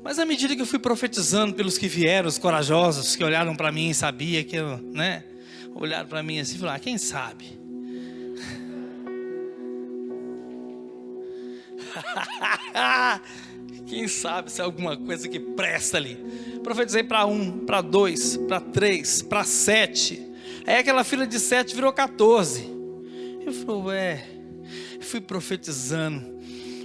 Mas 0.00 0.20
à 0.20 0.24
medida 0.24 0.54
que 0.54 0.62
eu 0.62 0.66
fui 0.66 0.78
profetizando 0.78 1.54
pelos 1.54 1.76
que 1.76 1.88
vieram, 1.88 2.28
os 2.28 2.38
corajosos, 2.38 3.16
que 3.16 3.24
olharam 3.24 3.56
para 3.56 3.72
mim 3.72 3.90
e 3.90 3.94
sabia 3.94 4.44
que 4.44 4.54
eu, 4.54 4.78
né? 4.78 5.24
Olharam 5.74 6.08
para 6.08 6.22
mim 6.22 6.38
assim 6.38 6.54
e 6.54 6.58
falaram: 6.58 6.76
ah, 6.76 6.80
quem 6.80 6.96
sabe? 6.96 7.65
quem 13.86 14.08
sabe 14.08 14.50
se 14.50 14.60
é 14.60 14.64
alguma 14.64 14.96
coisa 14.96 15.28
que 15.28 15.38
presta 15.38 15.96
ali. 15.96 16.16
Profetizei 16.62 17.04
para 17.04 17.24
um, 17.26 17.64
para 17.64 17.80
dois, 17.80 18.36
para 18.36 18.60
três, 18.60 19.22
para 19.22 19.44
sete. 19.44 20.22
Aí 20.66 20.76
aquela 20.76 21.04
fila 21.04 21.26
de 21.26 21.38
sete 21.38 21.74
virou 21.74 21.92
14. 21.92 22.68
Eu 23.44 23.52
falei, 23.52 23.82
ué, 23.82 24.28
fui 25.00 25.20
profetizando 25.20 26.36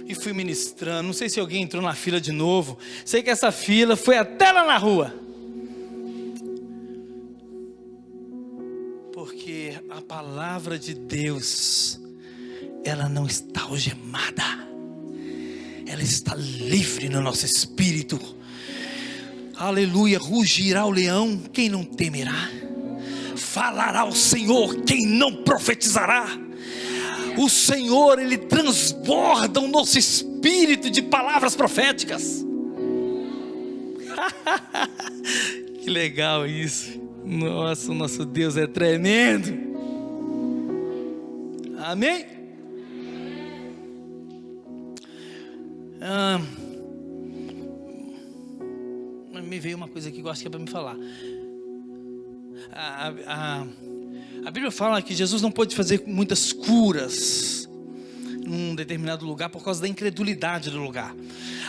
e 0.06 0.14
fui 0.14 0.32
ministrando. 0.32 1.02
Não 1.02 1.12
sei 1.12 1.28
se 1.28 1.40
alguém 1.40 1.62
entrou 1.62 1.82
na 1.82 1.94
fila 1.94 2.20
de 2.20 2.32
novo. 2.32 2.78
Sei 3.04 3.22
que 3.22 3.30
essa 3.30 3.50
fila 3.50 3.96
foi 3.96 4.16
até 4.16 4.52
lá 4.52 4.64
na 4.64 4.78
rua. 4.78 5.12
Porque 9.12 9.74
a 9.90 10.00
palavra 10.00 10.78
de 10.78 10.94
Deus, 10.94 12.00
ela 12.84 13.08
não 13.08 13.26
está 13.26 13.62
algemada, 13.62 14.44
ela 15.92 16.02
está 16.02 16.34
livre 16.34 17.08
no 17.08 17.20
nosso 17.20 17.44
espírito. 17.44 18.18
Aleluia, 19.54 20.18
rugirá 20.18 20.86
o 20.86 20.90
leão, 20.90 21.38
quem 21.52 21.68
não 21.68 21.84
temerá? 21.84 22.50
Falará 23.36 24.04
o 24.04 24.12
Senhor, 24.12 24.82
quem 24.84 25.06
não 25.06 25.42
profetizará? 25.42 26.38
o 27.36 27.48
Senhor, 27.48 28.18
Ele 28.18 28.36
transborda 28.36 29.60
o 29.60 29.68
nosso 29.68 29.98
espírito 29.98 30.90
de 30.90 31.02
palavras 31.02 31.54
proféticas. 31.54 32.44
que 35.82 35.90
legal 35.90 36.46
isso. 36.46 37.00
Nossa, 37.24 37.90
o 37.90 37.94
nosso 37.94 38.24
Deus 38.24 38.56
é 38.56 38.66
tremendo. 38.66 39.72
Amém? 41.78 42.31
Ah, 46.04 46.40
me 49.52 49.60
veio 49.60 49.76
uma 49.76 49.86
coisa 49.86 50.10
que 50.10 50.20
eu 50.20 50.28
acho 50.28 50.40
que 50.40 50.48
é 50.48 50.50
para 50.50 50.58
me 50.58 50.68
falar. 50.68 50.96
A, 52.72 53.12
a, 53.26 53.66
a 54.46 54.50
Bíblia 54.50 54.70
fala 54.70 55.00
que 55.02 55.14
Jesus 55.14 55.42
não 55.42 55.50
pôde 55.50 55.76
fazer 55.76 56.02
muitas 56.06 56.52
curas 56.52 57.68
num 58.44 58.74
determinado 58.74 59.24
lugar 59.26 59.48
por 59.50 59.62
causa 59.62 59.82
da 59.82 59.86
incredulidade 59.86 60.70
do 60.70 60.82
lugar. 60.82 61.14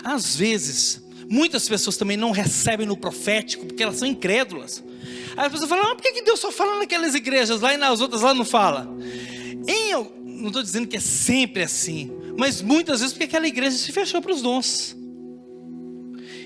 Às 0.03 0.35
vezes, 0.35 1.03
muitas 1.29 1.67
pessoas 1.67 1.97
também 1.97 2.17
não 2.17 2.31
recebem 2.31 2.87
no 2.87 2.97
profético 2.97 3.65
porque 3.65 3.83
elas 3.83 3.97
são 3.97 4.07
incrédulas. 4.07 4.83
Aí 5.37 5.45
as 5.45 5.51
pessoas 5.51 5.69
falam: 5.69 5.91
ah, 5.91 5.95
por 5.95 6.01
que 6.01 6.23
Deus 6.23 6.39
só 6.39 6.51
fala 6.51 6.79
naquelas 6.79 7.13
igrejas 7.13 7.61
lá 7.61 7.73
e 7.73 7.77
nas 7.77 8.01
outras 8.01 8.21
lá 8.21 8.33
não 8.33 8.45
fala? 8.45 8.87
Em, 9.67 9.93
não 10.33 10.47
estou 10.47 10.63
dizendo 10.63 10.87
que 10.87 10.97
é 10.97 10.99
sempre 10.99 11.63
assim, 11.63 12.11
mas 12.37 12.61
muitas 12.61 12.99
vezes 12.99 13.13
porque 13.13 13.25
aquela 13.25 13.47
igreja 13.47 13.77
se 13.77 13.91
fechou 13.91 14.21
para 14.21 14.33
os 14.33 14.41
dons. 14.41 14.95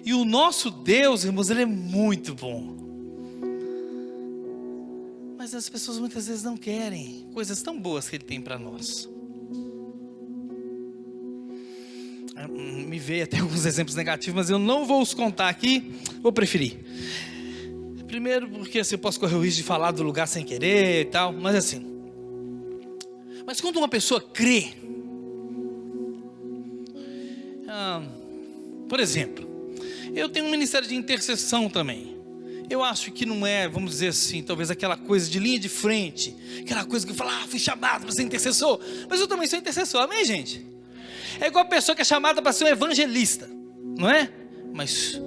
E 0.05 0.13
o 0.13 0.23
nosso 0.23 0.71
Deus, 0.71 1.25
irmãos, 1.25 1.49
ele 1.49 1.63
é 1.63 1.65
muito 1.65 2.33
bom. 2.33 2.77
Mas 5.38 5.53
as 5.53 5.67
pessoas 5.67 5.99
muitas 5.99 6.27
vezes 6.27 6.43
não 6.43 6.55
querem 6.55 7.27
coisas 7.33 7.61
tão 7.61 7.79
boas 7.79 8.07
que 8.07 8.15
Ele 8.15 8.23
tem 8.23 8.39
para 8.39 8.57
nós. 8.57 9.09
Ah, 12.35 12.47
me 12.47 12.99
veio 12.99 13.23
até 13.23 13.39
alguns 13.41 13.65
exemplos 13.65 13.95
negativos, 13.95 14.35
mas 14.35 14.49
eu 14.49 14.59
não 14.59 14.85
vou 14.85 15.01
os 15.01 15.13
contar 15.13 15.49
aqui, 15.49 15.93
vou 16.21 16.31
preferir. 16.31 16.79
Primeiro, 18.07 18.47
porque 18.49 18.79
assim, 18.79 18.95
eu 18.95 18.99
posso 18.99 19.19
correr 19.19 19.35
o 19.35 19.41
risco 19.41 19.57
de 19.57 19.63
falar 19.63 19.91
do 19.91 20.03
lugar 20.03 20.27
sem 20.27 20.45
querer 20.45 21.01
e 21.01 21.05
tal, 21.05 21.33
mas 21.33 21.55
assim. 21.55 21.96
Mas 23.47 23.59
quando 23.59 23.77
uma 23.77 23.87
pessoa 23.87 24.21
crê, 24.21 24.73
ah, 27.67 28.03
por 28.87 28.99
exemplo, 28.99 29.47
eu 30.13 30.29
tenho 30.29 30.45
um 30.45 30.51
ministério 30.51 30.87
de 30.87 30.93
intercessão 30.93 31.67
também 31.67 32.17
eu 32.69 32.83
acho 32.83 33.11
que 33.11 33.25
não 33.25 33.45
é, 33.45 33.67
vamos 33.67 33.91
dizer 33.91 34.09
assim, 34.09 34.43
talvez 34.43 34.69
aquela 34.69 34.97
coisa 34.97 35.29
de 35.29 35.39
linha 35.39 35.59
de 35.59 35.69
frente, 35.69 36.35
aquela 36.59 36.83
coisa 36.83 37.05
que 37.05 37.11
eu 37.11 37.15
falo, 37.15 37.29
ah, 37.29 37.45
fui 37.47 37.59
chamado 37.59 38.03
para 38.03 38.11
ser 38.11 38.23
intercessor, 38.23 38.79
mas 39.09 39.19
eu 39.19 39.27
também 39.27 39.47
sou 39.47 39.57
intercessor, 39.57 40.01
amém, 40.01 40.25
gente? 40.25 40.65
É 41.39 41.47
igual 41.47 41.63
a 41.63 41.67
pessoa 41.67 41.95
que 41.95 42.01
é 42.01 42.05
chamada 42.05 42.41
para 42.41 42.51
ser 42.51 42.65
um 42.65 42.67
evangelista, 42.67 43.49
não 43.97 44.09
é? 44.09 44.29
Mas 44.73 45.19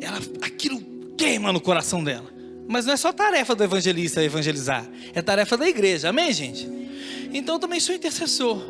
ela, 0.00 0.18
aquilo 0.40 0.80
queima 1.16 1.52
no 1.52 1.60
coração 1.60 2.02
dela. 2.02 2.30
Mas 2.68 2.86
não 2.86 2.92
é 2.92 2.96
só 2.96 3.12
tarefa 3.12 3.54
do 3.54 3.64
evangelista 3.64 4.22
evangelizar, 4.22 4.88
é 5.12 5.20
tarefa 5.20 5.56
da 5.56 5.68
igreja, 5.68 6.10
amém, 6.10 6.32
gente? 6.32 6.68
Então 7.32 7.56
eu 7.56 7.58
também 7.58 7.80
sou 7.80 7.94
intercessor. 7.94 8.62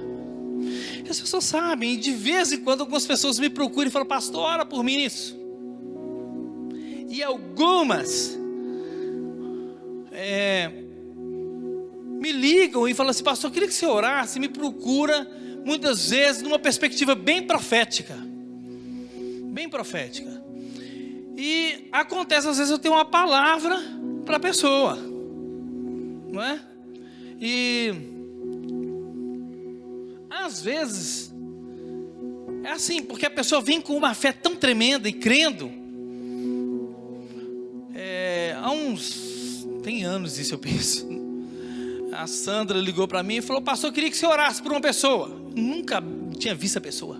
As 1.08 1.20
pessoas 1.20 1.44
sabem, 1.44 1.94
e 1.94 1.96
de 1.96 2.12
vez 2.12 2.52
em 2.52 2.58
quando 2.58 2.80
algumas 2.80 3.04
pessoas 3.04 3.38
me 3.38 3.50
procuram 3.50 3.88
e 3.88 3.90
falam, 3.90 4.06
pastor, 4.06 4.40
ora 4.40 4.64
por 4.64 4.82
mim 4.82 4.96
nisso 4.96 5.42
e 7.12 7.22
algumas 7.22 8.38
é, 10.10 10.70
me 12.18 12.32
ligam 12.32 12.88
e 12.88 12.94
falam 12.94 13.10
assim, 13.10 13.22
pastor, 13.22 13.50
eu 13.50 13.52
queria 13.52 13.68
que 13.68 13.74
você 13.74 13.84
orasse, 13.84 14.40
me 14.40 14.48
procura, 14.48 15.30
muitas 15.62 16.08
vezes 16.08 16.40
numa 16.40 16.58
perspectiva 16.58 17.14
bem 17.14 17.42
profética. 17.42 18.16
Bem 19.52 19.68
profética. 19.68 20.42
E 21.36 21.86
acontece, 21.92 22.48
às 22.48 22.56
vezes 22.56 22.70
eu 22.70 22.78
tenho 22.78 22.94
uma 22.94 23.04
palavra 23.04 23.78
para 24.24 24.38
a 24.38 24.40
pessoa. 24.40 24.96
Não 24.96 26.42
é? 26.42 26.58
E 27.38 27.92
às 30.42 30.60
vezes 30.60 31.32
é 32.64 32.70
assim, 32.70 33.02
porque 33.02 33.26
a 33.26 33.30
pessoa 33.30 33.60
vem 33.60 33.80
com 33.80 33.96
uma 33.96 34.14
fé 34.14 34.32
tão 34.32 34.54
tremenda 34.54 35.08
e 35.08 35.12
crendo 35.12 35.82
há 38.62 38.70
uns. 38.70 39.66
Tem 39.82 40.04
anos 40.04 40.38
isso 40.38 40.54
eu 40.54 40.58
penso. 40.58 41.06
A 42.12 42.26
Sandra 42.26 42.78
ligou 42.78 43.08
para 43.08 43.22
mim 43.22 43.36
e 43.36 43.42
falou: 43.42 43.60
Pastor, 43.60 43.90
eu 43.90 43.94
queria 43.94 44.10
que 44.10 44.16
você 44.16 44.26
orasse 44.26 44.62
por 44.62 44.70
uma 44.70 44.80
pessoa. 44.80 45.28
nunca 45.54 46.02
tinha 46.38 46.54
visto 46.54 46.78
a 46.78 46.80
pessoa. 46.80 47.16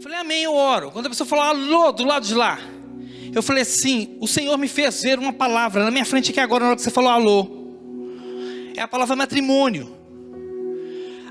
Falei: 0.00 0.18
Amém, 0.18 0.44
eu 0.44 0.54
oro. 0.54 0.90
Quando 0.90 1.06
a 1.06 1.08
pessoa 1.10 1.26
falou 1.26 1.44
alô 1.44 1.92
do 1.92 2.04
lado 2.04 2.26
de 2.26 2.34
lá, 2.34 2.58
eu 3.34 3.42
falei 3.42 3.62
assim: 3.62 4.16
O 4.20 4.28
Senhor 4.28 4.56
me 4.56 4.68
fez 4.68 5.02
ver 5.02 5.18
uma 5.18 5.32
palavra 5.32 5.82
na 5.84 5.90
minha 5.90 6.04
frente 6.04 6.30
aqui 6.30 6.40
agora, 6.40 6.62
na 6.62 6.70
hora 6.70 6.76
que 6.76 6.82
você 6.82 6.90
falou 6.90 7.10
alô. 7.10 7.59
É 8.80 8.82
a 8.82 8.88
palavra 8.88 9.14
matrimônio. 9.14 9.94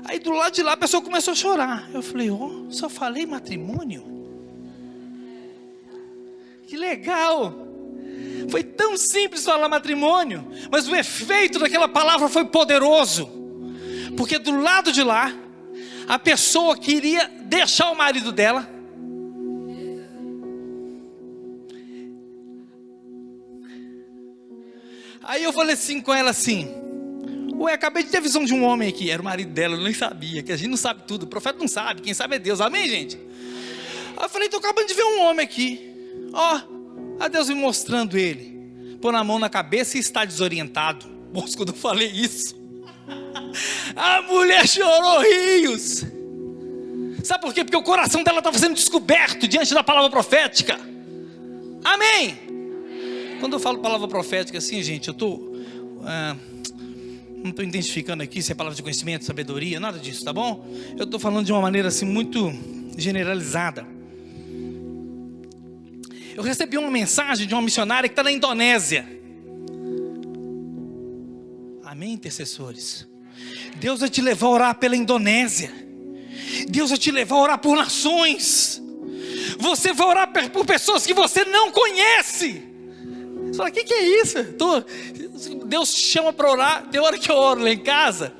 Aí 0.04 0.20
do 0.20 0.30
lado 0.30 0.54
de 0.54 0.62
lá 0.62 0.74
a 0.74 0.76
pessoa 0.76 1.02
começou 1.02 1.32
a 1.32 1.34
chorar. 1.34 1.90
Eu 1.92 2.00
falei: 2.00 2.30
Oh, 2.30 2.68
só 2.70 2.88
falei 2.88 3.26
matrimônio? 3.26 4.04
Que 6.68 6.76
legal! 6.76 7.52
Foi 8.48 8.62
tão 8.62 8.96
simples 8.96 9.44
falar 9.44 9.68
matrimônio, 9.68 10.46
mas 10.70 10.86
o 10.86 10.94
efeito 10.94 11.58
daquela 11.58 11.88
palavra 11.88 12.28
foi 12.28 12.44
poderoso. 12.44 13.28
Porque 14.16 14.38
do 14.38 14.60
lado 14.60 14.92
de 14.92 15.02
lá, 15.02 15.34
a 16.06 16.20
pessoa 16.20 16.76
queria 16.76 17.26
deixar 17.46 17.90
o 17.90 17.96
marido 17.96 18.30
dela. 18.30 18.70
Aí 25.24 25.42
eu 25.42 25.52
falei 25.52 25.74
assim 25.74 26.00
com 26.00 26.14
ela 26.14 26.30
assim: 26.30 26.79
Ué, 27.60 27.74
acabei 27.74 28.02
de 28.02 28.08
ter 28.08 28.22
visão 28.22 28.42
de 28.42 28.54
um 28.54 28.64
homem 28.64 28.88
aqui. 28.88 29.10
Era 29.10 29.20
o 29.20 29.24
marido 29.24 29.52
dela, 29.52 29.76
eu 29.76 29.82
nem 29.82 29.92
sabia, 29.92 30.42
que 30.42 30.50
a 30.50 30.56
gente 30.56 30.70
não 30.70 30.78
sabe 30.78 31.02
tudo. 31.06 31.24
O 31.24 31.26
profeta 31.26 31.58
não 31.58 31.68
sabe, 31.68 32.00
quem 32.00 32.14
sabe 32.14 32.36
é 32.36 32.38
Deus. 32.38 32.58
Amém, 32.58 32.88
gente? 32.88 33.18
Aí 34.16 34.24
eu 34.24 34.28
falei: 34.30 34.46
Estou 34.46 34.60
acabando 34.60 34.88
de 34.88 34.94
ver 34.94 35.04
um 35.04 35.20
homem 35.24 35.44
aqui. 35.44 35.94
Ó, 36.32 36.60
a 37.20 37.28
Deus 37.28 37.50
me 37.50 37.54
mostrando 37.54 38.16
ele. 38.16 38.96
Pôr 38.98 39.14
a 39.14 39.22
mão 39.22 39.38
na 39.38 39.50
cabeça 39.50 39.98
e 39.98 40.00
está 40.00 40.24
desorientado. 40.24 41.04
Moço, 41.34 41.54
quando 41.54 41.68
eu 41.68 41.74
falei 41.74 42.08
isso, 42.08 42.56
a 43.94 44.22
mulher 44.22 44.66
chorou 44.66 45.20
rios. 45.20 46.02
Sabe 47.22 47.42
por 47.42 47.52
quê? 47.52 47.62
Porque 47.62 47.76
o 47.76 47.82
coração 47.82 48.24
dela 48.24 48.38
estava 48.38 48.58
sendo 48.58 48.74
descoberto 48.74 49.46
diante 49.46 49.74
da 49.74 49.84
palavra 49.84 50.08
profética. 50.08 50.80
Amém. 51.84 52.38
Quando 53.38 53.52
eu 53.52 53.60
falo 53.60 53.80
palavra 53.80 54.08
profética 54.08 54.56
assim, 54.56 54.82
gente, 54.82 55.08
eu 55.08 55.12
estou. 55.12 55.52
Ah, 56.06 56.34
não 57.42 57.50
estou 57.50 57.64
identificando 57.64 58.22
aqui 58.22 58.42
se 58.42 58.52
é 58.52 58.54
palavra 58.54 58.76
de 58.76 58.82
conhecimento, 58.82 59.24
sabedoria, 59.24 59.80
nada 59.80 59.98
disso, 59.98 60.24
tá 60.24 60.32
bom? 60.32 60.66
Eu 60.96 61.04
estou 61.04 61.18
falando 61.18 61.46
de 61.46 61.52
uma 61.52 61.60
maneira 61.60 61.88
assim 61.88 62.04
muito 62.04 62.52
generalizada. 62.96 63.86
Eu 66.36 66.42
recebi 66.42 66.78
uma 66.78 66.90
mensagem 66.90 67.46
de 67.46 67.54
uma 67.54 67.62
missionária 67.62 68.08
que 68.08 68.12
está 68.12 68.22
na 68.22 68.30
Indonésia. 68.30 69.06
Amém, 71.84 72.12
intercessores? 72.12 73.08
Deus 73.76 74.00
vai 74.00 74.08
te 74.08 74.20
levar 74.20 74.46
a 74.46 74.50
orar 74.50 74.74
pela 74.76 74.96
Indonésia. 74.96 75.72
Deus 76.68 76.90
vai 76.90 76.98
te 76.98 77.10
levar 77.10 77.36
a 77.36 77.40
orar 77.40 77.58
por 77.58 77.76
nações. 77.76 78.82
Você 79.58 79.92
vai 79.92 80.06
orar 80.06 80.32
por 80.50 80.64
pessoas 80.64 81.06
que 81.06 81.14
você 81.14 81.44
não 81.44 81.70
conhece. 81.72 82.69
Você 83.50 83.56
fala, 83.56 83.68
o 83.68 83.72
que, 83.72 83.84
que, 83.84 83.94
é 83.94 84.22
isso? 84.22 84.44
Tô... 84.54 84.82
Deus 85.66 85.92
te 85.92 86.02
chama 86.02 86.32
para 86.32 86.50
orar. 86.50 86.86
Tem 86.88 87.00
hora 87.00 87.18
que 87.18 87.30
eu 87.30 87.36
oro 87.36 87.62
lá 87.62 87.70
em 87.70 87.78
casa. 87.78 88.32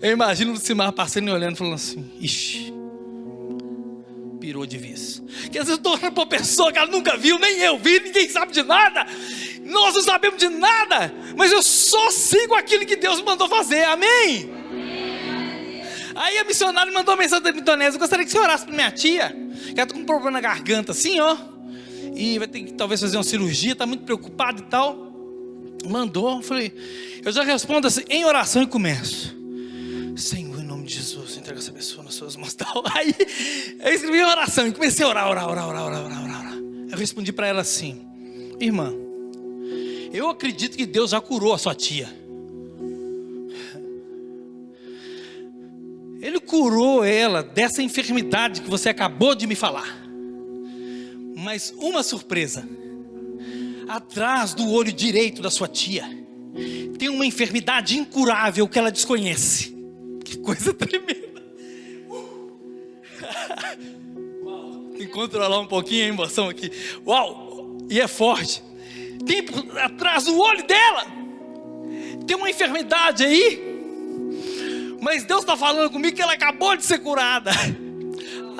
Eu 0.00 0.10
imagino 0.10 0.50
o 0.50 0.54
Lucimar 0.54 0.92
passando 0.92 1.28
e 1.28 1.32
olhando, 1.32 1.56
falando 1.56 1.74
assim: 1.74 2.10
Ixi, 2.20 2.72
pirou 4.40 4.66
de 4.66 4.78
vez. 4.78 5.22
Que 5.50 5.58
às 5.58 5.66
vezes 5.66 5.70
eu 5.70 5.76
estou 5.76 5.92
orando 5.92 6.12
para 6.12 6.22
uma 6.22 6.28
pessoa 6.28 6.72
que 6.72 6.78
ela 6.78 6.90
nunca 6.90 7.16
viu, 7.16 7.38
nem 7.38 7.58
eu 7.60 7.78
vi, 7.78 8.00
ninguém 8.00 8.28
sabe 8.28 8.52
de 8.52 8.62
nada. 8.62 9.06
Nós 9.62 9.94
não 9.94 10.02
sabemos 10.02 10.38
de 10.38 10.48
nada, 10.48 11.12
mas 11.36 11.50
eu 11.50 11.62
só 11.62 12.10
sigo 12.10 12.54
aquilo 12.54 12.84
que 12.84 12.96
Deus 12.96 13.22
mandou 13.22 13.48
fazer, 13.48 13.84
amém? 13.84 14.50
Aí 16.14 16.38
a 16.38 16.44
missionária 16.44 16.92
mandou 16.92 17.14
uma 17.14 17.22
mensagem 17.22 17.42
da 17.42 17.50
Indonésia: 17.50 17.96
Eu 17.96 18.00
gostaria 18.00 18.24
que 18.24 18.30
você 18.30 18.38
orasse 18.38 18.64
para 18.64 18.74
minha 18.74 18.90
tia, 18.90 19.30
que 19.30 19.80
ela 19.80 19.84
está 19.84 19.94
com 19.94 20.00
um 20.00 20.04
problema 20.04 20.32
na 20.32 20.40
garganta, 20.40 20.92
assim, 20.92 21.18
ó, 21.20 21.36
e 22.14 22.38
vai 22.38 22.46
ter 22.48 22.62
que 22.62 22.72
talvez 22.72 23.00
fazer 23.00 23.16
uma 23.16 23.24
cirurgia, 23.24 23.72
está 23.72 23.86
muito 23.86 24.04
preocupada 24.04 24.60
e 24.60 24.64
tal. 24.64 25.12
Mandou, 25.86 26.40
falei, 26.42 26.72
eu 27.24 27.32
já 27.32 27.42
respondo 27.42 27.86
assim, 27.86 28.02
em 28.08 28.24
oração 28.24 28.62
e 28.62 28.66
começo. 28.66 29.34
Senhor, 30.16 30.60
em 30.60 30.64
nome 30.64 30.84
de 30.84 30.94
Jesus, 30.94 31.36
entrega 31.36 31.58
essa 31.58 31.72
pessoa 31.72 32.04
nas 32.04 32.14
suas 32.14 32.36
mãos. 32.36 32.54
Tal. 32.54 32.84
Aí 32.94 33.14
eu 33.80 33.92
escrevi 33.92 34.20
uma 34.20 34.30
oração 34.30 34.66
e 34.66 34.72
comecei 34.72 35.04
a 35.04 35.08
orar, 35.08 35.28
orar, 35.28 35.48
orar, 35.48 35.68
orar, 35.68 35.84
orar, 35.84 36.04
orar, 36.04 36.24
orar. 36.24 36.58
Eu 36.90 36.96
respondi 36.96 37.32
para 37.32 37.48
ela 37.48 37.62
assim: 37.62 38.06
Irmã, 38.60 38.94
eu 40.12 40.30
acredito 40.30 40.76
que 40.76 40.86
Deus 40.86 41.10
já 41.10 41.20
curou 41.20 41.52
a 41.52 41.58
sua 41.58 41.74
tia. 41.74 42.08
Ele 46.20 46.38
curou 46.40 47.04
ela 47.04 47.42
dessa 47.42 47.82
enfermidade 47.82 48.62
que 48.62 48.70
você 48.70 48.88
acabou 48.88 49.34
de 49.34 49.46
me 49.46 49.54
falar. 49.54 50.03
Mas 51.44 51.72
uma 51.78 52.02
surpresa: 52.02 52.66
atrás 53.86 54.54
do 54.54 54.68
olho 54.70 54.92
direito 54.92 55.42
da 55.42 55.50
sua 55.50 55.68
tia 55.68 56.04
tem 56.98 57.08
uma 57.08 57.26
enfermidade 57.26 57.98
incurável 57.98 58.66
que 58.66 58.78
ela 58.78 58.90
desconhece. 58.90 59.76
Que 60.24 60.38
coisa 60.38 60.72
tremenda. 60.74 61.44
Tem 64.96 65.06
que 65.06 65.12
controlar 65.12 65.60
um 65.60 65.66
pouquinho 65.66 66.04
a 66.04 66.08
emoção 66.08 66.48
aqui. 66.48 66.70
Uau! 67.06 67.78
E 67.90 68.00
é 68.00 68.08
forte. 68.08 68.62
Tem 69.26 69.44
atrás 69.82 70.24
do 70.24 70.38
olho 70.38 70.66
dela. 70.66 71.06
Tem 72.26 72.36
uma 72.36 72.48
enfermidade 72.48 73.22
aí 73.22 73.74
mas 75.04 75.22
Deus 75.22 75.40
está 75.40 75.54
falando 75.54 75.90
comigo 75.90 76.16
que 76.16 76.22
ela 76.22 76.32
acabou 76.32 76.74
de 76.74 76.82
ser 76.82 76.98
curada. 76.98 77.50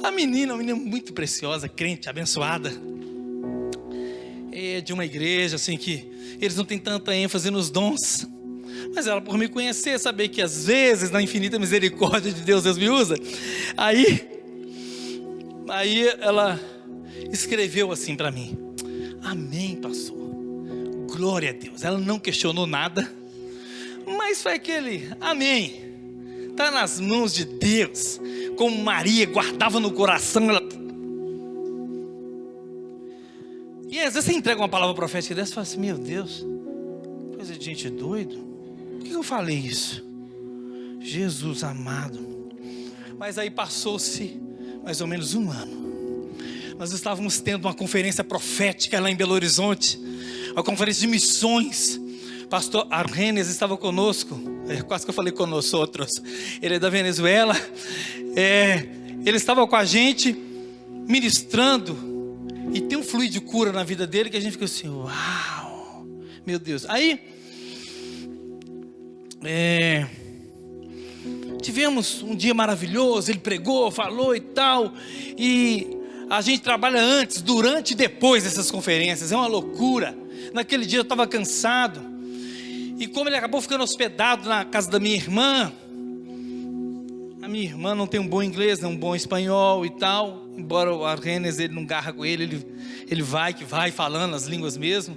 A 0.05 0.11
menina, 0.11 0.53
uma 0.53 0.59
menina 0.59 0.79
muito 0.79 1.15
preciosa, 1.15 1.67
crente, 1.67 2.11
abençoada. 2.11 2.71
É 4.53 4.83
de 4.83 4.93
uma 4.93 5.03
igreja 5.03 5.57
assim 5.57 5.79
que 5.79 6.07
eles 6.39 6.55
não 6.57 6.65
têm 6.67 6.79
tanta 6.79 7.17
ênfase 7.17 7.51
nos 7.51 7.71
dons. 7.71 8.29
Mas 8.95 9.07
ela, 9.07 9.23
por 9.23 9.39
me 9.39 9.49
conhecer, 9.49 9.99
saber 9.99 10.29
que 10.29 10.43
às 10.43 10.67
vezes 10.67 11.11
na 11.11 11.23
infinita 11.23 11.59
misericórdia 11.59 12.31
de 12.31 12.43
Deus, 12.43 12.65
Deus 12.65 12.77
me 12.77 12.91
usa. 12.91 13.15
Aí, 13.79 14.29
aí 15.71 16.07
ela 16.21 16.61
escreveu 17.33 17.91
assim 17.91 18.15
para 18.15 18.31
mim: 18.31 18.59
Amém, 19.23 19.77
pastor. 19.77 20.19
Glória 21.17 21.49
a 21.49 21.55
Deus. 21.55 21.83
Ela 21.83 21.97
não 21.97 22.19
questionou 22.19 22.67
nada, 22.67 23.11
mas 24.07 24.43
foi 24.43 24.53
aquele 24.53 25.09
Amém 25.19 25.94
está 26.55 26.71
nas 26.71 27.01
mãos 27.01 27.35
de 27.35 27.45
Deus, 27.45 28.21
como 28.57 28.79
Maria 28.83 29.27
guardava 29.27 29.81
no 29.81 29.91
coração. 29.91 30.49
Ela... 30.49 30.63
E 33.91 34.01
às 34.01 34.15
vezes 34.15 34.25
você 34.25 34.33
entrega 34.33 34.61
uma 34.61 34.69
palavra 34.69 34.95
profética 34.95 35.35
dessa 35.35 35.51
e 35.51 35.55
fala 35.55 35.67
assim: 35.67 35.81
Meu 35.81 35.99
Deus, 35.99 36.47
coisa 37.35 37.55
de 37.55 37.65
gente 37.65 37.91
doido. 37.91 38.37
Por 38.99 39.09
que 39.09 39.13
eu 39.13 39.23
falei 39.23 39.57
isso? 39.57 40.05
Jesus 41.01 41.65
amado. 41.65 42.35
Mas 43.19 43.37
aí 43.37 43.51
passou-se 43.51 44.41
mais 44.85 45.01
ou 45.01 45.07
menos 45.07 45.35
um 45.35 45.51
ano. 45.51 45.85
Nós 46.79 46.93
estávamos 46.93 47.41
tendo 47.41 47.65
uma 47.65 47.75
conferência 47.75 48.25
profética 48.25 49.01
lá 49.01 49.11
em 49.11 49.17
Belo 49.17 49.35
Horizonte, 49.35 50.01
uma 50.53 50.63
conferência 50.63 51.03
de 51.03 51.09
missões. 51.09 52.01
Pastor 52.49 52.87
Arrenes 52.91 53.49
estava 53.49 53.77
conosco, 53.77 54.54
é, 54.69 54.83
quase 54.83 55.05
que 55.05 55.11
eu 55.11 55.15
falei 55.15 55.33
nós 55.47 55.73
outros. 55.75 56.11
Ele 56.63 56.77
é 56.77 56.79
da 56.79 56.89
Venezuela. 56.89 57.55
É, 58.37 58.87
ele 59.25 59.37
estava 59.37 59.67
com 59.67 59.77
a 59.77 59.85
gente 59.85 60.33
ministrando 61.07 61.97
e 62.73 62.81
tem 62.81 62.99
um 62.99 63.03
fluido 63.03 63.33
de 63.33 63.41
cura 63.41 63.73
na 63.73 63.85
vida 63.85 64.07
dele 64.07 64.31
que 64.31 64.37
a 64.37 64.41
gente 64.41 64.53
fica 64.53 64.65
assim, 64.65 64.89
uau, 64.89 66.07
meu 66.47 66.59
Deus. 66.59 66.85
Aí 66.89 67.21
é, 69.45 70.07
tivemos 71.63 72.23
um 72.23 72.35
dia 72.35 72.55
maravilhoso. 72.55 73.31
Ele 73.31 73.39
pregou, 73.39 73.91
falou 73.91 74.35
e 74.35 74.41
tal 74.41 74.93
e 75.37 75.99
a 76.31 76.41
gente 76.41 76.63
trabalha 76.63 77.01
antes, 77.01 77.43
durante 77.43 77.93
e 77.93 77.95
depois 77.95 78.45
dessas 78.45 78.71
conferências. 78.71 79.31
É 79.31 79.37
uma 79.37 79.47
loucura. 79.47 80.17
Naquele 80.53 80.87
dia 80.87 80.99
eu 80.99 81.03
estava 81.03 81.27
cansado. 81.27 82.14
E 82.99 83.07
como 83.07 83.29
ele 83.29 83.37
acabou 83.37 83.61
ficando 83.61 83.83
hospedado 83.83 84.49
na 84.49 84.65
casa 84.65 84.91
da 84.91 85.01
minha 85.01 85.17
irmã, 85.17 85.73
a 87.43 87.49
minha 87.49 87.65
irmã 87.65 87.95
não 87.95 88.07
tem 88.07 88.21
um 88.21 88.27
bom 88.27 88.43
inglês, 88.43 88.81
não 88.81 88.93
um 88.93 88.97
bom 88.97 89.15
espanhol 89.15 89.85
e 89.85 89.91
tal. 89.91 90.49
Embora 90.57 90.95
o 90.95 91.05
Arrenes 91.05 91.59
ele 91.59 91.75
não 91.75 91.85
garra 91.85 92.13
com 92.13 92.25
ele, 92.25 92.45
ele, 92.45 92.67
ele 93.11 93.23
vai 93.23 93.53
que 93.53 93.65
vai 93.65 93.91
falando 93.91 94.35
as 94.35 94.45
línguas 94.45 94.77
mesmo. 94.77 95.17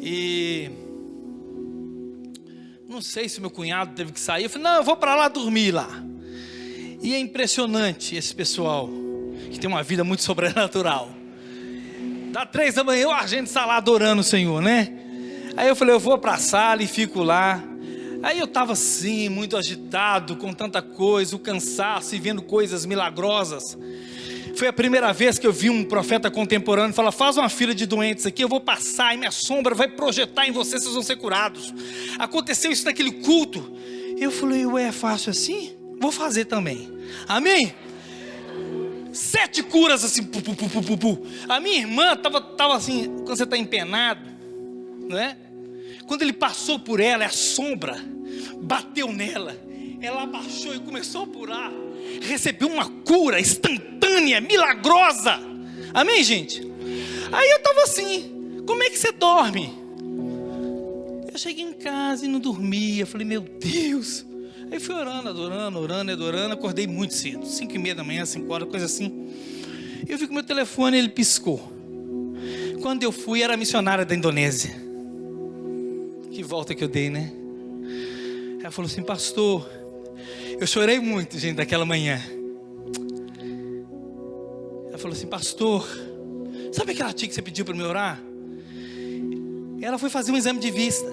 E 0.00 0.70
não 2.88 3.00
sei 3.00 3.28
se 3.28 3.40
meu 3.40 3.50
cunhado 3.50 3.94
teve 3.94 4.12
que 4.12 4.20
sair. 4.20 4.44
Eu 4.44 4.50
falei, 4.50 4.64
não, 4.64 4.76
eu 4.76 4.84
vou 4.84 4.96
para 4.96 5.14
lá 5.14 5.28
dormir 5.28 5.72
lá. 5.72 6.02
E 7.02 7.14
é 7.14 7.18
impressionante 7.18 8.14
esse 8.14 8.34
pessoal 8.34 8.88
que 9.50 9.58
tem 9.58 9.68
uma 9.68 9.82
vida 9.82 10.04
muito 10.04 10.22
sobrenatural. 10.22 11.10
Dá 12.30 12.46
três 12.46 12.76
da 12.76 12.84
manhã, 12.84 13.10
a 13.10 13.26
gente 13.26 13.48
está 13.48 13.66
lá 13.66 13.76
adorando 13.76 14.20
o 14.20 14.24
Senhor, 14.24 14.62
né? 14.62 15.02
Aí 15.56 15.68
eu 15.68 15.76
falei, 15.76 15.94
eu 15.94 16.00
vou 16.00 16.18
para 16.18 16.34
a 16.34 16.38
sala 16.38 16.82
e 16.82 16.86
fico 16.86 17.22
lá. 17.22 17.62
Aí 18.22 18.38
eu 18.38 18.44
estava 18.44 18.72
assim, 18.72 19.28
muito 19.28 19.56
agitado, 19.56 20.36
com 20.36 20.52
tanta 20.52 20.80
coisa, 20.80 21.34
o 21.34 21.38
cansaço 21.38 22.14
e 22.14 22.20
vendo 22.20 22.40
coisas 22.40 22.86
milagrosas. 22.86 23.76
Foi 24.54 24.68
a 24.68 24.72
primeira 24.72 25.12
vez 25.12 25.38
que 25.38 25.46
eu 25.46 25.52
vi 25.52 25.70
um 25.70 25.84
profeta 25.84 26.30
contemporâneo 26.30 26.94
falar: 26.94 27.10
faz 27.10 27.36
uma 27.36 27.48
fila 27.48 27.74
de 27.74 27.86
doentes 27.86 28.26
aqui, 28.26 28.44
eu 28.44 28.48
vou 28.48 28.60
passar 28.60 29.14
e 29.14 29.18
minha 29.18 29.30
sombra 29.30 29.74
vai 29.74 29.88
projetar 29.88 30.46
em 30.46 30.52
vocês, 30.52 30.82
vocês 30.82 30.94
vão 30.94 31.02
ser 31.02 31.16
curados. 31.16 31.74
Aconteceu 32.18 32.70
isso 32.70 32.84
naquele 32.84 33.10
culto. 33.10 33.76
Eu 34.16 34.30
falei, 34.30 34.64
ué, 34.66 34.84
é 34.84 34.92
fácil 34.92 35.30
assim? 35.30 35.74
Vou 36.00 36.12
fazer 36.12 36.44
também. 36.44 36.92
Amém? 37.26 37.74
Sete 39.12 39.62
curas 39.62 40.04
assim. 40.04 40.22
Pu, 40.22 40.40
pu, 40.42 40.96
pu, 40.96 41.26
a 41.48 41.58
minha 41.58 41.78
irmã 41.78 42.12
estava 42.12 42.40
tava 42.40 42.76
assim, 42.76 43.08
quando 43.24 43.36
você 43.36 43.44
está 43.44 43.56
empenado, 43.56 44.31
não 45.08 45.18
é? 45.18 45.36
Quando 46.06 46.22
ele 46.22 46.32
passou 46.32 46.78
por 46.78 47.00
ela, 47.00 47.24
a 47.24 47.30
sombra 47.30 47.96
bateu 48.62 49.12
nela. 49.12 49.56
Ela 50.00 50.22
abaixou 50.22 50.74
e 50.74 50.80
começou 50.80 51.22
a 51.22 51.26
purar. 51.26 51.72
Recebeu 52.22 52.68
uma 52.68 52.88
cura 52.88 53.40
instantânea, 53.40 54.40
milagrosa. 54.40 55.38
Amém, 55.94 56.24
gente? 56.24 56.60
Aí 57.30 57.50
eu 57.50 57.58
estava 57.58 57.82
assim: 57.82 58.62
como 58.66 58.82
é 58.82 58.90
que 58.90 58.98
você 58.98 59.12
dorme? 59.12 59.72
Eu 61.32 61.38
cheguei 61.38 61.64
em 61.64 61.72
casa 61.72 62.26
e 62.26 62.28
não 62.28 62.40
dormia. 62.40 63.06
Falei, 63.06 63.26
meu 63.26 63.40
Deus. 63.40 64.26
Aí 64.70 64.80
fui 64.80 64.94
orando, 64.94 65.28
adorando, 65.28 65.78
orando, 65.78 66.12
adorando. 66.12 66.54
Acordei 66.54 66.86
muito 66.86 67.14
cedo, 67.14 67.46
cinco 67.46 67.74
e 67.74 67.78
meia 67.78 67.94
da 67.94 68.04
manhã, 68.04 68.26
cinco 68.26 68.52
horas, 68.52 68.68
coisa 68.68 68.86
assim. 68.86 69.30
Eu 70.08 70.18
vi 70.18 70.26
que 70.26 70.34
meu 70.34 70.42
telefone 70.42 70.98
ele 70.98 71.08
piscou. 71.08 71.72
Quando 72.82 73.02
eu 73.02 73.12
fui, 73.12 73.42
era 73.42 73.56
missionária 73.56 74.04
da 74.04 74.14
Indonésia. 74.14 74.91
Que 76.32 76.42
volta 76.42 76.74
que 76.74 76.82
eu 76.82 76.88
dei, 76.88 77.10
né? 77.10 77.30
Ela 78.60 78.70
falou 78.70 78.90
assim, 78.90 79.02
pastor, 79.02 79.68
eu 80.58 80.66
chorei 80.66 80.98
muito, 80.98 81.38
gente, 81.38 81.56
daquela 81.56 81.84
manhã. 81.84 82.22
Ela 84.88 84.96
falou 84.96 85.12
assim, 85.12 85.26
pastor, 85.26 85.86
sabe 86.72 86.92
aquela 86.92 87.12
tia 87.12 87.28
que 87.28 87.34
você 87.34 87.42
pediu 87.42 87.66
para 87.66 87.74
me 87.74 87.82
orar? 87.82 88.22
Ela 89.82 89.98
foi 89.98 90.08
fazer 90.08 90.32
um 90.32 90.36
exame 90.36 90.58
de 90.58 90.70
vista 90.70 91.12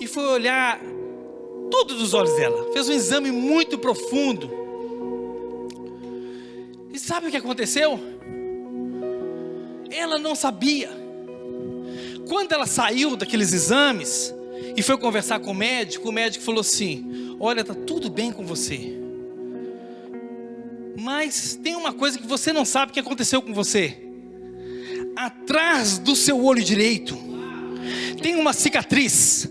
e 0.00 0.06
foi 0.06 0.24
olhar 0.24 0.80
tudo 1.70 1.96
dos 1.96 2.14
olhos 2.14 2.34
dela. 2.34 2.72
Fez 2.72 2.88
um 2.88 2.92
exame 2.94 3.30
muito 3.30 3.76
profundo. 3.76 4.50
E 6.94 6.98
sabe 6.98 7.26
o 7.26 7.30
que 7.30 7.36
aconteceu? 7.36 8.00
Ela 9.90 10.18
não 10.18 10.34
sabia. 10.34 11.05
Quando 12.28 12.52
ela 12.52 12.66
saiu 12.66 13.16
daqueles 13.16 13.52
exames 13.52 14.34
e 14.76 14.82
foi 14.82 14.98
conversar 14.98 15.40
com 15.40 15.52
o 15.52 15.54
médico, 15.54 16.08
o 16.08 16.12
médico 16.12 16.44
falou 16.44 16.60
assim: 16.60 17.36
Olha, 17.38 17.64
tá 17.64 17.74
tudo 17.74 18.10
bem 18.10 18.32
com 18.32 18.44
você. 18.44 18.94
Mas 20.98 21.58
tem 21.62 21.76
uma 21.76 21.92
coisa 21.92 22.18
que 22.18 22.26
você 22.26 22.52
não 22.52 22.64
sabe 22.64 22.92
que 22.92 23.00
aconteceu 23.00 23.40
com 23.40 23.52
você. 23.52 23.96
Atrás 25.14 25.98
do 25.98 26.16
seu 26.16 26.42
olho 26.44 26.62
direito 26.62 27.16
tem 28.20 28.36
uma 28.36 28.52
cicatriz. 28.52 29.48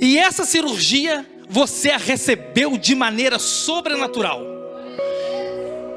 E 0.00 0.18
essa 0.18 0.44
cirurgia 0.44 1.26
você 1.48 1.90
a 1.90 1.96
recebeu 1.96 2.76
de 2.76 2.94
maneira 2.94 3.38
sobrenatural. 3.38 4.40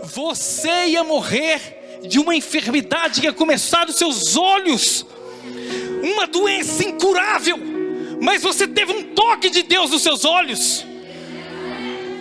Você 0.03 0.88
ia 0.88 1.03
morrer 1.03 2.01
de 2.07 2.19
uma 2.19 2.36
enfermidade 2.36 3.21
que 3.21 3.28
ia 3.28 3.34
começar 3.34 3.86
dos 3.86 3.95
seus 3.95 4.36
olhos, 4.36 5.05
uma 6.04 6.28
doença 6.28 6.84
incurável, 6.86 7.58
mas 8.22 8.41
você 8.41 8.68
teve 8.68 8.91
um 8.91 9.04
toque 9.16 9.49
de 9.49 9.64
Deus 9.64 9.89
nos 9.89 10.01
seus 10.01 10.26
olhos, 10.26 10.86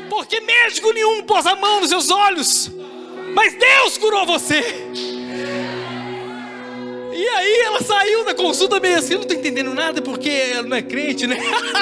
porque 0.09 0.41
médico 0.41 0.93
nenhum 0.93 1.25
pôs 1.25 1.45
a 1.47 1.57
mão 1.57 1.81
nos 1.81 1.89
seus 1.89 2.11
olhos, 2.11 2.71
mas 3.35 3.55
Deus 3.55 3.99
curou 3.99 4.25
você. 4.25 4.61
E 7.15 7.29
aí 7.29 7.61
ela 7.67 7.83
saiu 7.83 8.25
da 8.25 8.35
consulta 8.35 8.81
meio 8.81 8.99
assim, 8.99 9.15
não 9.15 9.23
estou 9.23 9.37
entendendo 9.37 9.75
nada, 9.75 10.01
porque 10.01 10.31
ela 10.31 10.63
não 10.63 10.77
é 10.77 10.83
crente, 10.83 11.27
né? 11.27 11.37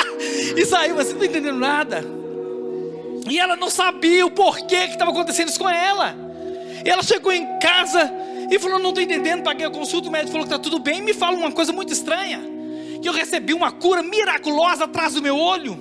e 0.57 0.65
saiu 0.65 0.99
assim, 0.99 1.15
não 1.15 1.23
estou 1.23 1.25
entendendo 1.25 1.59
nada. 1.59 2.05
E 3.29 3.39
ela 3.39 3.57
não 3.57 3.71
sabia 3.71 4.27
o 4.27 4.31
porquê 4.31 4.87
que 4.87 4.93
estava 4.93 5.11
acontecendo 5.11 5.49
isso 5.49 5.59
com 5.59 5.69
ela. 5.69 6.17
E 6.85 6.89
ela 6.89 7.03
chegou 7.03 7.33
em 7.33 7.47
casa 7.59 8.13
e 8.51 8.59
falou: 8.59 8.79
Não 8.79 8.91
estou 8.91 9.03
entendendo, 9.03 9.43
paguei 9.43 9.65
a 9.67 9.71
consulta, 9.71 10.09
o 10.09 10.13
médico 10.13 10.33
falou 10.33 10.47
que 10.47 10.53
está 10.53 10.63
tudo 10.63 10.81
bem. 10.81 11.01
Me 11.01 11.15
fala 11.15 11.37
uma 11.37 11.53
coisa 11.53 11.73
muito 11.73 11.93
estranha: 11.93 12.41
que 13.01 13.09
eu 13.09 13.13
recebi 13.13 13.55
uma 13.55 13.71
cura 13.71 14.03
miraculosa 14.03 14.85
atrás 14.85 15.15
do 15.15 15.23
meu 15.23 15.37
olho. 15.37 15.79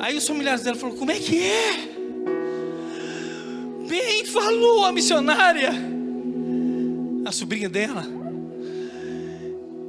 Aí 0.00 0.16
os 0.16 0.26
familiares 0.26 0.62
dela 0.62 0.76
falaram: 0.76 0.98
Como 0.98 1.10
é 1.12 1.18
que 1.18 1.42
é? 1.42 1.94
Bem, 3.86 4.24
falou 4.24 4.84
a 4.84 4.92
missionária, 4.92 5.70
a 7.24 7.30
sobrinha 7.30 7.68
dela. 7.68 8.04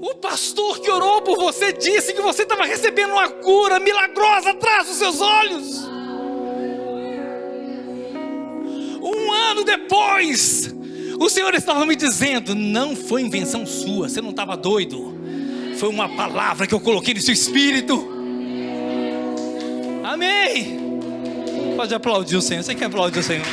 O 0.02 0.14
pastor 0.16 0.80
que 0.82 0.92
orou 0.92 1.22
por 1.24 1.38
você 1.38 1.74
disse 1.74 2.14
que 2.14 2.22
você 2.22 2.44
estava 2.44 2.64
recebendo 2.66 3.14
uma 3.14 3.28
cura 3.28 3.80
milagrosa 3.80 4.52
atrás 4.52 4.88
dos 4.88 4.98
seus 4.98 5.20
olhos. 5.20 5.84
Um 9.02 9.32
ano 9.32 9.64
depois, 9.64 10.76
o 11.20 11.30
Senhor 11.30 11.54
estava 11.54 11.86
me 11.86 11.96
dizendo: 11.96 12.54
não 12.56 12.96
foi 12.96 13.22
invenção 13.22 13.66
sua, 13.66 14.10
você 14.10 14.22
não 14.22 14.32
estava 14.32 14.56
doido. 14.56 15.14
Foi 15.78 15.90
uma 15.90 16.08
palavra 16.10 16.66
que 16.66 16.74
eu 16.74 16.80
coloquei 16.80 17.14
no 17.14 17.22
seu 17.22 17.34
espírito. 17.34 18.08
Amém. 20.04 20.80
Pode 21.76 21.94
aplaudir 21.94 22.38
o 22.38 22.42
Senhor. 22.42 22.64
Você 22.64 22.74
quer 22.74 22.86
aplaudir 22.86 23.20
o 23.20 23.24
Senhor? 23.24 23.46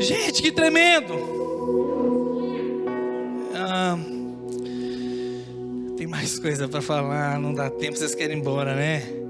Gente, 0.00 0.40
que 0.40 0.52
tremendo! 0.52 1.14
Ah, 3.54 3.98
tem 5.96 6.06
mais 6.06 6.38
coisa 6.38 6.68
para 6.68 6.80
falar, 6.80 7.40
não 7.40 7.52
dá 7.52 7.68
tempo, 7.68 7.96
vocês 7.96 8.14
querem 8.14 8.36
ir 8.36 8.40
embora, 8.40 8.74
né? 8.74 9.25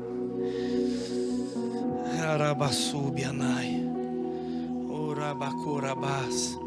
Arabassubianai, 2.27 3.83
Orabacorabás. 4.89 6.59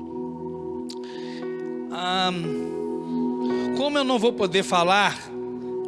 Como 3.78 3.97
eu 3.97 4.03
não 4.03 4.20
vou 4.20 4.34
poder 4.34 4.64
falar, 4.64 5.18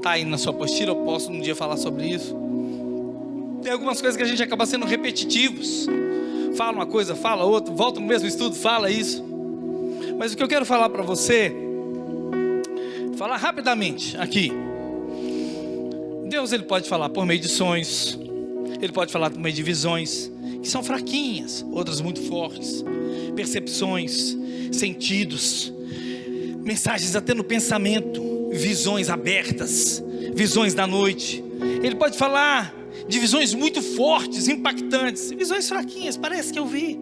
tá 0.02 0.12
aí 0.12 0.26
na 0.26 0.38
sua 0.38 0.52
apostila, 0.52 0.92
eu 0.92 1.04
posso 1.04 1.32
um 1.32 1.40
dia 1.42 1.56
falar 1.56 1.78
sobre 1.78 2.08
isso. 2.08 2.36
Tem 3.62 3.72
algumas 3.72 4.02
coisas 4.02 4.18
que 4.18 4.24
a 4.24 4.28
gente 4.28 4.42
acaba 4.42 4.66
sendo 4.66 4.86
repetitivos 4.86 5.88
fala 6.56 6.74
uma 6.74 6.86
coisa, 6.86 7.16
fala 7.16 7.44
outra, 7.44 7.74
volta 7.74 8.00
no 8.00 8.06
mesmo 8.06 8.28
estudo, 8.28 8.56
fala 8.56 8.90
isso. 8.92 9.24
Mas 10.18 10.34
o 10.34 10.38
que 10.38 10.44
eu 10.44 10.48
quero 10.48 10.66
falar 10.66 10.90
para 10.90 11.02
você, 11.02 11.52
falar 13.18 13.38
rapidamente 13.38 14.18
aqui. 14.18 14.52
Deus 16.28 16.52
ele 16.54 16.64
pode 16.64 16.88
falar 16.88 17.10
por 17.10 17.26
meio 17.26 17.40
de 17.40 17.50
sonhos, 17.50 18.18
ele 18.80 18.92
pode 18.92 19.12
falar 19.12 19.32
meio 19.32 19.56
de 19.56 19.64
visões, 19.64 20.32
que 20.62 20.70
são 20.70 20.84
fraquinhas, 20.84 21.66
outras 21.72 22.02
muito 22.02 22.22
fortes, 22.24 22.84
percepções, 23.36 24.38
sentidos, 24.72 25.74
mensagens 26.64 27.16
até 27.16 27.34
no 27.34 27.44
pensamento, 27.44 28.50
visões 28.52 29.10
abertas, 29.10 30.04
visões 30.34 30.74
da 30.74 30.86
noite. 30.86 31.44
Ele 31.84 31.96
pode 31.96 32.18
falar 32.18 32.76
de 33.08 33.20
visões 33.20 33.54
muito 33.54 33.82
fortes, 33.82 34.48
impactantes, 34.48 35.32
visões 35.32 35.68
fraquinhas, 35.68 36.18
parece 36.18 36.54
que 36.54 36.60
eu 36.60 36.66
vi. 36.66 37.00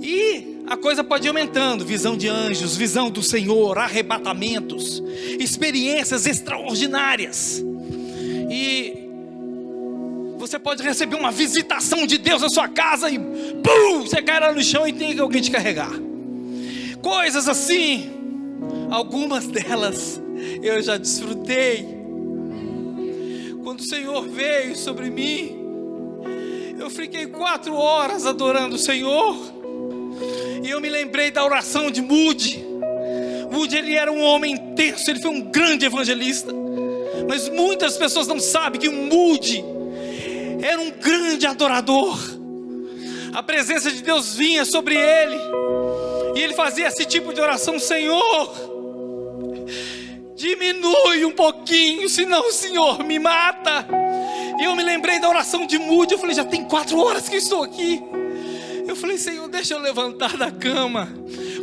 E 0.00 0.58
a 0.66 0.76
coisa 0.76 1.04
pode 1.04 1.26
ir 1.26 1.28
aumentando: 1.28 1.84
visão 1.84 2.16
de 2.16 2.28
anjos, 2.28 2.76
visão 2.76 3.10
do 3.10 3.22
Senhor, 3.22 3.78
arrebatamentos, 3.78 5.02
experiências 5.38 6.26
extraordinárias. 6.26 7.62
E 8.50 9.01
você 10.42 10.58
pode 10.58 10.82
receber 10.82 11.14
uma 11.14 11.30
visitação 11.30 12.04
de 12.04 12.18
Deus 12.18 12.42
na 12.42 12.48
sua 12.48 12.66
casa 12.66 13.08
e 13.08 13.16
pum, 13.16 14.00
você 14.00 14.20
cai 14.20 14.40
lá 14.40 14.52
no 14.52 14.60
chão 14.60 14.86
e 14.88 14.92
tem 14.92 15.16
alguém 15.20 15.40
te 15.40 15.52
carregar. 15.52 15.92
Coisas 17.00 17.48
assim, 17.48 18.10
algumas 18.90 19.46
delas 19.46 20.20
eu 20.60 20.82
já 20.82 20.96
desfrutei 20.96 21.86
quando 23.62 23.78
o 23.78 23.84
Senhor 23.84 24.26
veio 24.26 24.76
sobre 24.76 25.10
mim, 25.10 25.56
eu 26.76 26.90
fiquei 26.90 27.28
quatro 27.28 27.76
horas 27.76 28.26
adorando 28.26 28.74
o 28.74 28.78
Senhor. 28.78 29.36
E 30.60 30.68
eu 30.68 30.80
me 30.80 30.90
lembrei 30.90 31.30
da 31.30 31.44
oração 31.44 31.88
de 31.88 32.02
Moody. 32.02 32.64
Moody 33.48 33.76
ele 33.76 33.94
era 33.94 34.10
um 34.10 34.20
homem 34.20 34.54
intenso, 34.54 35.08
ele 35.08 35.20
foi 35.20 35.30
um 35.30 35.40
grande 35.40 35.86
evangelista. 35.86 36.52
Mas 37.28 37.48
muitas 37.48 37.96
pessoas 37.96 38.26
não 38.26 38.40
sabem 38.40 38.80
que 38.80 38.88
Moody 38.88 39.64
era 40.62 40.80
um 40.80 40.90
grande 40.90 41.46
adorador. 41.46 42.18
A 43.34 43.42
presença 43.42 43.90
de 43.90 44.02
Deus 44.02 44.34
vinha 44.34 44.64
sobre 44.64 44.94
ele. 44.94 45.38
E 46.34 46.40
ele 46.40 46.54
fazia 46.54 46.86
esse 46.86 47.04
tipo 47.04 47.32
de 47.34 47.40
oração, 47.40 47.78
Senhor 47.78 48.72
diminui 50.42 51.24
um 51.24 51.30
pouquinho, 51.30 52.08
senão 52.08 52.48
o 52.48 52.52
Senhor 52.52 53.04
me 53.04 53.18
mata. 53.18 53.86
E 54.58 54.64
eu 54.64 54.74
me 54.74 54.82
lembrei 54.82 55.20
da 55.20 55.28
oração 55.28 55.66
de 55.66 55.78
Mude, 55.78 56.14
eu 56.14 56.18
falei, 56.18 56.34
já 56.34 56.44
tem 56.44 56.64
quatro 56.64 56.98
horas 56.98 57.28
que 57.28 57.36
estou 57.36 57.62
aqui. 57.62 58.02
Eu 58.86 58.96
falei, 58.96 59.16
Senhor, 59.16 59.48
deixa 59.48 59.74
eu 59.74 59.78
levantar 59.78 60.36
da 60.36 60.50
cama, 60.50 61.08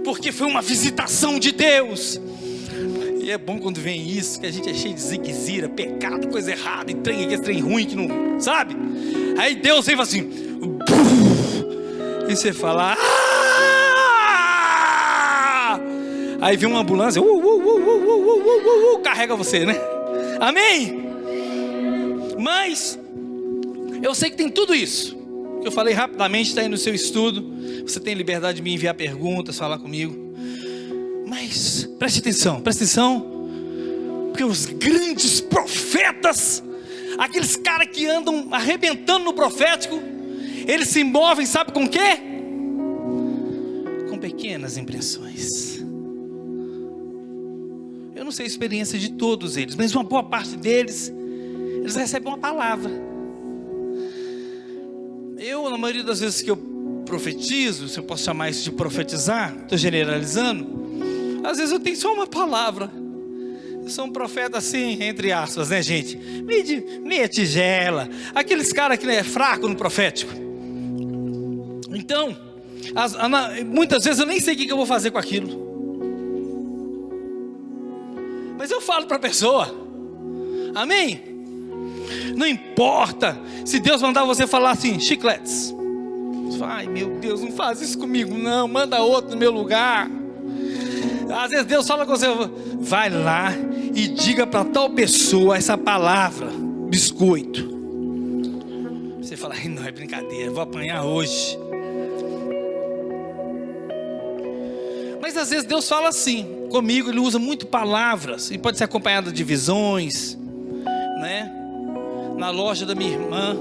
porque 0.06 0.32
foi 0.32 0.48
uma 0.48 0.62
visitação 0.62 1.38
de 1.38 1.52
Deus. 1.52 2.20
É 3.30 3.38
bom 3.38 3.60
quando 3.60 3.80
vem 3.80 4.10
isso, 4.10 4.40
que 4.40 4.48
a 4.48 4.52
gente 4.52 4.68
é 4.68 4.74
cheio 4.74 4.96
de 4.96 5.02
ziquezira, 5.02 5.70
pecado, 5.70 6.30
coisa 6.30 6.50
errada, 6.50 6.90
e 6.90 6.96
trem, 6.96 7.32
é 7.32 7.38
trem 7.38 7.60
ruim, 7.60 7.86
que 7.86 7.96
não, 7.96 8.40
sabe? 8.40 8.76
Aí 9.38 9.54
Deus 9.54 9.86
vem 9.86 9.94
e 9.94 9.98
fala 9.98 10.08
assim, 10.08 10.32
e 12.28 12.36
você 12.36 12.52
fala, 12.52 12.98
ah! 12.98 13.30
Aí 16.42 16.58
vem 16.58 16.68
uma 16.68 16.80
ambulância, 16.80 17.22
uh, 17.22 17.26
uh, 17.26 18.96
uh, 18.96 19.00
carrega 19.02 19.36
você, 19.36 19.64
né? 19.64 19.80
Amém? 20.40 21.00
Mas 22.40 23.00
eu 24.02 24.16
sei 24.16 24.32
que 24.32 24.38
tem 24.38 24.50
tudo 24.50 24.74
isso. 24.74 25.16
Eu 25.64 25.72
falei 25.72 25.94
rapidamente, 25.94 26.50
está 26.50 26.62
aí 26.62 26.68
no 26.68 26.78
seu 26.78 26.96
estudo. 26.96 27.46
Você 27.84 28.00
tem 28.00 28.16
liberdade 28.16 28.56
de 28.56 28.64
me 28.64 28.74
enviar 28.74 28.96
perguntas, 28.96 29.56
falar 29.56 29.78
comigo. 29.78 30.29
Mas 31.30 31.88
preste 32.00 32.20
atenção, 32.20 32.62
preste 32.62 32.80
atenção. 32.80 33.48
Porque 34.30 34.44
os 34.44 34.66
grandes 34.66 35.40
profetas, 35.40 36.64
aqueles 37.18 37.56
caras 37.56 37.88
que 37.88 38.06
andam 38.08 38.48
arrebentando 38.52 39.26
no 39.26 39.34
profético, 39.34 40.00
eles 40.68 40.88
se 40.88 41.04
movem, 41.04 41.46
sabe 41.46 41.72
com 41.72 41.88
quê? 41.88 42.18
Com 44.10 44.18
pequenas 44.18 44.78
impressões 44.78 45.70
não 48.30 48.32
sei 48.34 48.46
a 48.46 48.48
experiência 48.48 49.00
de 49.00 49.14
todos 49.14 49.58
eles, 49.58 49.76
mas 49.76 49.96
uma 49.96 50.04
boa 50.04 50.22
parte 50.22 50.56
deles, 50.56 51.12
eles 51.80 51.96
recebem 51.96 52.28
uma 52.28 52.38
palavra. 52.38 52.92
Eu, 55.40 55.68
na 55.68 55.80
maioria 55.80 56.04
das 56.04 56.20
vezes 56.20 56.40
que 56.44 56.52
eu 56.52 56.56
profetizo, 57.08 57.88
se 57.88 57.98
eu 57.98 58.04
posso 58.04 58.24
chamar 58.24 58.52
isso 58.52 58.64
de 58.64 58.72
profetizar, 58.72 59.58
estou 59.64 59.76
generalizando, 59.76 60.89
às 61.44 61.58
vezes 61.58 61.72
eu 61.72 61.80
tenho 61.80 61.96
só 61.96 62.14
uma 62.14 62.28
palavra. 62.28 62.92
Eu 63.84 63.90
sou 63.90 64.06
um 64.06 64.12
profeta 64.12 64.58
assim, 64.58 65.02
entre 65.04 65.32
aspas, 65.32 65.70
né, 65.70 65.82
gente? 65.82 66.18
Meia, 66.18 66.84
meia 67.02 67.28
tigela. 67.28 68.08
Aqueles 68.36 68.72
caras 68.72 68.98
que 68.98 69.08
é 69.08 69.24
fraco 69.24 69.68
no 69.68 69.76
profético. 69.76 70.32
Então, 71.92 72.38
as, 72.96 73.16
muitas 73.66 74.04
vezes 74.04 74.20
eu 74.20 74.26
nem 74.26 74.40
sei 74.40 74.54
o 74.54 74.58
que 74.58 74.72
eu 74.72 74.78
vou 74.78 74.86
fazer 74.86 75.12
com 75.12 75.18
aquilo. 75.18 75.68
Mas 78.58 78.70
eu 78.72 78.82
falo 78.82 79.06
para 79.06 79.18
a 79.18 79.20
pessoa, 79.20 79.74
amém? 80.76 81.22
Não 82.36 82.46
importa 82.46 83.40
se 83.66 83.80
Deus 83.80 84.02
mandar 84.02 84.26
você 84.26 84.46
falar 84.46 84.72
assim, 84.72 85.00
chicletes. 85.00 85.74
Ai 86.62 86.88
meu 86.88 87.20
Deus, 87.20 87.42
não 87.42 87.52
faz 87.52 87.82
isso 87.82 87.98
comigo, 87.98 88.38
não. 88.38 88.68
Manda 88.68 89.02
outro 89.02 89.32
no 89.32 89.38
meu 89.38 89.52
lugar. 89.52 90.10
Às 91.32 91.52
vezes 91.52 91.66
Deus 91.66 91.88
fala 91.88 92.06
com 92.06 92.12
você, 92.16 92.28
vai 92.80 93.10
lá 93.10 93.52
e 93.94 94.08
diga 94.08 94.48
para 94.48 94.66
tal 94.66 94.90
pessoa 94.90 95.58
essa 95.58 95.78
palavra, 95.78 96.48
biscoito. 96.90 97.78
Você 99.22 99.38
fala, 99.38 99.56
não 99.66 99.86
é 99.86 99.92
brincadeira, 99.92 100.50
vou 100.50 100.62
apanhar 100.62 101.04
hoje. 101.04 101.58
Mas 105.22 105.38
às 105.38 105.52
vezes 105.52 105.66
Deus 105.66 105.88
fala 105.88 106.10
assim, 106.10 106.68
comigo 106.72 107.10
ele 107.10 107.20
usa 107.20 107.38
muito 107.38 107.68
palavras, 107.68 108.50
e 108.50 108.58
pode 108.58 108.78
ser 108.78 108.86
acompanhado 108.86 109.32
de 109.32 109.44
visões, 109.44 110.36
né? 111.20 111.52
Na 112.38 112.50
loja 112.50 112.86
da 112.86 112.96
minha 112.96 113.12
irmã, 113.12 113.56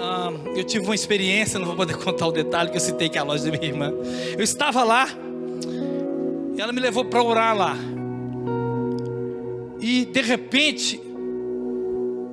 ah, 0.00 0.32
eu 0.54 0.62
tive 0.62 0.84
uma 0.84 0.94
experiência, 0.94 1.58
não 1.58 1.66
vou 1.66 1.74
poder 1.74 1.96
contar 1.98 2.26
o 2.26 2.32
detalhe 2.32 2.70
que 2.70 2.76
eu 2.76 2.80
citei 2.80 3.08
que 3.08 3.18
é 3.18 3.20
a 3.20 3.24
loja 3.24 3.44
da 3.44 3.50
minha 3.50 3.66
irmã. 3.66 3.92
Eu 4.36 4.44
estava 4.44 4.84
lá, 4.84 5.08
e 6.56 6.60
ela 6.60 6.72
me 6.72 6.80
levou 6.80 7.04
para 7.04 7.22
orar 7.22 7.56
lá. 7.56 7.76
E 9.80 10.04
de 10.04 10.22
repente, 10.22 11.00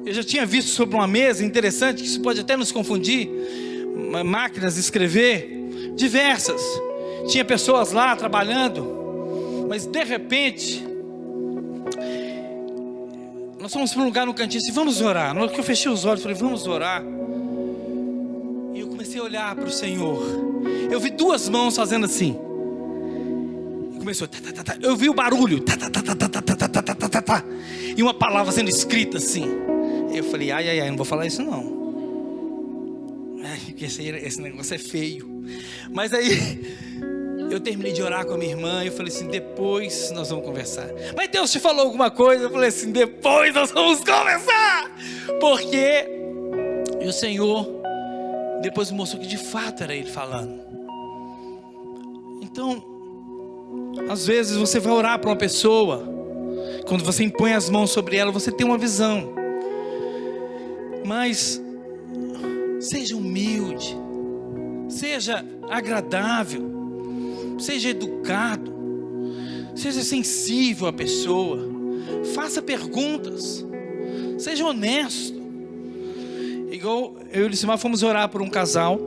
eu 0.06 0.14
já 0.14 0.24
tinha 0.24 0.46
visto 0.46 0.70
sobre 0.70 0.96
uma 0.96 1.08
mesa 1.08 1.44
interessante, 1.44 2.02
que 2.02 2.08
isso 2.08 2.22
pode 2.22 2.40
até 2.40 2.56
nos 2.56 2.72
confundir, 2.72 3.30
máquinas 4.26 4.76
de 4.76 4.80
escrever, 4.80 5.94
diversas. 5.96 6.62
Tinha 7.28 7.44
pessoas 7.44 7.92
lá 7.92 8.16
trabalhando, 8.16 9.66
mas 9.68 9.86
de 9.86 10.04
repente, 10.04 10.84
nós 13.60 13.74
fomos 13.74 13.94
para 13.94 14.02
um 14.02 14.06
lugar 14.06 14.26
no 14.26 14.34
cantinho 14.34 14.60
disse, 14.60 14.72
vamos 14.72 15.02
orar. 15.02 15.34
Na 15.34 15.42
hora 15.42 15.52
que 15.52 15.60
eu 15.60 15.64
fechei 15.64 15.92
os 15.92 16.06
olhos, 16.06 16.24
falei, 16.24 16.38
vamos 16.38 16.66
orar. 16.68 17.04
E 18.74 18.80
eu 18.80 18.88
comecei 18.88 19.20
a 19.20 19.24
olhar 19.24 19.56
para 19.56 19.66
o 19.66 19.72
Senhor. 19.72 20.24
Eu 20.90 21.00
vi 21.00 21.12
duas 21.12 21.48
mãos 21.48 21.76
fazendo 21.76 22.06
assim. 22.06 22.51
E 24.02 24.04
começou, 24.04 24.28
tá, 24.28 24.40
tá, 24.52 24.64
tá, 24.64 24.78
eu 24.82 24.96
vi 24.96 25.10
o 25.10 25.14
barulho, 25.14 25.64
e 27.96 28.02
uma 28.02 28.16
palavra 28.16 28.52
sendo 28.52 28.68
escrita 28.68 29.18
assim. 29.18 29.46
Eu 30.12 30.24
falei, 30.24 30.50
ai, 30.50 30.70
ai, 30.70 30.80
ai, 30.80 30.90
não 30.90 30.98
vou 30.98 31.06
falar 31.06 31.28
isso 31.28 31.44
não. 31.44 31.80
Esse, 33.80 34.08
esse 34.08 34.42
negócio 34.42 34.74
é 34.74 34.78
feio. 34.80 35.44
Mas 35.92 36.14
aí 36.14 36.60
eu 37.52 37.60
terminei 37.60 37.92
de 37.92 38.02
orar 38.02 38.26
com 38.26 38.34
a 38.34 38.38
minha 38.38 38.52
irmã 38.52 38.84
e 38.84 38.88
eu 38.88 38.94
falei 38.94 39.12
assim: 39.12 39.28
depois 39.28 40.12
nós 40.12 40.30
vamos 40.30 40.46
conversar. 40.46 40.88
Mas 41.16 41.30
Deus 41.30 41.52
te 41.52 41.60
falou 41.60 41.86
alguma 41.86 42.12
coisa? 42.12 42.44
Eu 42.44 42.52
falei 42.52 42.70
assim: 42.70 42.92
depois 42.92 43.54
nós 43.54 43.72
vamos 43.72 44.00
conversar. 44.00 44.92
Porque 45.40 46.08
e 47.02 47.08
o 47.08 47.12
Senhor 47.12 47.68
depois 48.62 48.92
mostrou 48.92 49.22
que 49.22 49.28
de 49.28 49.38
fato 49.38 49.84
era 49.84 49.96
Ele 49.96 50.10
falando. 50.10 50.62
Então, 52.44 52.91
às 54.12 54.26
vezes 54.26 54.58
você 54.58 54.80
vai 54.80 54.94
orar 54.94 55.20
para 55.20 55.30
uma 55.30 55.36
pessoa, 55.36 56.04
quando 56.88 57.04
você 57.04 57.24
impõe 57.24 57.54
as 57.54 57.70
mãos 57.70 57.92
sobre 57.92 58.18
ela, 58.18 58.32
você 58.32 58.52
tem 58.52 58.66
uma 58.66 58.78
visão. 58.78 59.34
Mas 61.06 61.62
seja 62.80 63.16
humilde, 63.16 63.98
seja 64.90 65.46
agradável 65.70 66.72
seja 67.62 67.90
educado, 67.90 68.74
seja 69.76 70.04
sensível 70.04 70.88
à 70.88 70.94
pessoa, 70.94 71.60
faça 72.34 72.62
perguntas, 72.62 73.66
seja 74.38 74.66
honesto. 74.66 75.40
Igual 76.72 77.16
eu 77.32 77.44
e 77.44 77.46
o 77.46 77.50
Lucimar 77.50 77.78
fomos 77.78 78.02
orar 78.02 78.28
por 78.30 78.42
um 78.42 78.50
casal. 78.50 79.00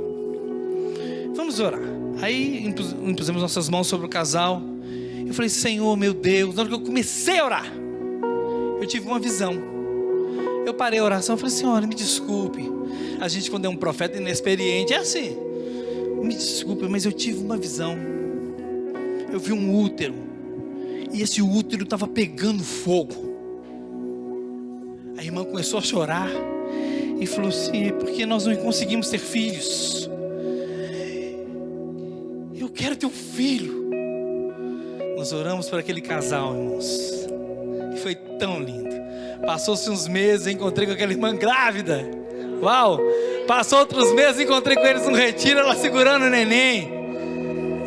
Vamos 1.34 1.58
orar. 1.58 1.80
Aí 2.22 2.64
impusemos 2.64 3.42
nossas 3.42 3.68
mãos 3.68 3.86
sobre 3.88 4.06
o 4.06 4.08
casal. 4.08 4.62
Eu 5.34 5.36
falei, 5.36 5.48
Senhor, 5.48 5.96
meu 5.96 6.14
Deus, 6.14 6.54
na 6.54 6.62
hora 6.62 6.68
que 6.68 6.76
eu 6.76 6.80
comecei 6.80 7.40
a 7.40 7.44
orar, 7.44 7.72
eu 8.80 8.86
tive 8.86 9.06
uma 9.06 9.18
visão. 9.18 9.52
Eu 10.64 10.72
parei 10.72 11.00
a 11.00 11.04
oração 11.04 11.34
e 11.34 11.38
falei, 11.38 11.54
Senhora, 11.54 11.86
me 11.86 11.94
desculpe. 11.94 12.70
A 13.20 13.26
gente, 13.26 13.50
quando 13.50 13.64
é 13.64 13.68
um 13.68 13.76
profeta 13.76 14.16
inexperiente, 14.16 14.94
é 14.94 14.98
assim. 14.98 15.36
Me 16.22 16.34
desculpe, 16.34 16.86
mas 16.86 17.04
eu 17.04 17.12
tive 17.12 17.38
uma 17.38 17.56
visão 17.56 18.14
eu 19.34 19.40
vi 19.40 19.52
um 19.52 19.76
útero, 19.82 20.14
e 21.12 21.20
esse 21.20 21.42
útero 21.42 21.82
estava 21.82 22.06
pegando 22.06 22.62
fogo. 22.62 23.34
A 25.16 25.24
irmã 25.24 25.44
começou 25.44 25.80
a 25.80 25.82
chorar 25.82 26.30
e 27.18 27.26
falou 27.26 27.48
assim: 27.48 27.90
porque 27.98 28.24
nós 28.24 28.46
não 28.46 28.54
conseguimos 28.54 29.08
ter 29.08 29.18
filhos. 29.18 30.08
Eu 32.56 32.68
quero 32.68 32.94
ter 32.94 33.06
um 33.06 33.10
filho. 33.10 33.83
Nós 35.24 35.32
oramos 35.32 35.70
por 35.70 35.78
aquele 35.78 36.02
casal, 36.02 36.54
irmãos. 36.54 36.86
E 37.94 37.96
foi 37.96 38.14
tão 38.14 38.60
lindo. 38.60 38.94
Passou-se 39.46 39.88
uns 39.88 40.06
meses, 40.06 40.46
encontrei 40.46 40.86
com 40.86 40.92
aquela 40.92 41.12
irmã 41.12 41.34
grávida. 41.34 42.04
Uau! 42.60 43.00
Passou 43.46 43.78
outros 43.78 44.12
meses, 44.12 44.42
encontrei 44.42 44.76
com 44.76 44.84
eles 44.84 45.08
no 45.08 45.16
retiro, 45.16 45.60
ela 45.60 45.74
segurando 45.76 46.26
o 46.26 46.28
neném. 46.28 46.90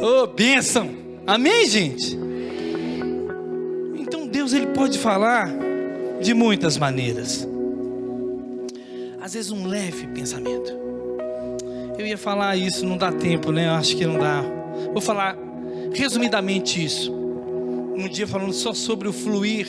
Oh, 0.02 0.26
bênção! 0.26 0.90
Amém, 1.28 1.68
gente? 1.68 2.18
Então 4.00 4.26
Deus 4.26 4.52
ele 4.52 4.66
pode 4.74 4.98
falar 4.98 5.48
de 6.20 6.34
muitas 6.34 6.76
maneiras. 6.76 7.48
Às 9.22 9.36
vezes 9.36 9.52
um 9.52 9.68
leve 9.68 10.08
pensamento. 10.08 10.74
Eu 12.00 12.08
ia 12.08 12.18
falar 12.18 12.56
isso, 12.56 12.84
não 12.84 12.98
dá 12.98 13.12
tempo, 13.12 13.52
né? 13.52 13.68
Eu 13.68 13.74
acho 13.74 13.96
que 13.96 14.08
não 14.08 14.18
dá. 14.18 14.42
Vou 14.92 15.02
falar 15.02 15.38
resumidamente 15.94 16.84
isso. 16.84 17.17
Um 17.98 18.08
dia 18.08 18.28
falando 18.28 18.54
só 18.54 18.74
sobre 18.74 19.08
o 19.08 19.14
fluir 19.14 19.68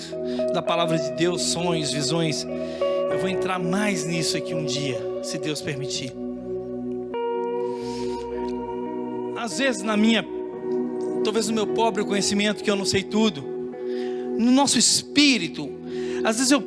da 0.53 0.61
palavra 0.61 0.99
de 0.99 1.11
Deus, 1.13 1.43
sonhos, 1.43 1.91
visões. 1.91 2.47
Eu 3.11 3.19
vou 3.19 3.29
entrar 3.29 3.59
mais 3.59 4.05
nisso 4.05 4.37
aqui 4.37 4.55
um 4.55 4.65
dia, 4.65 5.01
se 5.23 5.39
Deus 5.39 5.63
permitir. 5.63 6.13
Às 9.37 9.59
vezes 9.59 9.83
na 9.83 9.97
minha 9.97 10.23
talvez 11.25 11.49
no 11.49 11.55
meu 11.55 11.67
pobre 11.67 12.05
conhecimento, 12.05 12.63
que 12.63 12.71
eu 12.71 12.77
não 12.77 12.85
sei 12.85 13.03
tudo, 13.03 13.43
no 14.39 14.51
nosso 14.51 14.79
espírito, 14.79 15.71
às 16.25 16.37
vezes 16.37 16.53
eu, 16.53 16.63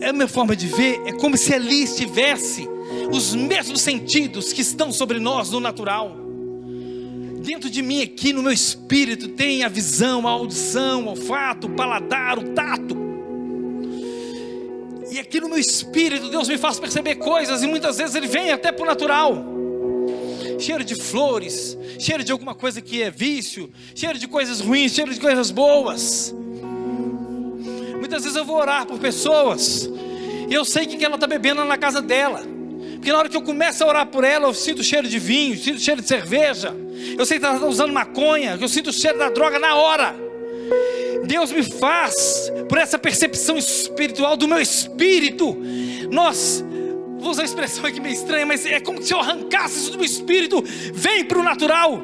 é 0.00 0.08
a 0.08 0.12
minha 0.12 0.28
forma 0.28 0.56
de 0.56 0.66
ver, 0.66 1.00
é 1.06 1.12
como 1.12 1.36
se 1.36 1.54
ali 1.54 1.82
estivesse 1.82 2.68
os 3.12 3.34
mesmos 3.34 3.80
sentidos 3.80 4.52
que 4.52 4.60
estão 4.60 4.92
sobre 4.92 5.18
nós 5.18 5.50
no 5.50 5.60
natural. 5.60 6.25
Dentro 7.46 7.70
de 7.70 7.80
mim, 7.80 8.02
aqui 8.02 8.32
no 8.32 8.42
meu 8.42 8.50
espírito, 8.50 9.28
tem 9.28 9.62
a 9.62 9.68
visão, 9.68 10.26
a 10.26 10.32
audição, 10.32 11.04
o 11.04 11.10
olfato, 11.10 11.68
o 11.68 11.70
paladar, 11.70 12.40
o 12.40 12.50
tato. 12.50 12.96
E 15.12 15.20
aqui 15.20 15.40
no 15.40 15.48
meu 15.48 15.56
espírito, 15.56 16.28
Deus 16.28 16.48
me 16.48 16.58
faz 16.58 16.80
perceber 16.80 17.14
coisas, 17.14 17.62
e 17.62 17.68
muitas 17.68 17.98
vezes 17.98 18.16
Ele 18.16 18.26
vem 18.26 18.50
até 18.50 18.72
o 18.72 18.84
natural 18.84 19.46
cheiro 20.58 20.82
de 20.82 20.96
flores, 20.96 21.78
cheiro 22.00 22.24
de 22.24 22.32
alguma 22.32 22.54
coisa 22.54 22.80
que 22.80 23.00
é 23.00 23.10
vício, 23.10 23.70
cheiro 23.94 24.18
de 24.18 24.26
coisas 24.26 24.58
ruins, 24.58 24.90
cheiro 24.92 25.14
de 25.14 25.20
coisas 25.20 25.52
boas. 25.52 26.34
Muitas 27.96 28.24
vezes 28.24 28.36
eu 28.36 28.44
vou 28.44 28.56
orar 28.56 28.86
por 28.86 28.98
pessoas 28.98 29.88
e 30.48 30.52
eu 30.52 30.64
sei 30.64 30.86
que 30.86 31.04
ela 31.04 31.14
está 31.14 31.28
bebendo 31.28 31.64
na 31.64 31.78
casa 31.78 32.02
dela. 32.02 32.42
Porque 32.94 33.12
na 33.12 33.18
hora 33.18 33.28
que 33.28 33.36
eu 33.36 33.42
começo 33.42 33.84
a 33.84 33.86
orar 33.86 34.06
por 34.06 34.24
ela, 34.24 34.48
eu 34.48 34.54
sinto 34.54 34.82
cheiro 34.82 35.06
de 35.06 35.18
vinho, 35.20 35.56
sinto 35.56 35.78
cheiro 35.78 36.02
de 36.02 36.08
cerveja. 36.08 36.85
Eu 37.18 37.24
sei 37.24 37.38
que 37.38 37.44
ela 37.44 37.54
está 37.54 37.66
usando 37.66 37.92
maconha, 37.92 38.58
eu 38.60 38.68
sinto 38.68 38.90
o 38.90 38.92
cheiro 38.92 39.18
da 39.18 39.28
droga 39.28 39.58
na 39.58 39.74
hora. 39.76 40.14
Deus 41.24 41.50
me 41.50 41.62
faz, 41.62 42.52
por 42.68 42.78
essa 42.78 42.98
percepção 42.98 43.56
espiritual 43.58 44.36
do 44.36 44.46
meu 44.46 44.60
espírito, 44.60 45.56
nós 46.10 46.64
vou 47.18 47.30
usar 47.30 47.42
uma 47.42 47.46
expressão 47.46 47.84
aqui 47.84 48.00
meio 48.00 48.14
estranha, 48.14 48.46
mas 48.46 48.64
é 48.64 48.78
como 48.80 49.02
se 49.02 49.12
eu 49.12 49.18
arrancasse 49.18 49.78
isso 49.78 49.90
do 49.92 49.98
meu 49.98 50.06
espírito, 50.06 50.62
vem 50.94 51.24
para 51.24 51.38
o 51.38 51.42
natural. 51.42 52.02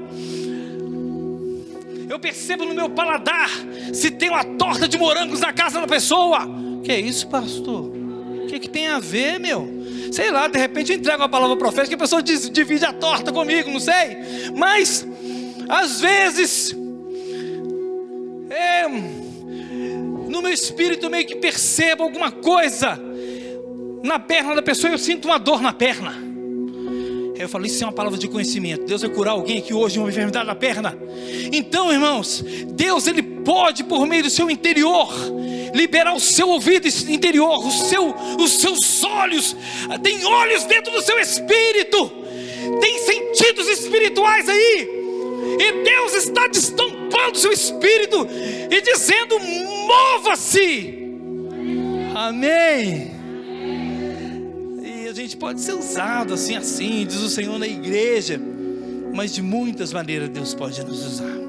Eu 2.09 2.19
percebo 2.19 2.65
no 2.65 2.75
meu 2.75 2.91
paladar 2.91 3.49
se 3.93 4.11
tem 4.11 4.29
uma 4.29 4.45
torta 4.45 4.87
de 4.87 4.99
morangos 4.99 5.41
na 5.41 5.53
casa 5.53 5.81
da 5.81 5.87
pessoa. 5.87 6.41
Que 6.85 6.93
é 6.93 7.01
isso, 7.01 7.27
pastor? 7.29 7.85
O 7.85 8.47
que, 8.49 8.59
que 8.59 8.69
tem 8.69 8.89
a 8.89 8.99
ver, 8.99 9.39
meu? 9.39 9.82
Sei 10.13 10.31
lá, 10.31 10.47
de 10.47 10.59
repente 10.59 10.93
eu 10.93 10.99
entrego 10.99 11.23
uma 11.23 11.29
palavra 11.29 11.57
profética 11.57 11.95
e 11.95 11.97
a 11.97 11.99
pessoa 11.99 12.23
diz, 12.23 12.51
divide 12.51 12.85
a 12.85 12.93
torta 12.93 13.33
comigo, 13.33 13.71
não 13.71 13.81
sei. 13.81 14.19
Mas, 14.55 15.07
às 15.69 16.01
vezes, 16.01 16.77
é, 18.51 18.87
no 18.87 20.43
meu 20.43 20.53
espírito 20.53 21.09
meio 21.09 21.27
que 21.27 21.37
percebo 21.37 22.03
alguma 22.03 22.31
coisa 22.31 23.01
na 24.03 24.19
perna 24.19 24.55
da 24.55 24.63
pessoa, 24.63 24.93
eu 24.93 24.99
sinto 24.99 25.25
uma 25.25 25.39
dor 25.39 25.63
na 25.63 25.73
perna. 25.73 26.32
Eu 27.35 27.49
falo, 27.49 27.67
isso 27.67 27.83
é 27.83 27.87
uma 27.87 27.93
palavra 27.93 28.19
de 28.19 28.29
conhecimento. 28.29 28.85
Deus 28.85 29.01
vai 29.03 29.11
curar 29.11 29.33
alguém 29.33 29.59
aqui 29.59 29.75
hoje 29.75 29.95
de 29.95 30.01
uma 30.01 30.09
enfermidade 30.09 30.47
na 30.47 30.55
perna. 30.55 30.97
Então, 31.53 31.93
irmãos, 31.93 32.45
Deus 32.69 33.07
ele 33.07 33.23
pode, 33.23 33.85
por 33.85 34.07
meio 34.07 34.23
do 34.23 34.31
seu 34.31 34.51
interior, 34.51 35.13
liberar 35.75 36.15
o 36.15 36.21
seu 36.21 36.49
ouvido 36.49 36.87
interior, 37.09 37.67
o 37.67 37.71
seu, 37.71 38.15
os 38.39 38.53
seus 38.61 39.03
olhos. 39.03 39.57
Tem 40.03 40.25
olhos 40.25 40.65
dentro 40.65 40.93
do 40.93 41.03
seu 41.03 41.19
espírito, 41.19 42.11
tem 42.81 42.99
sentidos 42.99 43.69
espirituais 43.69 44.49
aí. 44.49 45.03
E 45.59 45.85
Deus 45.85 46.15
está 46.15 46.47
destampando 46.47 47.33
o 47.33 47.39
seu 47.39 47.53
espírito 47.53 48.27
e 48.71 48.81
dizendo: 48.81 49.39
mova-se. 49.41 51.03
Amém. 52.15 53.12
A 55.13 55.15
gente 55.15 55.37
pode 55.37 55.61
ser 55.61 55.75
usado 55.75 56.33
assim, 56.33 56.57
assim, 56.57 57.05
diz 57.05 57.21
o 57.21 57.29
Senhor 57.29 57.59
na 57.59 57.67
igreja, 57.67 58.41
mas 59.13 59.35
de 59.35 59.43
muitas 59.43 59.93
maneiras 59.93 60.31
Deus 60.31 60.55
pode 60.55 60.83
nos 60.87 61.05
usar. 61.05 61.42